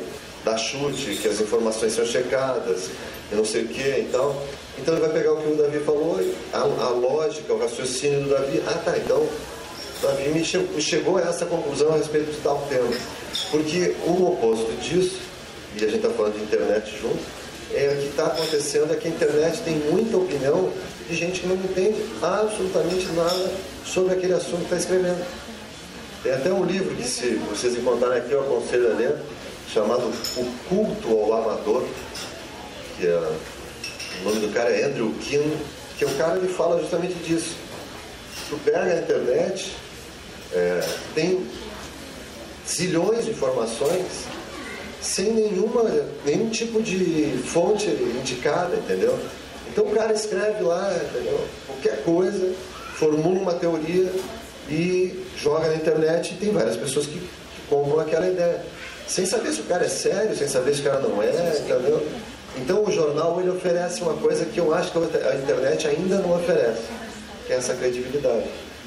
dar 0.45 0.57
chute, 0.57 1.17
que 1.17 1.29
as 1.29 1.41
informações 1.41 1.93
são 1.93 2.07
checadas, 2.07 2.91
e 3.31 3.35
não 3.35 3.45
sei 3.45 3.65
o 3.65 3.69
que 3.69 3.83
e 3.83 4.09
tal. 4.11 4.41
Então 4.79 4.95
ele 4.95 5.03
vai 5.03 5.13
pegar 5.13 5.33
o 5.33 5.37
que 5.37 5.49
o 5.49 5.57
Davi 5.57 5.81
falou, 5.81 6.21
a, 6.53 6.59
a 6.59 6.89
lógica, 6.91 7.53
o 7.53 7.59
raciocínio 7.59 8.23
do 8.25 8.31
Davi, 8.31 8.63
ah 8.67 8.79
tá, 8.85 8.97
então 8.97 9.27
Davi 10.03 10.29
me 10.29 10.45
chegou, 10.45 10.75
me 10.75 10.83
chegou 10.83 11.17
a 11.19 11.23
essa 11.23 11.47
conclusão 11.47 11.93
a 11.93 11.97
respeito 11.97 12.31
de 12.31 12.39
tal 12.39 12.65
tema. 12.69 12.89
Porque 13.51 13.95
o 14.07 14.33
oposto 14.33 14.73
disso, 14.81 15.21
e 15.75 15.85
a 15.85 15.89
gente 15.89 15.97
está 15.97 16.11
falando 16.11 16.37
de 16.37 16.43
internet 16.43 16.97
junto, 17.01 17.19
é 17.73 17.93
o 17.93 18.01
que 18.01 18.09
está 18.09 18.27
acontecendo 18.27 18.93
é 18.93 18.97
que 18.97 19.09
a 19.09 19.11
internet 19.11 19.61
tem 19.63 19.77
muita 19.91 20.17
opinião 20.17 20.73
de 21.09 21.17
gente 21.17 21.41
que 21.41 21.47
não 21.47 21.57
entende 21.57 22.05
absolutamente 22.23 23.07
nada 23.13 23.53
sobre 23.85 24.15
aquele 24.15 24.35
assunto 24.35 24.59
que 24.59 24.65
está 24.65 24.77
escrevendo. 24.77 25.25
Tem 26.23 26.33
até 26.33 26.53
um 26.53 26.65
livro 26.65 26.95
que, 26.97 27.05
se 27.05 27.35
vocês 27.49 27.77
encontrarem 27.77 28.19
aqui, 28.19 28.33
eu 28.33 28.41
aconselho 28.41 28.93
a 28.93 28.95
ler, 28.95 29.17
chamado 29.73 30.13
O 30.37 30.45
Culto 30.69 31.09
ao 31.09 31.35
Amador, 31.35 31.85
que 32.97 33.07
é, 33.07 33.33
o 34.21 34.25
nome 34.25 34.41
do 34.41 34.53
cara 34.53 34.71
é 34.71 34.85
Andrew 34.85 35.13
Kim, 35.21 35.53
que 35.99 36.05
o 36.05 36.15
cara 36.17 36.39
ele 36.39 36.49
fala 36.49 36.81
justamente 36.81 37.15
disso. 37.25 37.55
Tu 38.49 38.59
pega 38.65 38.85
a 38.85 38.99
internet, 38.99 39.77
é, 40.53 40.89
tem 41.15 41.47
zilhões 42.67 43.25
de 43.25 43.31
informações 43.31 44.27
sem 45.01 45.33
nenhuma, 45.33 45.85
nenhum 46.25 46.51
tipo 46.51 46.83
de 46.83 47.41
fonte 47.47 47.89
indicada, 47.89 48.77
entendeu? 48.77 49.19
Então 49.69 49.85
o 49.85 49.91
cara 49.91 50.13
escreve 50.13 50.63
lá, 50.63 50.95
entendeu? 50.95 51.41
qualquer 51.67 52.03
coisa, 52.03 52.53
formula 52.95 53.39
uma 53.39 53.55
teoria 53.55 54.11
e 54.69 55.25
joga 55.37 55.69
na 55.69 55.75
internet 55.75 56.35
e 56.35 56.37
tem 56.39 56.53
várias 56.53 56.77
pessoas 56.77 57.07
que, 57.07 57.19
que 57.19 57.63
compram 57.69 58.01
aquela 58.01 58.27
ideia. 58.27 58.63
Sem 59.07 59.25
saber 59.25 59.53
se 59.53 59.61
o 59.61 59.65
cara 59.65 59.85
é 59.85 59.89
sério, 59.89 60.35
sem 60.37 60.49
saber 60.49 60.75
se 60.75 60.81
o 60.81 60.85
cara 60.85 61.01
não 61.01 61.23
é, 61.23 61.29
entendeu? 61.59 62.05
Então 62.57 62.85
o 62.85 62.91
jornal 62.91 63.41
ele 63.41 63.51
oferece 63.51 64.03
uma 64.03 64.15
coisa 64.15 64.45
que 64.47 64.59
eu 64.59 64.75
acho 64.75 64.91
que 64.91 64.99
a 64.99 65.35
internet 65.37 65.87
ainda 65.87 66.19
não 66.19 66.35
oferece, 66.35 66.83
que 67.47 67.53
é 67.53 67.57
essa 67.57 67.75
credibilidade. 67.75 68.47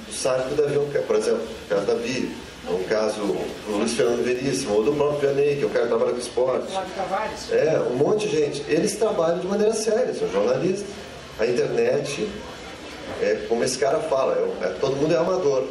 O 0.09 0.11
site 0.11 0.47
do 0.49 0.55
Davi, 0.55 0.79
por 1.05 1.15
exemplo, 1.15 1.43
o 1.43 1.69
caso 1.69 1.85
da 1.85 1.93
Davi, 1.93 2.35
é 2.67 2.71
um 2.71 2.83
caso 2.83 3.21
do 3.21 3.77
Luiz 3.77 3.93
Fernando 3.93 4.23
Veríssimo, 4.23 4.75
ou 4.75 4.83
do 4.83 4.93
próprio 4.93 5.33
Vianney, 5.33 5.55
que 5.57 5.63
é 5.63 5.65
o 5.65 5.69
cara 5.69 5.83
que 5.83 5.89
trabalha 5.89 6.11
com 6.11 6.19
esporte. 6.19 6.73
É, 7.51 7.79
um 7.79 7.95
monte 7.95 8.27
de 8.27 8.37
gente. 8.37 8.63
Eles 8.67 8.95
trabalham 8.95 9.39
de 9.39 9.47
maneira 9.47 9.73
séria, 9.73 10.13
são 10.13 10.29
jornalistas. 10.29 10.85
A 11.39 11.45
internet, 11.47 12.29
é, 13.21 13.45
como 13.47 13.63
esse 13.63 13.77
cara 13.77 13.99
fala, 13.99 14.33
é, 14.61 14.65
é, 14.65 14.69
todo 14.79 14.95
mundo 14.97 15.13
é 15.13 15.17
amador. 15.17 15.63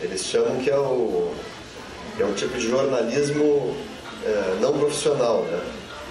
Eles 0.00 0.24
chamam 0.24 0.56
que 0.56 0.70
é 0.70 0.76
o, 0.76 1.30
é 2.18 2.24
um 2.24 2.32
tipo 2.32 2.58
de 2.58 2.68
jornalismo 2.68 3.76
é, 4.24 4.56
não 4.60 4.72
profissional, 4.78 5.42
né? 5.42 5.60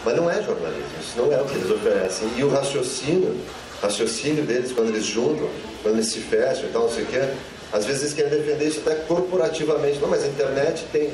Mas 0.06 0.16
não 0.16 0.30
é 0.30 0.42
jornalismo, 0.42 0.90
isso 1.00 1.18
não 1.18 1.32
é 1.32 1.42
o 1.42 1.46
que 1.46 1.56
eles 1.56 1.70
oferecem. 1.70 2.28
E 2.38 2.44
o 2.44 2.50
raciocínio, 2.50 3.38
raciocínio 3.82 4.44
deles, 4.44 4.72
quando 4.72 4.90
eles 4.90 5.06
juntam, 5.06 5.48
quando 5.84 5.96
eles 5.96 6.08
se 6.08 6.20
fecham 6.20 6.66
e 6.66 6.72
tal, 6.72 6.84
não 6.84 6.90
sei 6.90 7.04
o 7.04 7.08
quê, 7.08 7.30
às 7.72 7.86
vezes 7.86 8.02
eles 8.02 8.14
querem 8.14 8.32
defender 8.32 8.68
isso 8.68 8.82
até 8.86 8.96
corporativamente. 8.96 10.00
Não, 10.00 10.10
mas 10.10 10.24
a 10.24 10.28
internet 10.28 10.86
tem. 10.92 11.12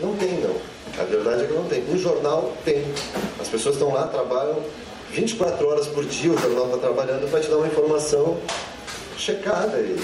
Não 0.00 0.16
tem, 0.16 0.40
não. 0.40 0.56
A 0.98 1.04
verdade 1.04 1.44
é 1.44 1.46
que 1.46 1.52
não 1.52 1.64
tem. 1.64 1.84
Um 1.90 1.98
jornal 1.98 2.54
tem. 2.64 2.82
As 3.38 3.48
pessoas 3.48 3.74
estão 3.74 3.92
lá, 3.92 4.06
trabalham 4.06 4.62
24 5.12 5.66
horas 5.68 5.86
por 5.86 6.04
dia, 6.04 6.30
o 6.30 6.38
jornal 6.38 6.66
está 6.66 6.78
trabalhando 6.78 7.30
para 7.30 7.40
te 7.40 7.48
dar 7.48 7.58
uma 7.58 7.66
informação 7.66 8.38
checada. 9.18 9.78
E 9.78 9.98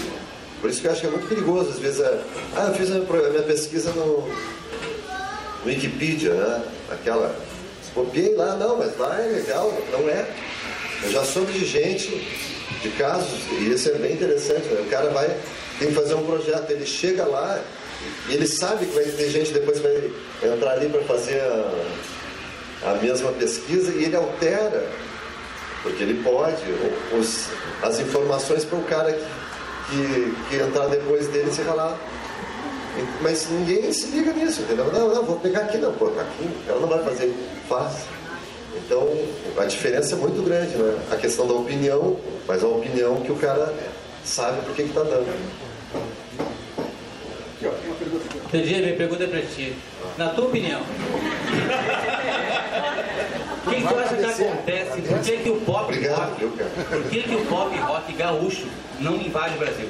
por 0.61 0.69
isso 0.69 0.81
que 0.81 0.87
eu 0.87 0.93
acho 0.93 1.01
que 1.01 1.07
é 1.07 1.11
muito 1.11 1.29
perigoso. 1.29 1.71
Às 1.71 1.79
vezes, 1.79 2.01
é, 2.01 2.21
ah, 2.57 2.67
eu 2.69 2.75
fiz 2.75 2.91
a 2.91 2.99
minha 3.31 3.43
pesquisa 3.43 3.91
no, 3.93 4.29
no 4.29 5.67
Wikipedia, 5.67 6.35
né? 6.35 6.63
Aquela. 6.91 7.35
Copiei 7.95 8.35
lá, 8.35 8.57
não, 8.57 8.77
mas 8.77 8.99
lá 8.99 9.23
é 9.23 9.29
legal, 9.29 9.73
não 9.93 10.09
é. 10.09 10.29
Eu 11.05 11.13
já 11.13 11.25
soube 11.25 11.53
de 11.53 11.65
gente, 11.65 12.11
de 12.83 12.89
casos, 12.99 13.41
e 13.53 13.71
isso 13.71 13.89
é 13.89 13.93
bem 13.93 14.15
interessante, 14.15 14.67
né? 14.67 14.81
o 14.81 14.91
cara 14.91 15.11
vai 15.11 15.29
tem 15.79 15.89
que 15.89 15.95
fazer 15.95 16.15
um 16.15 16.25
projeto. 16.25 16.71
Ele 16.71 16.87
chega 16.87 17.25
lá 17.25 17.61
e 18.29 18.35
ele 18.35 18.47
sabe 18.47 18.87
que 18.87 18.95
vai 18.95 19.05
ter 19.05 19.31
gente 19.31 19.53
depois 19.53 19.79
vai 19.81 20.11
entrar 20.43 20.73
ali 20.73 20.89
para 20.89 21.03
fazer 21.03 21.41
a, 21.41 22.91
a, 22.91 22.95
mesma 22.95 23.33
pesquisa 23.33 23.93
e 23.93 24.05
ele 24.05 24.17
altera, 24.17 24.87
porque 25.83 26.03
ele 26.03 26.23
pode, 26.23 26.63
os, 27.19 27.49
as 27.83 28.01
informações 28.01 28.65
para 28.65 28.79
o 28.79 28.85
cara 28.85 29.13
que, 29.13 29.25
que, 29.91 30.35
que, 30.49 30.57
entrar 30.57 30.87
depois 30.89 31.29
dele 31.29 31.51
se 31.51 31.63
lá. 31.63 31.97
Mas 33.21 33.49
ninguém 33.51 33.93
se 33.93 34.07
liga 34.07 34.33
nisso, 34.33 34.63
entendeu? 34.63 34.87
Não, 34.93 35.13
não, 35.13 35.25
vou 35.25 35.41
pegar 35.41 35.63
aqui, 35.63 35.79
não, 35.79 35.93
pô, 35.93 36.11
tá 36.11 36.23
aqui, 36.23 36.49
ela 36.69 36.81
não 36.81 36.89
vai 36.89 37.03
fazer 37.03 37.35
fácil. 37.69 38.07
Então, 38.77 39.09
a 39.57 39.65
diferença 39.65 40.15
é 40.15 40.19
muito 40.19 40.43
grande, 40.45 40.77
né? 40.77 40.97
A 41.11 41.17
questão 41.17 41.47
da 41.47 41.55
opinião, 41.55 42.17
mas 42.47 42.63
a 42.63 42.69
opinião 42.69 43.17
que 43.23 43.33
o 43.33 43.37
cara 43.37 43.73
sabe 44.25 44.63
por 44.63 44.75
que 44.75 44.83
está 44.83 45.03
dando. 45.03 45.75
Entendi, 48.47 48.75
minha 48.75 48.97
pergunta 48.97 49.25
é 49.25 49.27
para 49.27 49.43
ti. 49.43 49.75
Na 50.19 50.29
tua 50.31 50.47
opinião, 50.47 50.81
o 53.67 53.71
que, 53.71 53.81
tu 53.81 53.99
acha 53.99 54.17
que 54.17 54.25
acontece? 54.25 55.03
Por 55.03 55.21
que, 55.21 55.37
que 55.39 55.51
o 55.51 55.61
pop 55.61 56.09
rock, 56.09 56.45
por 56.89 57.05
que, 57.11 57.23
que 57.23 57.35
o 57.35 57.47
pop 57.47 57.77
rock 57.79 58.13
gaúcho 58.13 58.67
não 59.01 59.17
invade 59.17 59.57
o 59.57 59.59
Brasil? 59.59 59.89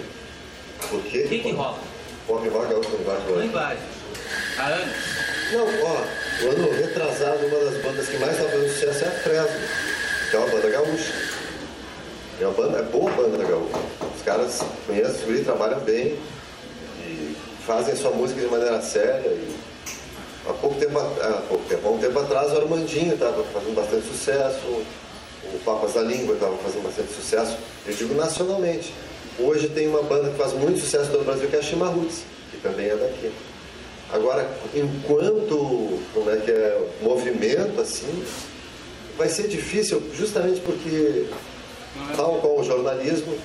Por 0.89 1.03
quê? 1.03 1.25
O 1.25 1.29
que, 1.29 1.39
que 1.41 1.53
rola? 1.53 1.79
Pop 2.27 2.49
rock 2.49 2.69
gaúcho 2.69 2.91
não 2.91 3.01
invade 3.01 3.21
o 3.21 3.25
Brasil? 3.25 3.37
Não 3.37 3.45
invade. 3.45 3.81
Há 4.59 4.67
anos. 4.67 4.97
Não, 5.53 5.67
ó, 5.67 6.05
o 6.43 6.51
ano 6.51 6.71
retrasado, 6.73 7.47
uma 7.47 7.59
das 7.59 7.83
bandas 7.83 8.09
que 8.09 8.17
mais 8.19 8.33
está 8.33 8.49
fazendo 8.49 8.69
sucesso 8.71 9.05
é 9.05 9.09
a 9.09 9.11
Fresno, 9.11 9.61
que 10.31 10.37
é 10.37 10.39
uma 10.39 10.49
banda 10.49 10.71
gaúcha. 10.71 11.13
É 12.41 12.47
uma 12.47 12.55
banda, 12.55 12.79
é 12.79 12.83
boa 12.83 13.11
banda 13.13 13.39
da 13.39 13.45
gaúcha. 13.45 13.79
Os 14.17 14.23
caras 14.23 14.61
conhecem, 14.87 15.35
o 15.35 15.45
trabalham 15.45 15.79
bem 15.81 16.19
e 17.07 17.37
fazem 17.65 17.95
sua 17.95 18.11
música 18.11 18.41
de 18.41 18.49
maneira 18.49 18.81
séria. 18.83 19.29
E 19.29 19.55
há 20.49 20.53
pouco 20.53 20.75
tempo, 20.77 20.99
há 20.99 21.43
pouco 21.49 21.65
tempo, 21.69 21.89
há 21.89 21.91
um 21.93 21.99
tempo 21.99 22.19
atrás 22.19 22.53
o 22.53 22.57
Armandinho 22.57 23.15
estava 23.15 23.45
fazendo 23.45 23.77
bastante 23.77 24.07
sucesso, 24.09 24.67
o 24.67 25.59
Papas 25.65 25.95
da 25.95 26.03
Língua 26.03 26.35
estava 26.35 26.57
fazendo 26.57 26.83
bastante 26.83 27.13
sucesso, 27.13 27.57
eu 27.87 27.95
digo 27.95 28.15
nacionalmente. 28.15 28.93
Hoje 29.39 29.69
tem 29.69 29.87
uma 29.89 30.03
banda 30.03 30.31
que 30.31 30.37
faz 30.37 30.53
muito 30.55 30.81
sucesso 30.81 31.13
no 31.13 31.25
Brasil 31.25 31.49
que 31.49 31.57
é 31.57 31.59
a 31.61 31.63
Chimarruts, 31.63 32.23
que 32.51 32.57
também 32.59 32.87
é 32.87 32.97
daqui. 32.97 33.33
Agora, 34.13 34.49
enquanto 34.75 36.01
como 36.13 36.31
é 36.31 36.37
que 36.37 36.51
é, 36.51 36.81
movimento 37.01 37.81
assim, 37.81 38.25
vai 39.17 39.29
ser 39.29 39.49
difícil 39.49 40.03
justamente 40.17 40.61
porque 40.61 41.27
tal 42.17 42.39
qual 42.41 42.59
o 42.59 42.65
jornalismo, 42.65 43.37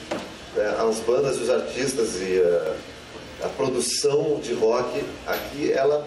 né, 0.56 0.76
as 0.80 1.00
bandas 1.00 1.38
e 1.38 1.42
os 1.42 1.50
artistas 1.50 2.16
e 2.16 2.42
a, 2.42 3.46
a, 3.46 3.50
produção 3.50 4.40
de 4.42 4.54
rock 4.54 5.04
aqui, 5.28 5.72
ela 5.72 6.06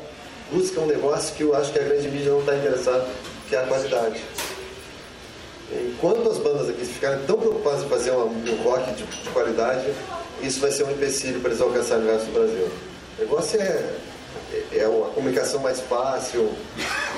busca 0.50 0.80
um 0.80 0.86
negócio 0.86 1.34
que 1.34 1.42
eu 1.42 1.54
acho 1.54 1.72
que 1.72 1.78
a 1.78 1.82
grande 1.82 2.08
mídia 2.08 2.32
não 2.32 2.40
está 2.40 2.56
interessada, 2.56 3.06
que 3.48 3.56
é 3.56 3.62
a 3.62 3.66
qualidade. 3.66 4.22
Enquanto 5.72 6.28
as 6.30 6.38
bandas 6.38 6.68
aqui 6.68 6.84
ficarem 6.84 7.24
tão 7.24 7.38
preocupadas 7.38 7.84
em 7.84 7.88
fazer 7.88 8.10
um, 8.10 8.26
um 8.26 8.62
rock 8.62 8.92
de, 8.92 9.04
de, 9.04 9.30
qualidade, 9.30 9.90
isso 10.42 10.60
vai 10.60 10.70
ser 10.70 10.84
um 10.84 10.90
empecilho 10.90 11.40
para 11.40 11.50
eles 11.50 11.62
alcançarem 11.62 12.04
o 12.04 12.12
resto 12.12 12.26
do 12.26 12.32
Brasil. 12.32 12.68
O 13.16 13.22
negócio 13.22 13.60
é, 13.60 13.94
é, 14.72 14.78
é 14.80 14.88
uma 14.88 15.08
comunicação 15.10 15.60
mais 15.60 15.80
fácil, 15.80 16.52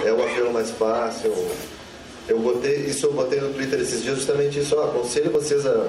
é 0.05 0.13
o 0.13 0.23
apelo 0.23 0.53
mais 0.53 0.71
fácil, 0.71 1.33
eu 2.29 2.39
botei, 2.39 2.87
isso 2.87 3.07
eu 3.07 3.13
botei 3.13 3.41
no 3.41 3.53
Twitter 3.53 3.79
esses 3.81 4.03
dias 4.03 4.17
justamente 4.17 4.59
isso, 4.59 4.79
aconselho 4.79 5.31
vocês 5.31 5.67
a, 5.67 5.89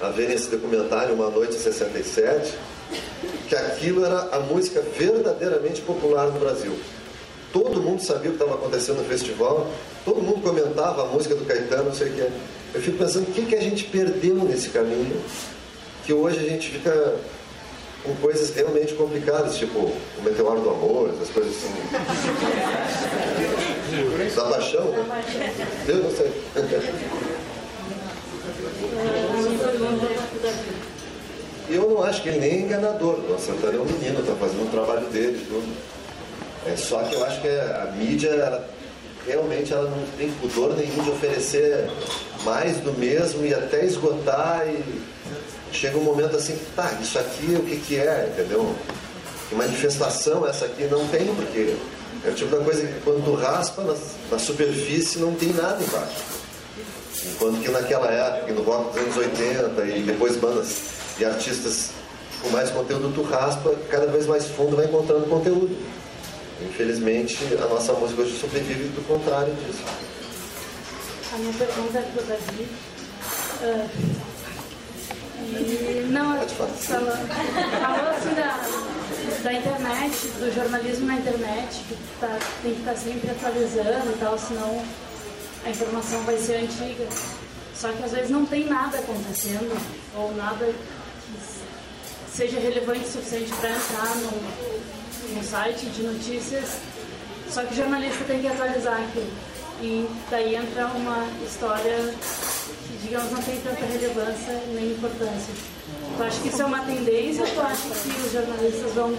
a 0.00 0.08
verem 0.10 0.34
esse 0.34 0.48
documentário 0.48 1.14
Uma 1.14 1.30
Noite 1.30 1.56
em 1.56 1.60
67, 1.60 2.54
que 3.48 3.54
aquilo 3.54 4.04
era 4.04 4.20
a 4.32 4.40
música 4.40 4.82
verdadeiramente 4.96 5.80
popular 5.82 6.26
no 6.26 6.40
Brasil. 6.40 6.76
Todo 7.52 7.80
mundo 7.80 8.02
sabia 8.02 8.30
o 8.30 8.34
que 8.34 8.42
estava 8.42 8.58
acontecendo 8.58 8.98
no 8.98 9.04
festival, 9.04 9.70
todo 10.04 10.20
mundo 10.20 10.42
comentava 10.42 11.04
a 11.04 11.06
música 11.06 11.34
do 11.34 11.44
Caetano, 11.44 11.84
não 11.84 11.94
sei 11.94 12.08
o 12.08 12.12
que. 12.12 12.30
Eu 12.74 12.82
fico 12.82 12.98
pensando 12.98 13.28
o 13.28 13.32
que, 13.32 13.46
que 13.46 13.54
a 13.54 13.60
gente 13.60 13.84
perdeu 13.84 14.34
nesse 14.34 14.70
caminho, 14.70 15.16
que 16.04 16.12
hoje 16.12 16.40
a 16.40 16.42
gente 16.42 16.68
fica 16.68 17.14
com 18.02 18.14
coisas 18.16 18.54
realmente 18.54 18.92
complicadas, 18.94 19.56
tipo 19.56 19.78
o 19.78 20.22
meteoro 20.22 20.60
do 20.60 20.70
amor, 20.70 21.10
essas 21.14 21.30
coisas 21.30 21.52
assim. 21.52 21.72
Da 24.34 24.44
paixão, 24.44 24.84
né? 24.90 25.24
Eu 25.88 25.96
não 25.96 26.10
sei. 26.10 26.32
E 31.68 31.74
eu 31.74 31.90
não 31.90 32.02
acho 32.02 32.22
que 32.22 32.28
ele 32.28 32.38
nem 32.38 32.50
é 32.50 32.58
enganador. 32.60 33.18
O 33.18 33.38
Santana 33.38 33.76
é 33.76 33.80
um 33.80 33.84
menino, 33.84 34.20
está 34.20 34.34
fazendo 34.34 34.62
um 34.62 34.70
trabalho 34.70 35.06
dele, 35.08 35.44
tudo. 35.48 35.76
É 36.66 36.76
só 36.76 37.02
que 37.04 37.14
eu 37.14 37.24
acho 37.24 37.40
que 37.40 37.48
a 37.48 37.92
mídia, 37.96 38.28
ela, 38.28 38.68
realmente, 39.26 39.72
ela 39.72 39.88
não 39.88 40.06
tem 40.16 40.30
pudor 40.40 40.76
nenhum 40.76 41.02
de 41.02 41.10
oferecer 41.10 41.88
mais 42.44 42.78
do 42.78 42.92
mesmo 42.92 43.44
e 43.44 43.54
até 43.54 43.84
esgotar 43.84 44.66
e 44.68 45.02
chega 45.72 45.98
um 45.98 46.04
momento 46.04 46.36
assim, 46.36 46.58
tá, 46.74 46.96
isso 47.00 47.18
aqui 47.18 47.54
o 47.54 47.62
que 47.62 47.76
que 47.76 47.98
é, 47.98 48.30
entendeu? 48.32 48.74
Que 49.48 49.54
manifestação 49.54 50.46
essa 50.46 50.64
aqui 50.64 50.84
não 50.84 51.06
tem, 51.08 51.26
porque 51.34 51.76
é 52.24 52.30
o 52.30 52.34
tipo 52.34 52.56
da 52.56 52.64
coisa 52.64 52.86
que 52.86 53.00
quando 53.00 53.24
tu 53.24 53.34
raspa 53.34 53.82
na, 53.82 53.94
na 54.30 54.38
superfície 54.38 55.18
não 55.18 55.34
tem 55.34 55.52
nada 55.52 55.82
embaixo. 55.82 56.24
Enquanto 57.24 57.60
que 57.60 57.70
naquela 57.70 58.10
época, 58.10 58.52
no 58.52 58.62
rock 58.62 58.92
dos 58.92 59.02
anos 59.02 59.16
80 59.16 59.84
e 59.86 60.02
depois 60.02 60.36
bandas 60.36 60.76
e 61.18 61.24
artistas 61.24 61.90
com 62.42 62.50
mais 62.50 62.70
conteúdo, 62.70 63.12
tu 63.14 63.22
raspa 63.22 63.74
cada 63.90 64.06
vez 64.06 64.26
mais 64.26 64.46
fundo, 64.46 64.76
vai 64.76 64.86
encontrando 64.86 65.26
conteúdo. 65.26 65.76
Infelizmente, 66.62 67.38
a 67.62 67.66
nossa 67.66 67.92
música 67.94 68.22
hoje 68.22 68.38
sobrevive 68.38 68.88
do 68.88 69.06
contrário 69.06 69.52
disso. 69.54 69.82
A 71.34 71.38
minha 71.38 71.52
pergunta 71.52 71.98
é 71.98 72.02
para 72.02 72.22
o 72.22 72.26
Davi. 72.26 72.68
Uh, 73.62 74.26
e, 75.38 76.06
não, 76.10 76.40
falando, 76.48 76.76
falou 76.78 78.10
assim 78.10 78.34
da, 78.34 78.95
da 79.42 79.52
internet, 79.52 80.26
do 80.38 80.54
jornalismo 80.54 81.06
na 81.06 81.16
internet, 81.16 81.82
que 81.88 81.96
tá, 82.20 82.38
tem 82.62 82.74
que 82.74 82.80
estar 82.80 82.92
tá 82.92 82.96
sempre 82.96 83.30
atualizando 83.30 84.10
e 84.12 84.18
tal, 84.18 84.38
senão 84.38 84.82
a 85.64 85.70
informação 85.70 86.22
vai 86.22 86.38
ser 86.38 86.56
antiga. 86.56 87.06
Só 87.74 87.92
que 87.92 88.02
às 88.02 88.12
vezes 88.12 88.30
não 88.30 88.46
tem 88.46 88.66
nada 88.66 88.98
acontecendo, 88.98 89.76
ou 90.16 90.34
nada 90.34 90.64
que 90.66 92.34
seja 92.34 92.58
relevante 92.58 93.00
o 93.00 93.12
suficiente 93.12 93.52
para 93.60 93.70
entrar 93.70 94.16
no, 94.16 95.36
no 95.36 95.44
site 95.44 95.86
de 95.86 96.02
notícias. 96.02 96.78
Só 97.50 97.62
que 97.64 97.74
o 97.74 97.76
jornalista 97.76 98.24
tem 98.24 98.40
que 98.40 98.48
atualizar 98.48 99.00
aquilo. 99.00 99.30
E 99.80 100.08
daí 100.30 100.54
entra 100.54 100.86
uma 100.86 101.28
história 101.46 102.14
que, 102.86 102.96
digamos, 103.02 103.30
não 103.30 103.42
tem 103.42 103.60
tanta 103.60 103.84
relevância 103.84 104.62
nem 104.72 104.92
importância. 104.92 105.75
Tu 106.16 106.22
acha 106.22 106.40
que 106.40 106.48
isso 106.48 106.62
é 106.62 106.64
uma 106.64 106.80
tendência 106.80 107.44
ou 107.44 107.50
tu 107.50 107.60
acha 107.60 107.88
que 107.88 108.08
os 108.08 108.32
jornalistas 108.32 108.92
vão 108.94 109.14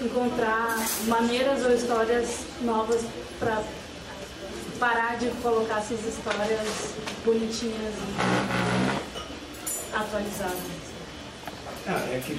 encontrar 0.00 0.78
maneiras 1.08 1.64
ou 1.64 1.72
histórias 1.72 2.28
novas 2.62 3.02
para 3.38 3.62
parar 4.78 5.18
de 5.18 5.28
colocar 5.42 5.78
essas 5.78 6.04
histórias 6.04 6.60
bonitinhas 7.24 7.94
e 7.94 9.96
atualizadas? 9.96 10.86
Ah, 11.88 12.04
é 12.12 12.20
que 12.20 12.32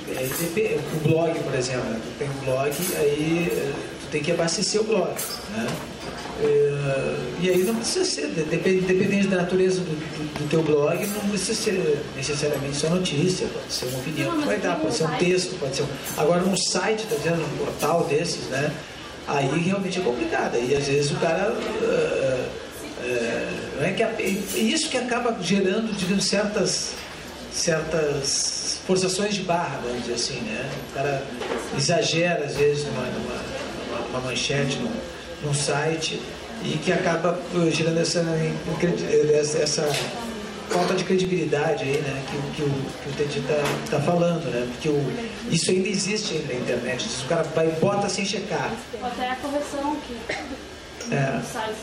é, 0.61 0.77
o 0.93 0.99
blog, 1.07 1.39
por 1.39 1.55
exemplo, 1.55 1.89
né? 1.89 2.01
tem 2.19 2.29
um 2.29 2.33
blog, 2.43 2.69
aí 2.97 3.47
eh, 3.49 3.73
tu 4.07 4.11
tem 4.11 4.23
que 4.23 4.31
abastecer 4.31 4.81
o 4.81 4.83
blog, 4.83 5.13
né? 5.51 5.67
É, 6.39 7.15
e 7.41 7.49
aí 7.49 7.63
não 7.63 7.75
precisa 7.75 8.05
ser, 8.05 8.27
dependendo 8.27 9.29
da 9.29 9.37
natureza 9.37 9.81
do, 9.81 9.89
do, 9.89 10.39
do, 10.39 10.49
teu 10.49 10.61
blog, 10.61 11.05
não 11.07 11.29
precisa 11.29 11.55
ser 11.55 11.99
necessariamente 12.15 12.77
só 12.77 12.89
notícia, 12.89 13.47
pode 13.47 13.73
ser 13.73 13.85
uma 13.87 13.99
opinião 13.99 14.31
não, 14.33 14.41
que 14.41 14.45
vai 14.45 14.57
dar, 14.57 14.75
pode 14.79 14.95
ser 14.95 15.05
um 15.05 15.17
texto, 15.17 15.59
pode 15.59 15.75
ser 15.75 15.81
um... 15.81 15.87
Agora 16.15 16.41
num 16.41 16.55
site, 16.55 17.07
tá 17.07 17.15
dizendo, 17.15 17.37
num 17.37 17.57
portal 17.57 18.03
desses, 18.03 18.45
né? 18.49 18.71
Aí 19.27 19.47
realmente 19.59 19.99
é 19.99 20.03
complicado. 20.03 20.55
Aí 20.55 20.75
às 20.75 20.87
vezes 20.87 21.11
o 21.11 21.15
cara. 21.15 21.51
Uh, 21.51 22.49
uh, 23.03 23.83
é 23.83 23.91
que 23.91 24.03
a, 24.03 24.21
isso 24.21 24.89
que 24.89 24.97
acaba 24.97 25.37
gerando, 25.41 25.93
digamos, 25.97 26.25
certas, 26.25 26.93
certas 27.51 28.79
forçações 28.87 29.35
de 29.35 29.41
barra, 29.41 29.81
vamos 29.83 30.03
dizer 30.03 30.13
assim, 30.13 30.39
né? 30.41 30.69
O 30.91 30.93
cara 30.93 31.23
exagera 31.77 32.45
às 32.45 32.55
vezes 32.55 32.85
numa, 32.85 33.01
numa, 33.01 33.35
numa 34.07 34.19
manchete, 34.19 34.77
num, 34.77 34.91
num 35.43 35.53
site, 35.53 36.21
e 36.63 36.77
que 36.77 36.91
acaba 36.91 37.39
gerando 37.71 37.99
essa, 37.99 38.19
essa, 39.59 39.89
falta 40.69 40.93
de 40.93 41.03
credibilidade 41.03 41.83
aí, 41.83 42.01
né, 42.01 42.23
que, 42.29 42.55
que, 42.55 42.61
o, 42.63 42.69
que 42.69 43.09
o 43.09 43.13
Teddy 43.17 43.39
está 43.39 43.97
tá 43.97 44.01
falando, 44.01 44.45
né, 44.51 44.67
porque 44.71 44.89
o, 44.89 45.01
isso 45.49 45.71
ainda 45.71 45.87
existe 45.87 46.35
ainda 46.35 46.53
na 46.53 46.59
internet, 46.59 47.07
o 47.23 47.27
cara 47.27 47.43
vai 47.43 47.67
e 47.67 47.71
bota 47.79 48.09
sem 48.09 48.25
checar. 48.25 48.71
Até 49.01 49.31
a 49.31 49.35
correção 49.37 49.95
que 50.05 50.13
é. 51.13 51.41
sites, 51.41 51.77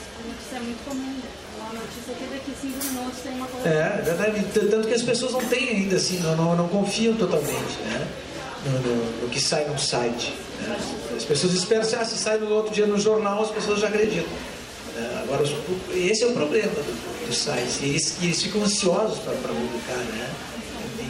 isso 0.46 0.54
é 0.54 0.58
muito 0.60 0.84
comum. 0.84 1.16
Uma 1.58 1.80
notícia 1.80 2.14
que 2.14 2.24
daqui 2.26 2.52
cinco 2.60 2.84
minutos 2.84 3.20
tem 3.22 3.32
uma 3.32 3.46
correção. 3.46 3.72
É, 3.72 4.02
verdade, 4.02 4.46
tanto 4.52 4.86
que 4.86 4.94
as 4.94 5.02
pessoas 5.02 5.32
não 5.32 5.44
têm 5.46 5.70
ainda 5.70 5.96
assim, 5.96 6.20
não, 6.20 6.36
não, 6.36 6.56
não 6.56 6.68
confiam 6.68 7.14
totalmente, 7.14 7.80
né, 7.86 8.06
no, 8.64 8.80
no, 8.80 9.22
no 9.22 9.28
que 9.28 9.40
sai 9.40 9.66
no 9.66 9.78
site. 9.78 10.32
Né. 10.60 10.76
As 11.16 11.24
pessoas 11.24 11.52
esperam, 11.54 11.82
ah, 11.82 12.04
se 12.04 12.16
sai 12.16 12.38
no 12.38 12.50
outro 12.50 12.72
dia 12.72 12.86
no 12.86 12.98
jornal, 12.98 13.42
as 13.42 13.50
pessoas 13.50 13.80
já 13.80 13.88
acreditam. 13.88 14.32
É, 14.96 15.22
agora, 15.22 15.42
esse 15.92 16.22
é 16.22 16.26
o 16.26 16.32
problema 16.32 16.72
dos 17.26 17.36
sites. 17.36 17.82
Eles, 17.82 18.16
eles 18.22 18.42
ficam 18.42 18.62
ansiosos 18.62 19.18
para 19.18 19.32
publicar, 19.34 19.96
né? 19.96 20.30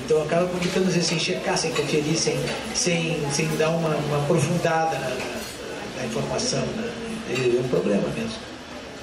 Então 0.04 0.22
acaba 0.22 0.46
publicando 0.46 0.88
às 0.88 0.94
vezes 0.94 1.08
sem 1.08 1.18
checar, 1.18 1.56
sem 1.56 1.70
conferir, 1.72 2.16
sem, 2.16 2.38
sem, 2.74 3.18
sem 3.30 3.46
dar 3.56 3.70
uma, 3.70 3.88
uma 3.88 4.18
aprofundada 4.18 4.98
na, 4.98 5.08
na, 5.08 5.98
na 5.98 6.06
informação. 6.06 6.60
Né? 6.60 6.92
É 7.30 7.60
um 7.60 7.68
problema 7.68 8.06
mesmo. 8.08 8.38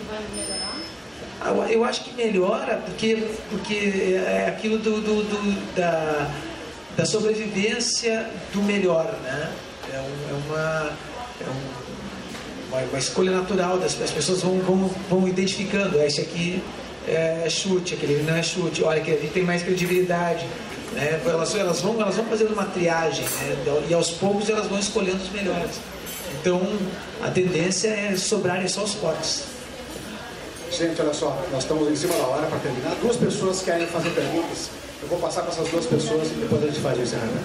Vai 0.07 0.19
melhorar? 0.35 0.71
Ah, 1.41 1.71
eu 1.71 1.83
acho 1.83 2.03
que 2.03 2.13
melhora 2.13 2.77
porque, 2.85 3.27
porque 3.49 4.19
é 4.25 4.45
aquilo 4.47 4.77
do, 4.77 5.01
do, 5.01 5.23
do 5.23 5.75
da, 5.75 6.29
da 6.95 7.05
sobrevivência 7.05 8.29
do 8.53 8.61
melhor, 8.61 9.17
né? 9.23 9.51
É, 9.93 9.99
um, 9.99 10.01
é 10.01 10.41
uma. 10.47 10.91
É 11.41 11.49
um, 11.49 11.81
uma, 12.71 12.81
uma 12.83 12.99
escolha 12.99 13.31
natural 13.31 13.77
das 13.77 13.99
as 14.01 14.11
pessoas 14.11 14.41
vão, 14.41 14.59
vão, 14.59 14.89
vão 15.09 15.27
identificando, 15.27 16.01
esse 16.01 16.21
aqui 16.21 16.63
é 17.07 17.49
chute, 17.49 17.95
aquele 17.95 18.23
não 18.23 18.35
é 18.35 18.43
chute, 18.43 18.83
olha, 18.83 19.01
aquele 19.01 19.17
ali 19.17 19.27
tem 19.27 19.43
mais 19.43 19.63
credibilidade. 19.63 20.45
Né? 20.93 21.21
Elas, 21.25 21.55
elas, 21.55 21.81
vão, 21.81 21.99
elas 22.01 22.15
vão 22.15 22.25
fazendo 22.25 22.53
uma 22.53 22.65
triagem 22.65 23.23
né? 23.23 23.85
e 23.89 23.93
aos 23.93 24.11
poucos 24.11 24.49
elas 24.49 24.67
vão 24.67 24.79
escolhendo 24.79 25.21
os 25.21 25.31
melhores. 25.31 25.79
Então 26.39 26.61
a 27.21 27.29
tendência 27.29 27.87
é 27.89 28.15
sobrarem 28.15 28.67
só 28.67 28.83
os 28.83 28.93
fortes. 28.93 29.43
Gente, 30.71 31.01
olha 31.01 31.13
só, 31.13 31.37
nós 31.51 31.63
estamos 31.63 31.89
em 31.89 31.95
cima 31.95 32.15
da 32.15 32.23
hora 32.23 32.47
para 32.47 32.59
terminar. 32.59 32.95
Duas 33.01 33.17
pessoas 33.17 33.61
querem 33.61 33.85
fazer 33.87 34.09
perguntas. 34.11 34.69
Eu 35.01 35.07
vou 35.07 35.19
passar 35.19 35.41
para 35.41 35.51
essas 35.51 35.67
duas 35.69 35.85
pessoas 35.87 36.27
e 36.31 36.35
depois 36.35 36.63
a 36.63 36.67
gente 36.67 36.79
faz 36.79 36.97
o 36.97 37.01
encerramento. 37.01 37.43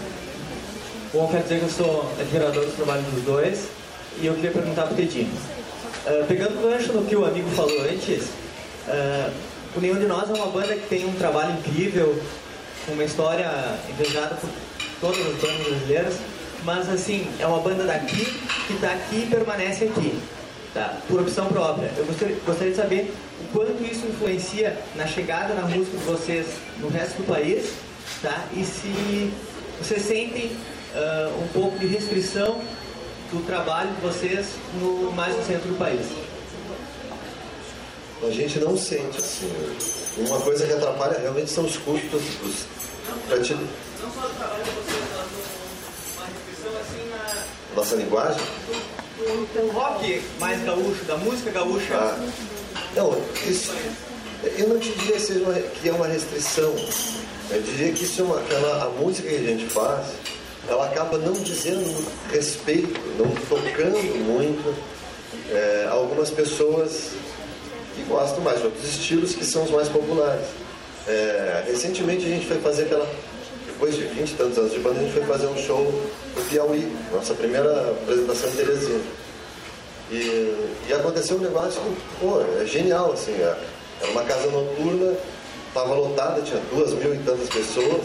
Bom, 1.12 1.26
quero 1.28 1.42
dizer 1.44 1.58
que 1.60 1.64
eu 1.64 1.70
sou 1.70 2.12
admirador 2.20 2.66
do 2.66 2.76
trabalho 2.76 3.02
dos 3.02 3.22
dois 3.22 3.68
e 4.20 4.26
eu 4.26 4.34
queria 4.34 4.50
perguntar 4.50 4.82
para 4.82 4.92
o 4.92 4.96
Tedinho. 4.96 5.32
Uh, 6.06 6.26
pegando 6.26 6.58
o 6.58 6.70
gancho 6.70 6.92
no 6.92 7.04
que 7.04 7.16
o 7.16 7.24
amigo 7.24 7.48
falou 7.50 7.80
antes, 7.82 8.24
uh, 8.88 9.32
o 9.74 9.80
Nenhum 9.80 9.98
de 9.98 10.06
Nós 10.06 10.28
é 10.28 10.34
uma 10.34 10.48
banda 10.48 10.74
que 10.74 10.86
tem 10.88 11.06
um 11.06 11.14
trabalho 11.14 11.52
incrível, 11.58 12.20
uma 12.88 13.04
história 13.04 13.50
invejada 13.88 14.36
por 14.36 14.50
todas 15.00 15.26
as 15.26 15.34
bandas 15.36 15.66
brasileiras, 15.66 16.14
mas 16.62 16.88
assim, 16.90 17.26
é 17.38 17.46
uma 17.46 17.60
banda 17.60 17.84
daqui 17.84 18.24
que 18.66 18.74
está 18.74 18.92
aqui 18.92 19.22
e 19.22 19.26
permanece 19.30 19.84
aqui, 19.84 20.18
tá? 20.74 20.98
por 21.08 21.20
opção 21.20 21.46
própria. 21.46 21.90
Eu 21.96 22.04
gostaria, 22.04 22.36
gostaria 22.44 22.72
de 22.72 22.76
saber 22.76 23.14
o 23.46 23.52
quanto 23.52 23.82
isso 23.84 24.06
influencia 24.06 24.76
na 24.94 25.06
chegada 25.06 25.54
na 25.54 25.62
música 25.62 25.96
de 25.96 26.04
vocês 26.04 26.46
no 26.80 26.88
resto 26.88 27.18
do 27.18 27.26
país, 27.26 27.72
tá? 28.22 28.46
e 28.52 28.64
se 28.64 29.32
vocês 29.78 30.02
sentem 30.02 30.46
uh, 30.94 31.42
um 31.42 31.48
pouco 31.48 31.78
de 31.78 31.86
restrição 31.86 32.60
do 33.30 33.44
trabalho 33.46 33.90
de 33.90 34.00
vocês 34.00 34.46
no, 34.80 35.12
mais 35.12 35.36
no 35.36 35.44
centro 35.44 35.68
do 35.68 35.78
país? 35.78 36.06
A 38.22 38.30
gente 38.30 38.58
não 38.60 38.76
sente 38.76 39.18
assim. 39.18 39.52
Uma 40.16 40.40
coisa 40.40 40.66
que 40.66 40.72
atrapalha 40.72 41.18
realmente 41.18 41.50
são 41.50 41.66
os 41.66 41.76
custos 41.76 42.22
dos, 42.42 42.66
pra 43.28 43.40
te... 43.40 43.54
Nossa 47.74 47.94
linguagem? 47.96 48.40
O 49.18 49.70
rock 49.72 50.22
mais 50.40 50.62
gaúcho, 50.64 51.04
da 51.04 51.16
música 51.18 51.50
gaúcha. 51.50 51.94
Ah, 51.94 52.18
não, 52.96 53.16
isso, 53.46 53.72
eu 54.58 54.68
não 54.68 54.78
te 54.78 54.90
diria 54.90 55.16
que, 55.16 55.32
uma, 55.34 55.54
que 55.54 55.88
é 55.88 55.92
uma 55.92 56.06
restrição. 56.06 56.74
Eu 57.50 57.62
diria 57.62 57.92
que 57.92 58.02
isso 58.02 58.22
é 58.22 58.24
uma, 58.24 58.40
aquela, 58.40 58.84
a 58.84 58.88
música 58.88 59.28
que 59.28 59.36
a 59.36 59.38
gente 59.38 59.66
faz 59.66 60.06
ela 60.68 60.86
acaba 60.86 61.18
não 61.18 61.32
dizendo 61.32 62.04
respeito, 62.30 63.00
não 63.18 63.30
tocando 63.48 63.98
muito 64.24 64.74
é, 65.50 65.86
algumas 65.88 66.30
pessoas 66.30 67.10
que 67.94 68.02
gostam 68.08 68.40
mais 68.42 68.58
de 68.58 68.66
outros 68.66 68.84
estilos 68.84 69.34
que 69.34 69.44
são 69.44 69.64
os 69.64 69.70
mais 69.70 69.88
populares. 69.88 70.46
É, 71.06 71.64
recentemente 71.68 72.26
a 72.26 72.28
gente 72.28 72.46
foi 72.46 72.58
fazer 72.58 72.86
pela 72.86 73.08
depois 73.66 73.94
de 73.94 74.04
20 74.04 74.30
e 74.30 74.34
tantos 74.34 74.58
anos 74.58 74.72
de 74.72 74.78
banda, 74.78 75.00
a 75.00 75.02
gente 75.02 75.12
foi 75.12 75.22
fazer 75.24 75.46
um 75.46 75.56
show 75.58 75.84
no 76.34 76.42
Piauí, 76.44 76.90
nossa 77.12 77.34
primeira 77.34 77.90
apresentação 77.90 78.48
em 78.48 78.52
Teresina. 78.52 79.00
E, 80.10 80.70
e 80.88 80.92
aconteceu 80.92 81.36
um 81.36 81.40
negócio 81.40 81.80
que, 81.80 82.20
pô, 82.20 82.40
é 82.60 82.64
genial, 82.64 83.12
assim, 83.12 83.32
é, 83.32 83.56
era 84.00 84.10
uma 84.12 84.22
casa 84.22 84.48
noturna, 84.50 85.14
estava 85.68 85.94
lotada, 85.94 86.42
tinha 86.42 86.60
duas 86.70 86.92
mil 86.92 87.14
e 87.14 87.18
tantas 87.18 87.48
pessoas, 87.48 88.02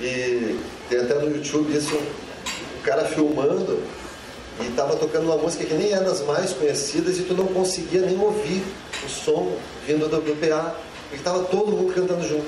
e 0.00 0.58
tem 0.88 1.00
até 1.00 1.14
no 1.14 1.34
YouTube 1.34 1.76
isso, 1.76 1.94
o 1.94 2.82
cara 2.82 3.04
filmando 3.04 3.82
e 4.60 4.68
estava 4.68 4.96
tocando 4.96 5.24
uma 5.24 5.36
música 5.36 5.64
que 5.64 5.74
nem 5.74 5.92
era 5.92 6.04
das 6.04 6.22
mais 6.22 6.52
conhecidas 6.52 7.18
e 7.18 7.22
tu 7.22 7.34
não 7.34 7.46
conseguia 7.46 8.00
nem 8.02 8.18
ouvir 8.18 8.62
o 9.04 9.08
som 9.08 9.56
vindo 9.86 10.08
do, 10.08 10.20
do 10.20 10.36
PA, 10.40 10.74
estava 11.12 11.44
todo 11.44 11.72
mundo 11.72 11.92
cantando 11.92 12.26
junto. 12.26 12.46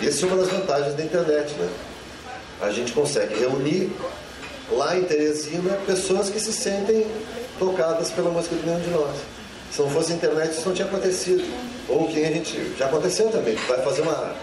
E 0.00 0.06
essa 0.06 0.26
é 0.26 0.28
uma 0.28 0.36
das 0.36 0.48
vantagens 0.48 0.94
da 0.94 1.02
internet, 1.02 1.54
né? 1.54 1.68
A 2.60 2.70
gente 2.70 2.92
consegue 2.92 3.34
reunir 3.38 3.90
lá 4.70 4.96
em 4.96 5.04
Teresina 5.04 5.78
pessoas 5.86 6.28
que 6.28 6.38
se 6.38 6.52
sentem 6.52 7.06
tocadas 7.58 8.10
pela 8.10 8.30
música 8.30 8.56
de 8.56 8.66
nenhum 8.66 8.80
de 8.80 8.90
nós. 8.90 9.16
Se 9.70 9.82
não 9.82 9.90
fosse 9.90 10.12
internet, 10.12 10.52
isso 10.52 10.66
não 10.66 10.74
tinha 10.74 10.88
acontecido. 10.88 11.44
Ou 11.88 12.08
que 12.08 12.24
a 12.24 12.28
gente. 12.28 12.74
Já 12.78 12.86
aconteceu 12.86 13.28
também. 13.30 13.54
Vai 13.68 13.82
fazer 13.82 14.02
uma, 14.02 14.34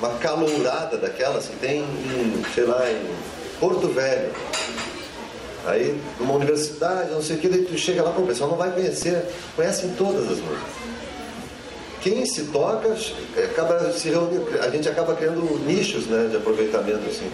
uma 0.00 0.10
calourada 0.18 0.96
daquelas 0.96 1.46
que 1.46 1.56
tem 1.56 1.80
em, 1.80 2.44
sei 2.54 2.64
lá, 2.64 2.84
em 2.90 3.06
Porto 3.60 3.88
Velho. 3.88 4.32
Aí, 5.66 5.98
numa 6.20 6.34
universidade, 6.34 7.10
não 7.10 7.22
sei 7.22 7.36
o 7.36 7.38
que, 7.38 7.48
daí 7.48 7.64
tu 7.64 7.78
chega 7.78 8.02
lá, 8.02 8.10
o 8.10 8.26
pessoal 8.26 8.50
não 8.50 8.56
vai 8.58 8.70
conhecer, 8.70 9.24
conhecem 9.56 9.94
todas 9.96 10.24
as 10.24 10.38
músicas. 10.38 10.84
Quem 12.02 12.26
se 12.26 12.42
toca, 12.44 12.94
acaba 13.42 13.90
se 13.92 14.10
reunindo, 14.10 14.46
a 14.60 14.68
gente 14.68 14.86
acaba 14.86 15.14
criando 15.14 15.40
nichos 15.64 16.04
né, 16.04 16.28
de 16.30 16.36
aproveitamento, 16.36 17.00
assim. 17.08 17.30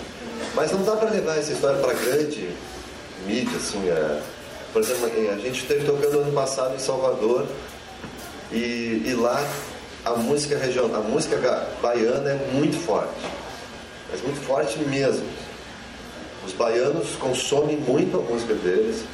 Mas 0.54 0.70
não 0.70 0.84
dá 0.84 0.94
para 0.94 1.10
levar 1.10 1.38
essa 1.38 1.52
história 1.52 1.80
para 1.80 1.92
grande 1.92 2.48
mídia, 3.26 3.56
assim. 3.56 3.88
É... 3.88 4.20
Por 4.72 4.82
exemplo, 4.82 5.06
a 5.06 5.38
gente 5.38 5.62
esteve 5.62 5.84
tocando 5.84 6.20
ano 6.20 6.32
passado 6.32 6.74
em 6.74 6.78
Salvador 6.78 7.46
e, 8.52 9.02
e 9.04 9.14
lá 9.14 9.44
a 10.04 10.12
música 10.12 10.56
regional, 10.56 11.00
a 11.00 11.04
música 11.04 11.68
baiana 11.82 12.30
é 12.30 12.50
muito 12.52 12.76
forte. 12.78 13.20
Mas 14.10 14.22
muito 14.22 14.40
forte 14.40 14.78
mesmo. 14.80 15.26
Os 16.46 16.52
baianos 16.52 17.16
consomem 17.16 17.76
muito 17.76 18.16
a 18.16 18.20
música 18.20 18.54
deles, 18.54 19.04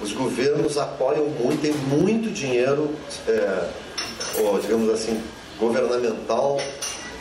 os 0.00 0.12
governos 0.12 0.78
apoiam 0.78 1.26
muito, 1.26 1.60
tem 1.60 1.72
muito 1.72 2.30
dinheiro, 2.30 2.94
é, 3.26 3.68
ou, 4.38 4.58
digamos 4.58 4.88
assim, 4.90 5.20
governamental 5.58 6.58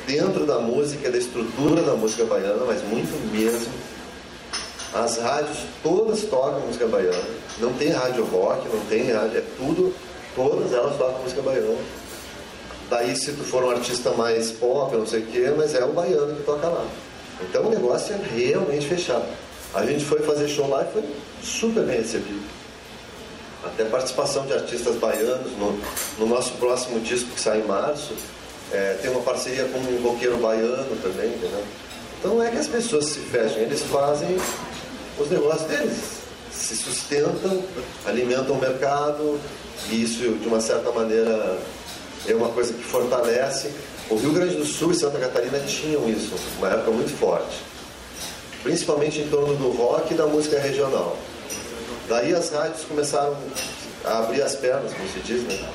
dentro 0.05 0.45
da 0.45 0.59
música, 0.59 1.09
da 1.09 1.17
estrutura 1.17 1.81
da 1.81 1.93
música 1.93 2.25
baiana, 2.25 2.63
mas 2.65 2.81
muito 2.83 3.11
mesmo. 3.31 3.71
As 4.93 5.17
rádios 5.17 5.59
todas 5.83 6.23
tocam 6.23 6.61
música 6.61 6.87
baiana, 6.87 7.29
não 7.59 7.71
tem 7.73 7.89
rádio 7.89 8.25
rock, 8.25 8.67
não 8.69 8.79
tem 8.85 9.11
rádio, 9.11 9.37
é 9.37 9.43
tudo, 9.55 9.93
todas 10.35 10.73
elas 10.73 10.97
tocam 10.97 11.21
música 11.21 11.41
baiana. 11.41 11.77
Daí 12.89 13.15
se 13.15 13.33
tu 13.33 13.43
for 13.43 13.63
um 13.63 13.69
artista 13.69 14.09
mais 14.11 14.51
pop, 14.51 14.95
não 14.95 15.05
sei 15.05 15.21
o 15.21 15.25
quê, 15.27 15.53
mas 15.55 15.75
é 15.75 15.85
o 15.85 15.93
baiano 15.93 16.35
que 16.35 16.41
toca 16.41 16.67
lá. 16.67 16.85
Então 17.41 17.67
o 17.67 17.69
negócio 17.69 18.15
é 18.15 18.19
realmente 18.35 18.87
fechado. 18.87 19.25
A 19.75 19.85
gente 19.85 20.03
foi 20.03 20.19
fazer 20.21 20.47
show 20.47 20.67
lá 20.67 20.83
e 20.83 20.91
foi 20.91 21.03
super 21.43 21.83
bem 21.83 21.97
recebido. 21.97 22.41
Até 23.63 23.83
participação 23.85 24.45
de 24.47 24.53
artistas 24.53 24.95
baianos 24.95 25.51
no, 25.57 25.79
no 26.17 26.25
nosso 26.25 26.53
próximo 26.53 26.99
disco 27.01 27.29
que 27.29 27.39
sai 27.39 27.59
em 27.59 27.65
março. 27.65 28.15
É, 28.71 28.97
tem 29.01 29.11
uma 29.11 29.21
parceria 29.21 29.65
com 29.65 29.77
um 29.77 30.01
roqueiro 30.01 30.37
baiano 30.37 30.95
também, 31.01 31.27
entendeu? 31.27 31.63
Então 32.19 32.35
não 32.35 32.43
é 32.43 32.49
que 32.49 32.57
as 32.57 32.67
pessoas 32.67 33.05
se 33.05 33.19
fechem, 33.19 33.63
eles 33.63 33.81
fazem 33.83 34.37
os 35.23 35.29
negócios 35.29 35.67
deles. 35.67 35.97
Se 36.51 36.75
sustentam, 36.75 37.63
alimentam 38.05 38.55
o 38.55 38.59
mercado, 38.59 39.39
e 39.89 40.03
isso 40.03 40.17
de 40.17 40.47
uma 40.47 40.59
certa 40.59 40.91
maneira 40.91 41.57
é 42.27 42.35
uma 42.35 42.49
coisa 42.49 42.73
que 42.73 42.83
fortalece. 42.83 43.71
O 44.09 44.15
Rio 44.15 44.33
Grande 44.33 44.55
do 44.55 44.65
Sul 44.65 44.91
e 44.91 44.95
Santa 44.95 45.19
Catarina 45.19 45.59
tinham 45.59 46.09
isso, 46.09 46.33
uma 46.57 46.69
época 46.69 46.91
muito 46.91 47.17
forte 47.17 47.69
principalmente 48.63 49.21
em 49.21 49.27
torno 49.29 49.55
do 49.55 49.69
rock 49.71 50.13
e 50.13 50.17
da 50.17 50.25
música 50.25 50.59
regional. 50.59 51.17
Daí 52.07 52.33
as 52.33 52.49
rádios 52.49 52.83
começaram 52.83 53.37
a 54.03 54.19
abrir 54.19 54.41
as 54.41 54.55
pernas, 54.55 54.93
como 54.93 55.07
se 55.09 55.19
diz, 55.19 55.43
né? 55.43 55.69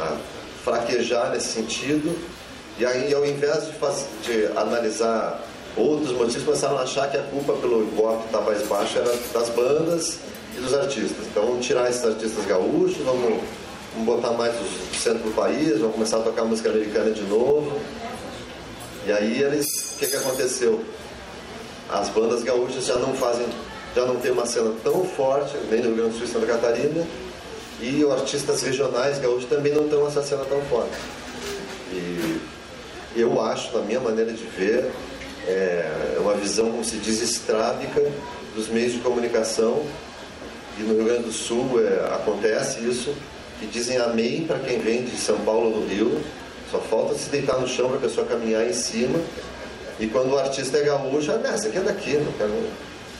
a 0.00 0.16
fraquejar 0.64 1.30
nesse 1.30 1.48
sentido, 1.48 2.16
e 2.78 2.84
aí 2.84 3.14
ao 3.14 3.24
invés 3.24 3.66
de, 3.66 3.72
fazer, 3.74 4.06
de 4.22 4.46
analisar 4.58 5.42
outros 5.76 6.12
motivos, 6.12 6.44
começaram 6.44 6.78
a 6.78 6.82
achar 6.82 7.10
que 7.10 7.16
a 7.16 7.22
culpa 7.22 7.52
pelo 7.54 7.84
rock 7.96 8.20
que 8.20 8.26
está 8.26 8.40
mais 8.40 8.66
baixo 8.66 8.98
era 8.98 9.14
das 9.32 9.48
bandas 9.50 10.18
e 10.56 10.60
dos 10.60 10.74
artistas. 10.74 11.26
Então 11.30 11.44
vamos 11.46 11.66
tirar 11.66 11.88
esses 11.90 12.04
artistas 12.04 12.44
gaúchos, 12.46 12.98
vamos, 12.98 13.40
vamos 13.92 14.06
botar 14.06 14.32
mais 14.32 14.54
o 14.54 14.94
centro 14.96 15.22
do 15.22 15.34
país, 15.34 15.78
vamos 15.78 15.94
começar 15.94 16.18
a 16.18 16.22
tocar 16.22 16.44
música 16.44 16.70
americana 16.70 17.10
de 17.10 17.22
novo. 17.22 17.78
E 19.06 19.12
aí 19.12 19.42
eles, 19.42 19.66
o 19.94 19.98
que, 19.98 20.06
que 20.06 20.16
aconteceu? 20.16 20.82
as 21.88 22.08
bandas 22.08 22.42
gaúchas 22.42 22.84
já 22.86 22.96
não 22.96 23.14
fazem, 23.14 23.46
já 23.94 24.04
não 24.04 24.16
tem 24.16 24.32
uma 24.32 24.46
cena 24.46 24.72
tão 24.82 25.04
forte, 25.04 25.56
nem 25.70 25.80
no 25.80 25.88
Rio 25.88 25.96
Grande 25.96 26.10
do 26.10 26.18
Sul 26.18 26.26
e 26.26 26.28
Santa 26.28 26.46
Catarina, 26.46 27.06
e 27.80 28.04
os 28.04 28.12
artistas 28.12 28.62
regionais 28.62 29.18
gaúchos 29.18 29.44
também 29.44 29.72
não 29.72 29.88
têm 29.88 30.04
essa 30.06 30.22
cena 30.22 30.44
tão 30.44 30.60
forte. 30.62 30.96
E 31.92 32.40
eu 33.14 33.40
acho, 33.40 33.76
na 33.76 33.84
minha 33.84 34.00
maneira 34.00 34.32
de 34.32 34.44
ver, 34.44 34.90
é 35.46 36.16
uma 36.18 36.34
visão, 36.34 36.70
como 36.70 36.84
se 36.84 36.96
diz, 36.96 37.20
estrábica 37.20 38.02
dos 38.54 38.68
meios 38.68 38.92
de 38.92 38.98
comunicação, 38.98 39.84
e 40.78 40.82
no 40.82 40.94
Rio 40.94 41.04
Grande 41.04 41.22
do 41.24 41.32
Sul 41.32 41.80
é, 41.82 42.14
acontece 42.14 42.80
isso, 42.80 43.14
que 43.58 43.66
dizem 43.66 43.96
amém 43.98 44.44
para 44.46 44.58
quem 44.58 44.78
vem 44.78 45.04
de 45.04 45.16
São 45.16 45.38
Paulo 45.40 45.80
do 45.80 45.86
Rio, 45.86 46.20
só 46.70 46.78
falta 46.80 47.14
se 47.14 47.30
deitar 47.30 47.58
no 47.58 47.66
chão 47.66 47.88
para 47.88 47.98
a 47.98 48.00
pessoa 48.00 48.26
caminhar 48.26 48.66
em 48.66 48.72
cima. 48.72 49.18
E 49.98 50.06
quando 50.06 50.32
o 50.32 50.38
artista 50.38 50.76
é 50.76 50.82
gaúcho, 50.82 51.32
ah, 51.32 51.40
essa 51.48 51.68
aqui 51.68 51.78
é 51.78 51.80
daqui, 51.80 52.16
não 52.16 52.32
quero. 52.32 52.52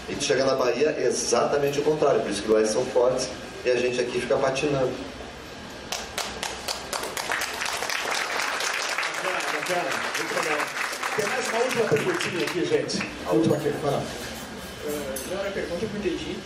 E 0.08 0.22
chega 0.22 0.44
na 0.44 0.54
Bahia, 0.54 0.94
é 0.98 1.06
exatamente 1.06 1.80
o 1.80 1.82
contrário, 1.82 2.20
por 2.20 2.30
isso 2.30 2.42
que 2.42 2.50
lá 2.50 2.58
eles 2.58 2.70
são 2.70 2.84
fortes 2.86 3.28
e 3.64 3.70
a 3.70 3.76
gente 3.76 4.00
aqui 4.00 4.20
fica 4.20 4.36
patinando. 4.36 4.92
Tem 11.16 11.24
mais 11.28 11.48
uma 11.48 11.60
última 11.60 11.84
perguntinha 11.84 12.44
aqui, 12.44 12.64
gente. 12.66 12.98
A 13.26 13.32
última 13.32 13.56
aqui, 13.56 13.72
fala. 13.80 14.02
Uh, 14.84 15.34
não, 15.34 15.46
é 15.46 15.50
pergunta 15.50 15.86
que 15.86 15.94
eu 15.94 15.98
entendi. 15.98 16.36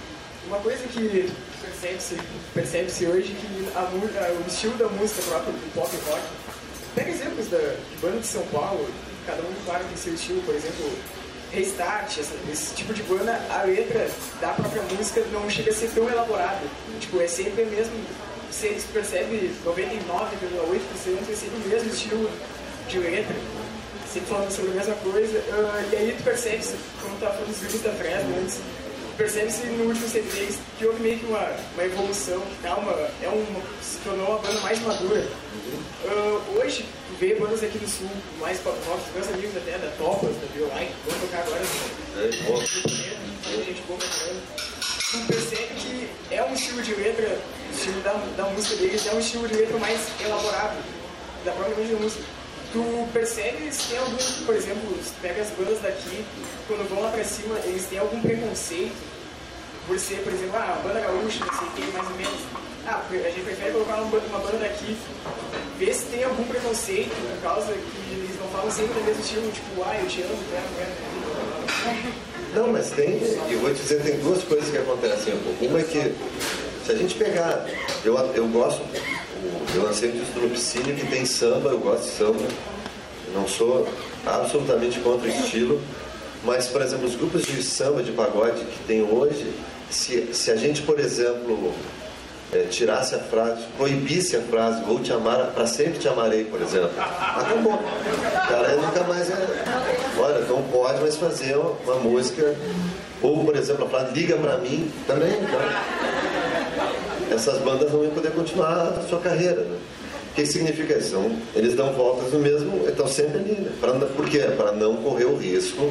Uma 0.47 0.59
coisa 0.61 0.87
que 0.87 1.29
percebe-se 1.61 2.17
percebe 2.55 3.07
hoje 3.09 3.35
que 3.35 3.69
a, 3.75 3.81
a, 3.81 4.31
o 4.31 4.45
estilo 4.47 4.75
da 4.77 4.87
música 4.87 5.23
própria 5.23 5.53
do 5.53 5.75
pop 5.75 5.91
rock. 6.09 6.23
Pega 6.95 7.11
exemplos 7.11 7.49
da 7.49 7.59
de 7.59 7.97
banda 8.01 8.21
de 8.21 8.27
São 8.29 8.47
Paulo, 8.47 8.89
cada 9.27 9.43
um, 9.43 9.53
claro, 9.65 9.85
tem 9.87 9.97
seu 9.97 10.15
estilo, 10.15 10.41
por 10.43 10.55
exemplo, 10.55 10.89
Restart, 11.51 12.19
essa, 12.19 12.35
esse 12.53 12.73
tipo 12.73 12.95
de 12.95 13.03
banda, 13.03 13.41
a 13.51 13.65
letra 13.65 14.09
da 14.41 14.51
própria 14.51 14.83
música 14.83 15.21
não 15.33 15.51
chega 15.51 15.73
a 15.73 15.75
ser 15.75 15.91
tão 15.91 16.09
elaborada. 16.09 16.63
Tipo, 17.01 17.21
é 17.21 17.27
sempre 17.27 17.65
mesmo, 17.65 17.93
você 18.49 18.81
percebe 18.93 19.51
99,8% 19.67 21.29
é 21.29 21.35
sempre 21.35 21.57
o 21.57 21.69
mesmo 21.69 21.91
estilo 21.91 22.31
de 22.89 22.99
letra, 23.01 23.35
sempre 24.13 24.29
falando 24.29 24.51
sobre 24.51 24.73
a 24.73 24.75
mesma 24.75 24.95
coisa. 24.97 25.39
Uh, 25.39 25.93
e 25.93 25.97
aí 25.97 26.15
tu 26.17 26.25
percebe, 26.25 26.65
como 27.01 27.15
tu 27.17 27.21
falando 27.21 27.47
dos 27.47 27.59
vídeos 27.59 27.83
da 27.83 27.93
Fresno 27.93 28.35
antes, 28.41 28.59
percebe-se 29.17 29.67
no 29.67 29.85
último 29.85 30.09
CD 30.09 30.49
que 30.79 30.87
houve 30.87 31.03
meio 31.03 31.19
que 31.19 31.27
uma, 31.27 31.57
uma 31.75 31.85
evolução, 31.85 32.41
que 32.41 32.63
tá 32.63 32.77
uma, 32.77 32.93
é 32.93 33.29
uma, 33.29 33.63
se 33.83 33.99
tornou 33.99 34.27
uma 34.27 34.39
banda 34.39 34.61
mais 34.61 34.81
madura. 34.81 35.27
Uh, 36.05 36.59
hoje, 36.59 36.85
ver 37.19 37.39
bandas 37.39 37.63
aqui 37.63 37.79
do 37.79 37.89
sul, 37.89 38.11
mais 38.41 38.59
pop 38.61 38.77
rock, 38.87 39.01
meus 39.15 39.29
amigos 39.29 39.57
até 39.57 39.79
da 39.79 39.91
Topas, 39.99 40.35
da 40.37 40.47
Biolike, 40.55 40.93
vão 41.07 41.21
tocar 41.21 41.41
agora 41.41 41.61
no 41.61 42.21
é, 42.21 43.65
gente 43.65 43.83
boa 43.87 43.99
Tu 43.99 45.19
percebe 45.27 45.75
que 45.75 46.09
é 46.31 46.43
um 46.45 46.55
estilo 46.55 46.83
de 46.83 46.95
letra, 46.95 47.39
o 47.69 47.75
estilo 47.75 48.01
da, 48.01 48.13
da 48.37 48.45
música 48.51 48.77
deles 48.77 49.07
é 49.07 49.13
um 49.13 49.19
estilo 49.19 49.49
de 49.49 49.55
letra 49.55 49.79
mais 49.79 50.01
elaborado, 50.21 50.77
da 51.45 51.53
própria 51.53 51.85
música. 51.97 52.40
Tu 52.73 53.09
percebes 53.13 53.87
tem 53.89 53.99
algum, 53.99 54.17
por 54.47 54.55
exemplo, 54.55 54.99
pega 55.21 55.43
as 55.43 55.51
bandas 55.51 55.81
daqui, 55.81 56.25
quando 56.69 56.89
vão 56.89 57.03
lá 57.03 57.11
pra 57.11 57.25
cima, 57.25 57.59
eles 57.65 57.85
têm 57.87 57.99
algum 57.99 58.21
preconceito 58.21 59.11
por 59.87 59.99
ser, 59.99 60.23
por 60.23 60.33
exemplo, 60.33 60.55
ah, 60.55 60.79
a 60.79 60.87
banda 60.87 61.01
gaúcha, 61.01 61.45
não 61.45 61.59
sei 61.59 61.67
o 61.67 61.71
que, 61.73 61.93
mais 61.93 62.09
ou 62.09 62.17
menos. 62.17 62.41
Ah, 62.87 63.03
a 63.11 63.31
gente 63.31 63.45
prefere 63.45 63.73
colocar 63.73 63.97
uma, 63.97 64.39
banda 64.39 64.59
daqui, 64.59 64.97
ver 65.79 65.95
se 65.95 66.05
tem 66.07 66.23
algum 66.23 66.45
preconceito, 66.45 67.11
por 67.11 67.43
causa 67.43 67.73
que 67.73 68.13
eles 68.13 68.39
não 68.39 68.47
falam 68.49 68.71
sempre 68.71 68.95
do 68.95 69.05
mesmo 69.05 69.21
estilo, 69.21 69.51
tipo, 69.51 69.83
ah, 69.85 69.99
eu 70.01 70.07
te 70.07 70.23
amo, 70.23 70.39
quero, 70.49 70.63
quero. 71.85 72.31
Não, 72.55 72.73
mas 72.73 72.91
tem, 72.91 73.21
eu 73.51 73.59
vou 73.59 73.75
te 73.75 73.83
dizer, 73.83 74.01
tem 74.03 74.19
duas 74.21 74.45
coisas 74.45 74.71
que 74.71 74.79
acontecem. 74.79 75.35
Uma 75.61 75.81
é 75.81 75.83
que, 75.83 76.15
se 76.87 76.93
a 76.93 76.95
gente 76.95 77.17
pegar, 77.17 77.67
eu, 78.05 78.17
eu 78.35 78.47
gosto, 78.47 78.83
eu 79.75 79.83
lancei 79.83 80.13
no 80.13 80.51
Piscine 80.51 80.95
que 80.95 81.07
tem 81.07 81.25
samba, 81.25 81.71
eu 81.71 81.79
gosto 81.79 82.05
de 82.05 82.11
samba, 82.11 82.49
não 83.35 83.47
sou 83.47 83.87
absolutamente 84.27 84.99
contra 85.01 85.29
o 85.29 85.31
estilo, 85.31 85.81
mas, 86.45 86.67
por 86.69 86.83
exemplo, 86.83 87.07
os 87.07 87.15
grupos 87.15 87.43
de 87.43 87.63
samba, 87.63 88.03
de 88.03 88.13
pagode 88.13 88.65
que 88.65 88.85
tem 88.87 89.03
hoje, 89.03 89.53
se, 89.91 90.33
se 90.33 90.51
a 90.51 90.57
gente, 90.57 90.83
por 90.83 90.99
exemplo, 90.99 91.73
é, 92.53 92.65
tirasse 92.65 93.15
a 93.15 93.19
frase, 93.19 93.63
proibisse 93.77 94.37
a 94.37 94.41
frase, 94.41 94.83
vou 94.85 95.01
te 95.01 95.13
amar, 95.13 95.53
para 95.53 95.67
sempre 95.67 95.99
te 95.99 96.09
amarei, 96.09 96.45
por 96.45 96.61
exemplo, 96.61 96.91
acabou. 96.99 97.75
O 97.75 98.49
cara 98.49 98.77
nunca 98.77 99.05
mais 99.05 99.31
é. 99.31 99.49
Olha, 100.19 100.41
não 100.47 100.63
pode 100.65 101.01
mais 101.01 101.17
fazer 101.17 101.57
uma, 101.57 101.71
uma 101.85 101.95
música. 101.97 102.57
Ou, 103.23 103.45
por 103.45 103.55
exemplo, 103.55 103.85
a 103.85 103.89
frase 103.89 104.13
liga 104.15 104.37
para 104.37 104.57
mim, 104.59 104.91
também. 105.07 105.29
Né? 105.29 106.40
Essas 107.31 107.59
bandas 107.63 107.93
não 107.93 108.03
iam 108.03 108.13
poder 108.13 108.33
continuar 108.33 108.99
a 108.99 109.09
sua 109.09 109.21
carreira. 109.21 109.63
Né? 109.63 109.79
O 110.31 110.35
que 110.35 110.47
significa 110.47 110.99
isso? 110.99 111.17
Eles 111.55 111.75
dão 111.75 111.93
voltas 111.93 112.33
no 112.33 112.39
mesmo, 112.41 112.89
estão 112.89 113.07
sempre 113.07 113.39
ali. 113.39 113.53
Né? 113.53 113.71
Pra, 113.81 113.93
por 113.93 114.29
quê? 114.29 114.41
Para 114.57 114.73
não 114.73 114.97
correr 114.97 115.25
o 115.25 115.37
risco 115.37 115.91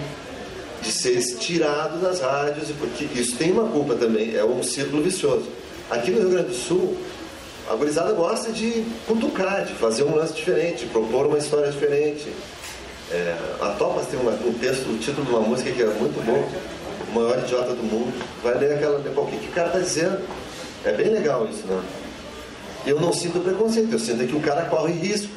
de 0.82 0.92
ser 0.92 1.22
tirado 1.38 2.02
das 2.02 2.22
rádios, 2.22 2.70
porque 2.80 3.06
isso 3.20 3.36
tem 3.36 3.52
uma 3.52 3.70
culpa 3.70 3.96
também, 3.96 4.36
é 4.36 4.44
um 4.44 4.64
círculo 4.64 5.02
vicioso. 5.02 5.48
Aqui 5.90 6.12
no 6.12 6.20
Rio 6.20 6.30
Grande 6.30 6.50
do 6.50 6.56
Sul, 6.56 6.96
a 7.70 7.76
gurizada 7.76 8.12
gosta 8.14 8.52
de 8.52 8.86
cutucar, 9.06 9.66
de 9.66 9.74
fazer 9.74 10.04
um 10.04 10.16
lance 10.16 10.34
diferente, 10.34 10.86
propor 10.86 11.28
uma 11.28 11.38
história 11.38 11.70
diferente. 11.72 12.28
É, 13.12 13.36
a 13.62 13.70
Topas 13.70 14.06
tem 14.08 14.20
uma, 14.20 14.32
um 14.32 14.54
texto, 14.54 14.88
o 14.90 14.98
título 14.98 15.26
de 15.26 15.32
uma 15.32 15.42
música 15.42 15.72
que 15.72 15.82
é 15.82 15.88
muito 15.88 16.24
bom, 16.26 16.48
O 17.12 17.16
Maior 17.16 17.40
Idiota 17.40 17.74
do 17.74 17.84
Mundo. 17.84 18.14
Vai 18.44 18.58
ler 18.58 18.74
aquela, 18.74 19.00
o 19.00 19.26
que, 19.28 19.38
que 19.38 19.48
o 19.48 19.52
cara 19.52 19.68
está 19.68 19.80
dizendo. 19.80 20.20
É 20.86 20.92
bem 20.94 21.10
legal 21.10 21.48
isso, 21.50 21.66
né? 21.68 21.82
Eu 22.86 23.00
não 23.00 23.12
sinto 23.12 23.40
preconceito, 23.40 23.92
eu 23.92 24.00
sinto 24.00 24.26
que 24.26 24.36
o 24.36 24.40
cara 24.40 24.66
corre 24.66 24.94
riscos. 24.94 25.30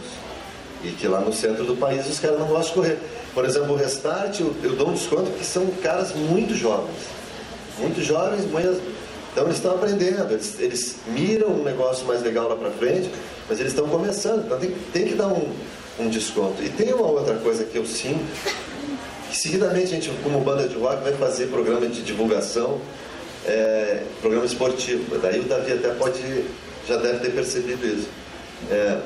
E 0.84 0.90
que 0.90 1.06
lá 1.06 1.20
no 1.20 1.32
centro 1.32 1.64
do 1.64 1.76
país 1.76 2.08
os 2.08 2.18
caras 2.18 2.40
não 2.40 2.48
gostam 2.48 2.68
de 2.68 2.74
correr. 2.74 2.98
Por 3.32 3.44
exemplo, 3.44 3.72
o 3.72 3.76
Restart, 3.76 4.40
eu, 4.40 4.52
eu 4.64 4.74
dou 4.74 4.88
um 4.88 4.94
desconto 4.94 5.30
porque 5.30 5.44
são 5.44 5.66
caras 5.80 6.12
muito 6.12 6.54
jovens. 6.54 7.06
Muito 7.78 8.02
jovens, 8.02 8.44
mas, 8.50 8.78
então 9.32 9.44
eles 9.44 9.56
estão 9.56 9.74
aprendendo, 9.74 10.32
eles, 10.32 10.58
eles 10.58 10.96
miram 11.06 11.48
um 11.48 11.62
negócio 11.62 12.04
mais 12.06 12.20
legal 12.20 12.48
lá 12.48 12.56
para 12.56 12.70
frente, 12.70 13.10
mas 13.48 13.60
eles 13.60 13.72
estão 13.72 13.88
começando, 13.88 14.44
então 14.44 14.58
tem, 14.58 14.74
tem 14.92 15.06
que 15.06 15.14
dar 15.14 15.28
um, 15.28 15.48
um 16.00 16.08
desconto. 16.08 16.62
E 16.62 16.68
tem 16.68 16.92
uma 16.92 17.06
outra 17.06 17.36
coisa 17.36 17.64
que 17.64 17.76
eu 17.76 17.86
sinto, 17.86 18.24
que 19.30 19.38
seguidamente 19.38 19.86
a 19.86 19.88
gente, 19.88 20.10
como 20.22 20.40
banda 20.40 20.68
de 20.68 20.76
rock, 20.76 21.02
vai 21.02 21.12
fazer 21.14 21.46
programa 21.46 21.86
de 21.86 22.02
divulgação, 22.02 22.80
é, 23.46 24.02
programa 24.20 24.46
esportivo. 24.46 25.18
Daí 25.18 25.40
o 25.40 25.44
Davi 25.44 25.72
até 25.72 25.88
pode, 25.90 26.44
já 26.86 26.96
deve 26.96 27.18
ter 27.20 27.32
percebido 27.32 27.86
isso. 27.86 28.08
É, 28.70 28.98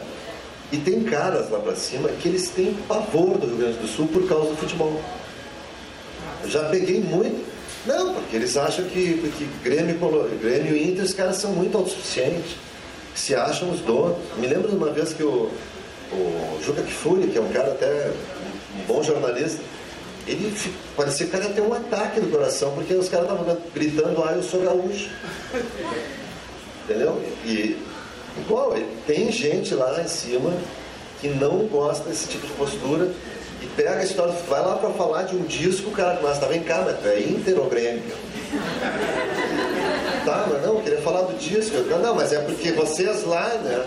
e 0.72 0.78
tem 0.78 1.02
caras 1.04 1.48
lá 1.50 1.60
para 1.60 1.76
cima 1.76 2.08
que 2.08 2.28
eles 2.28 2.48
têm 2.50 2.74
pavor 2.88 3.38
do 3.38 3.46
Rio 3.46 3.56
Grande 3.56 3.78
do 3.78 3.86
Sul 3.86 4.08
por 4.08 4.26
causa 4.28 4.50
do 4.50 4.56
futebol. 4.56 5.00
Eu 6.42 6.50
já 6.50 6.68
peguei 6.68 7.00
muito. 7.00 7.44
Não, 7.86 8.14
porque 8.14 8.34
eles 8.34 8.56
acham 8.56 8.84
que, 8.86 9.30
que 9.38 9.48
Grêmio, 9.62 9.96
Grêmio 10.40 10.76
e 10.76 10.90
Inter, 10.90 11.04
os 11.04 11.14
caras 11.14 11.36
são 11.36 11.52
muito 11.52 11.78
autossuficientes, 11.78 12.56
se 13.14 13.32
acham 13.32 13.70
os 13.70 13.80
donos. 13.80 14.16
Me 14.38 14.48
lembro 14.48 14.68
de 14.68 14.74
uma 14.74 14.90
vez 14.90 15.12
que 15.12 15.22
o, 15.22 15.50
o 16.12 16.60
Juca 16.64 16.82
Kfouri, 16.82 17.28
que 17.28 17.38
é 17.38 17.40
um 17.40 17.52
cara 17.52 17.68
até 17.68 18.10
um 18.76 18.86
bom 18.86 19.02
jornalista, 19.04 19.62
ele 20.26 20.52
parecia 20.96 21.26
que 21.26 21.36
ele 21.36 21.46
ia 21.46 21.54
ter 21.54 21.60
um 21.60 21.72
ataque 21.72 22.20
no 22.20 22.30
coração, 22.30 22.72
porque 22.74 22.94
os 22.94 23.08
caras 23.08 23.30
estavam 23.30 23.56
gritando, 23.74 24.24
ah, 24.24 24.32
eu 24.32 24.42
sou 24.42 24.60
gaúcho. 24.62 25.10
Entendeu? 26.84 27.22
E 27.44 27.76
igual, 28.38 28.74
tem 29.06 29.30
gente 29.30 29.74
lá 29.74 30.00
em 30.00 30.08
cima 30.08 30.52
que 31.20 31.28
não 31.28 31.66
gosta 31.66 32.08
desse 32.08 32.28
tipo 32.28 32.46
de 32.46 32.52
postura 32.54 33.10
e 33.62 33.66
pega 33.74 34.00
a 34.00 34.04
história, 34.04 34.34
vai 34.48 34.60
lá 34.60 34.76
para 34.76 34.90
falar 34.90 35.22
de 35.22 35.36
um 35.36 35.42
disco, 35.42 35.90
o 35.90 35.92
cara 35.92 36.16
começa, 36.16 36.40
tá, 36.40 36.46
vem 36.46 36.62
cá, 36.62 36.82
mas 36.84 36.98
tu 37.00 37.08
é 37.08 37.20
Inter 37.20 37.58
ou 37.58 37.68
Grêmio? 37.68 38.02
tá, 40.24 40.46
mas 40.50 40.62
não, 40.62 40.74
eu 40.74 40.82
queria 40.82 41.00
falar 41.00 41.22
do 41.22 41.38
disco. 41.38 41.76
Não, 42.02 42.14
mas 42.14 42.32
é 42.32 42.40
porque 42.40 42.72
vocês 42.72 43.24
lá, 43.24 43.48
né? 43.62 43.86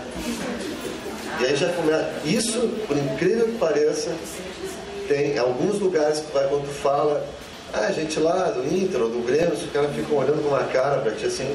E 1.40 1.46
aí 1.46 1.56
já 1.56 1.72
começa. 1.72 2.12
Isso, 2.24 2.68
por 2.86 2.96
incrível 2.96 3.46
que 3.46 3.58
pareça, 3.58 4.10
tem 5.10 5.36
alguns 5.36 5.80
lugares 5.80 6.20
que 6.20 6.32
vai 6.32 6.46
quando 6.46 6.62
tu 6.62 6.72
fala, 6.72 7.26
ah, 7.72 7.90
gente 7.90 8.20
lá 8.20 8.44
do 8.50 8.64
Inter 8.64 9.02
ou 9.02 9.08
do 9.08 9.26
Grêmio, 9.26 9.54
os 9.54 9.68
caras 9.72 9.92
ficam 9.92 10.18
olhando 10.18 10.40
com 10.40 10.50
uma 10.50 10.62
cara 10.62 11.00
pra 11.00 11.10
ti 11.10 11.26
assim, 11.26 11.52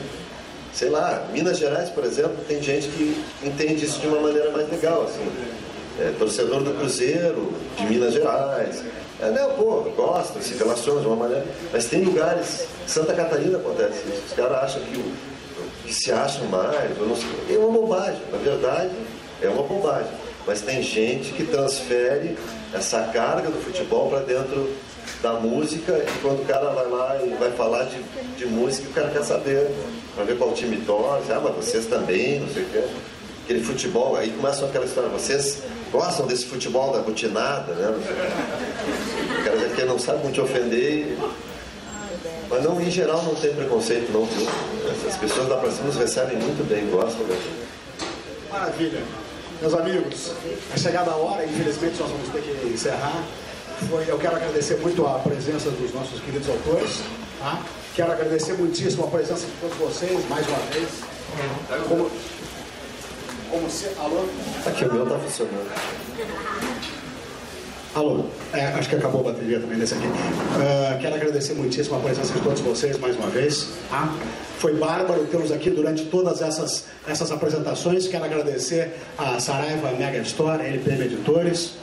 sei 0.73 0.90
lá, 0.90 1.26
Minas 1.32 1.57
Gerais, 1.57 1.90
por 1.90 2.03
exemplo, 2.03 2.36
tem 2.49 2.61
gente 2.61 2.90
que 2.90 3.23
entende 3.41 3.86
isso 3.86 3.98
de 4.02 4.07
uma 4.07 4.19
maneira 4.19 4.52
mais 4.52 4.69
legal, 4.69 5.03
assim. 5.03 5.26
É, 6.02 6.11
torcedor 6.19 6.64
do 6.64 6.73
Cruzeiro, 6.73 7.53
de 7.77 7.86
Minas 7.86 8.14
Gerais. 8.14 8.84
É, 9.22 9.32
não, 9.32 9.52
pô, 9.52 9.90
gosta, 9.95 10.41
se 10.41 10.56
relaciona 10.56 10.99
de 10.99 11.07
uma 11.07 11.15
maneira. 11.15 11.45
Mas 11.72 11.86
tem 11.86 12.02
lugares, 12.03 12.68
Santa 12.86 13.14
Catarina 13.14 13.57
acontece 13.57 13.99
isso. 14.10 14.23
Os 14.27 14.34
caras 14.34 14.64
acham 14.64 14.82
que, 14.82 15.14
que 15.86 15.94
se 15.94 16.11
acham 16.11 16.45
mais, 16.48 16.98
não 16.99 17.15
sei, 17.15 17.56
é 17.56 17.57
uma 17.57 17.72
bobagem. 17.72 18.19
Na 18.34 18.38
verdade, 18.38 18.91
é 19.41 19.48
uma 19.48 19.64
bobagem. 19.64 20.11
Mas 20.45 20.60
tem 20.60 20.84
gente 20.84 21.32
que 21.32 21.45
transfere 21.45 22.38
essa 22.76 23.02
carga 23.14 23.49
do 23.49 23.61
futebol 23.64 24.10
para 24.10 24.19
dentro 24.19 24.73
da 25.22 25.34
música 25.34 25.93
e 25.93 26.19
quando 26.22 26.41
o 26.41 26.45
cara 26.45 26.69
vai 26.69 26.88
lá 26.88 27.19
e 27.23 27.30
vai 27.35 27.52
falar 27.52 27.84
de, 27.85 28.02
de 28.38 28.45
música, 28.45 28.89
o 28.89 28.93
cara 28.93 29.10
quer 29.10 29.23
saber, 29.23 29.72
para 30.14 30.23
ver 30.23 30.38
qual 30.38 30.52
time 30.53 30.77
torce, 30.77 31.31
ah, 31.31 31.41
mas 31.43 31.56
vocês 31.56 31.85
também, 31.85 32.39
não 32.39 32.49
sei 32.49 32.64
o 32.64 32.65
quê. 32.68 32.84
Aquele 33.43 33.64
futebol, 33.64 34.15
aí 34.15 34.31
começa 34.31 34.65
aquela 34.65 34.85
história, 34.85 35.10
vocês 35.10 35.61
gostam 35.91 36.26
desse 36.26 36.45
futebol 36.45 36.91
da 36.91 36.99
rutinada, 36.99 37.73
né? 37.73 37.95
O 39.39 39.43
cara 39.43 39.69
já 39.69 39.85
não 39.85 39.99
sabe 39.99 40.22
como 40.22 40.34
te 40.34 40.41
ofender. 40.41 41.15
Mas 42.49 42.64
não, 42.64 42.80
em 42.80 42.91
geral 42.91 43.23
não 43.23 43.35
tem 43.35 43.53
preconceito 43.53 44.11
não, 44.11 44.26
viu? 44.26 44.47
As 45.07 45.18
pessoas 45.18 45.47
da 45.47 45.57
Praça 45.57 45.84
nos 45.84 45.95
recebem 45.95 46.38
muito 46.38 46.68
bem, 46.68 46.88
gostam. 46.89 47.26
Né? 47.26 47.38
Maravilha. 48.52 49.02
Meus 49.61 49.73
amigos, 49.73 50.32
é 50.73 50.77
chegada 50.77 51.11
a 51.11 51.15
hora, 51.15 51.45
infelizmente 51.45 51.99
nós 51.99 52.11
vamos 52.11 52.30
ter 52.30 52.41
que 52.41 52.68
encerrar. 52.68 53.23
Foi, 53.90 54.06
eu 54.07 54.18
quero 54.18 54.36
agradecer 54.36 54.77
muito 54.77 55.06
a 55.06 55.19
presença 55.19 55.69
dos 55.69 55.94
nossos 55.94 56.19
queridos 56.22 56.49
autores. 56.49 57.02
Tá? 57.40 57.61
Quero 57.94 58.11
agradecer 58.11 58.53
muitíssimo 58.53 59.06
a 59.06 59.07
presença 59.07 59.45
de 59.45 59.53
todos 59.61 59.77
vocês, 59.77 60.27
mais 60.30 60.45
uma 60.48 60.57
vez. 60.72 60.90
Como, 61.88 62.11
como 63.49 63.69
se. 63.69 63.88
Alô? 63.98 64.26
Aqui 64.65 64.86
o 64.86 64.94
meu 64.94 65.03
está 65.03 65.19
funcionando. 65.19 66.94
Alô, 67.95 68.26
é, 68.51 68.65
acho 68.65 68.89
que 68.89 68.95
acabou 68.97 69.22
a 69.22 69.31
bateria 69.31 69.57
também 69.57 69.80
desse 69.80 69.93
aqui. 69.93 70.05
Uh, 70.05 70.99
quero 70.99 71.15
agradecer 71.15 71.53
muitíssimo 71.53 71.95
a 71.95 71.99
presença 71.99 72.34
de 72.34 72.41
todos 72.41 72.59
vocês 72.59 72.99
mais 72.99 73.15
uma 73.15 73.27
vez. 73.27 73.69
Tá? 73.89 74.13
Foi 74.57 74.73
bárbaro 74.73 75.26
tê-los 75.27 75.49
aqui 75.49 75.69
durante 75.69 76.03
todas 76.07 76.41
essas, 76.41 76.88
essas 77.07 77.31
apresentações. 77.31 78.05
Quero 78.05 78.26
agradecer 78.26 78.91
a 79.17 79.39
Saraiva 79.39 79.91
Mega 79.91 80.17
Store, 80.23 80.61
LPM 80.61 81.05
Editores, 81.05 81.76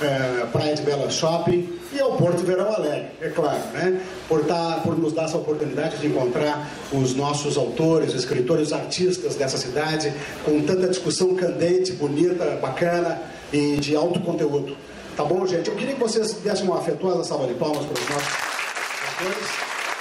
uh, 0.00 0.46
Praia 0.52 0.76
de 0.76 0.82
Bela 0.82 1.10
Shopping 1.10 1.76
e 1.92 1.98
ao 1.98 2.12
Porto 2.12 2.44
Verão 2.44 2.72
Alegre, 2.72 3.08
é 3.20 3.28
claro, 3.28 3.58
né? 3.72 4.00
por, 4.28 4.44
tá, 4.44 4.80
por 4.84 4.96
nos 4.96 5.12
dar 5.12 5.24
essa 5.24 5.38
oportunidade 5.38 5.96
de 5.96 6.06
encontrar 6.06 6.70
os 6.92 7.16
nossos 7.16 7.56
autores, 7.56 8.14
escritores, 8.14 8.72
artistas 8.72 9.34
dessa 9.34 9.56
cidade, 9.56 10.12
com 10.44 10.60
tanta 10.62 10.86
discussão 10.86 11.34
candente, 11.34 11.90
bonita, 11.92 12.44
bacana 12.62 13.20
e 13.52 13.76
de 13.76 13.96
alto 13.96 14.20
conteúdo. 14.20 14.76
Tá 15.18 15.24
bom, 15.24 15.44
gente? 15.44 15.68
Eu 15.68 15.74
queria 15.74 15.94
que 15.94 16.00
vocês 16.00 16.32
dessem 16.34 16.64
uma 16.64 16.78
afetuosa 16.78 17.24
salva 17.24 17.48
de 17.48 17.54
palmas 17.54 17.84
para 17.86 17.92
os 17.92 18.08
nossos 18.08 18.28
atores. 19.16 19.48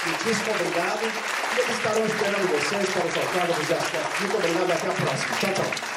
Muitíssimo 0.05 0.51
obrigado. 0.51 0.99
E 1.01 1.59
eles 1.59 1.75
estarão 1.75 2.05
esperando 2.05 2.47
vocês 2.51 2.87
para 2.91 3.07
os 3.07 3.17
autógrafos 3.17 3.67
e 3.67 3.73
as 3.73 3.83
fotos. 3.83 4.19
Muito 4.19 4.37
obrigado 4.37 4.71
até 4.71 4.87
a 4.87 4.93
próxima. 4.93 5.37
Tchau, 5.39 5.53
tchau. 5.55 5.96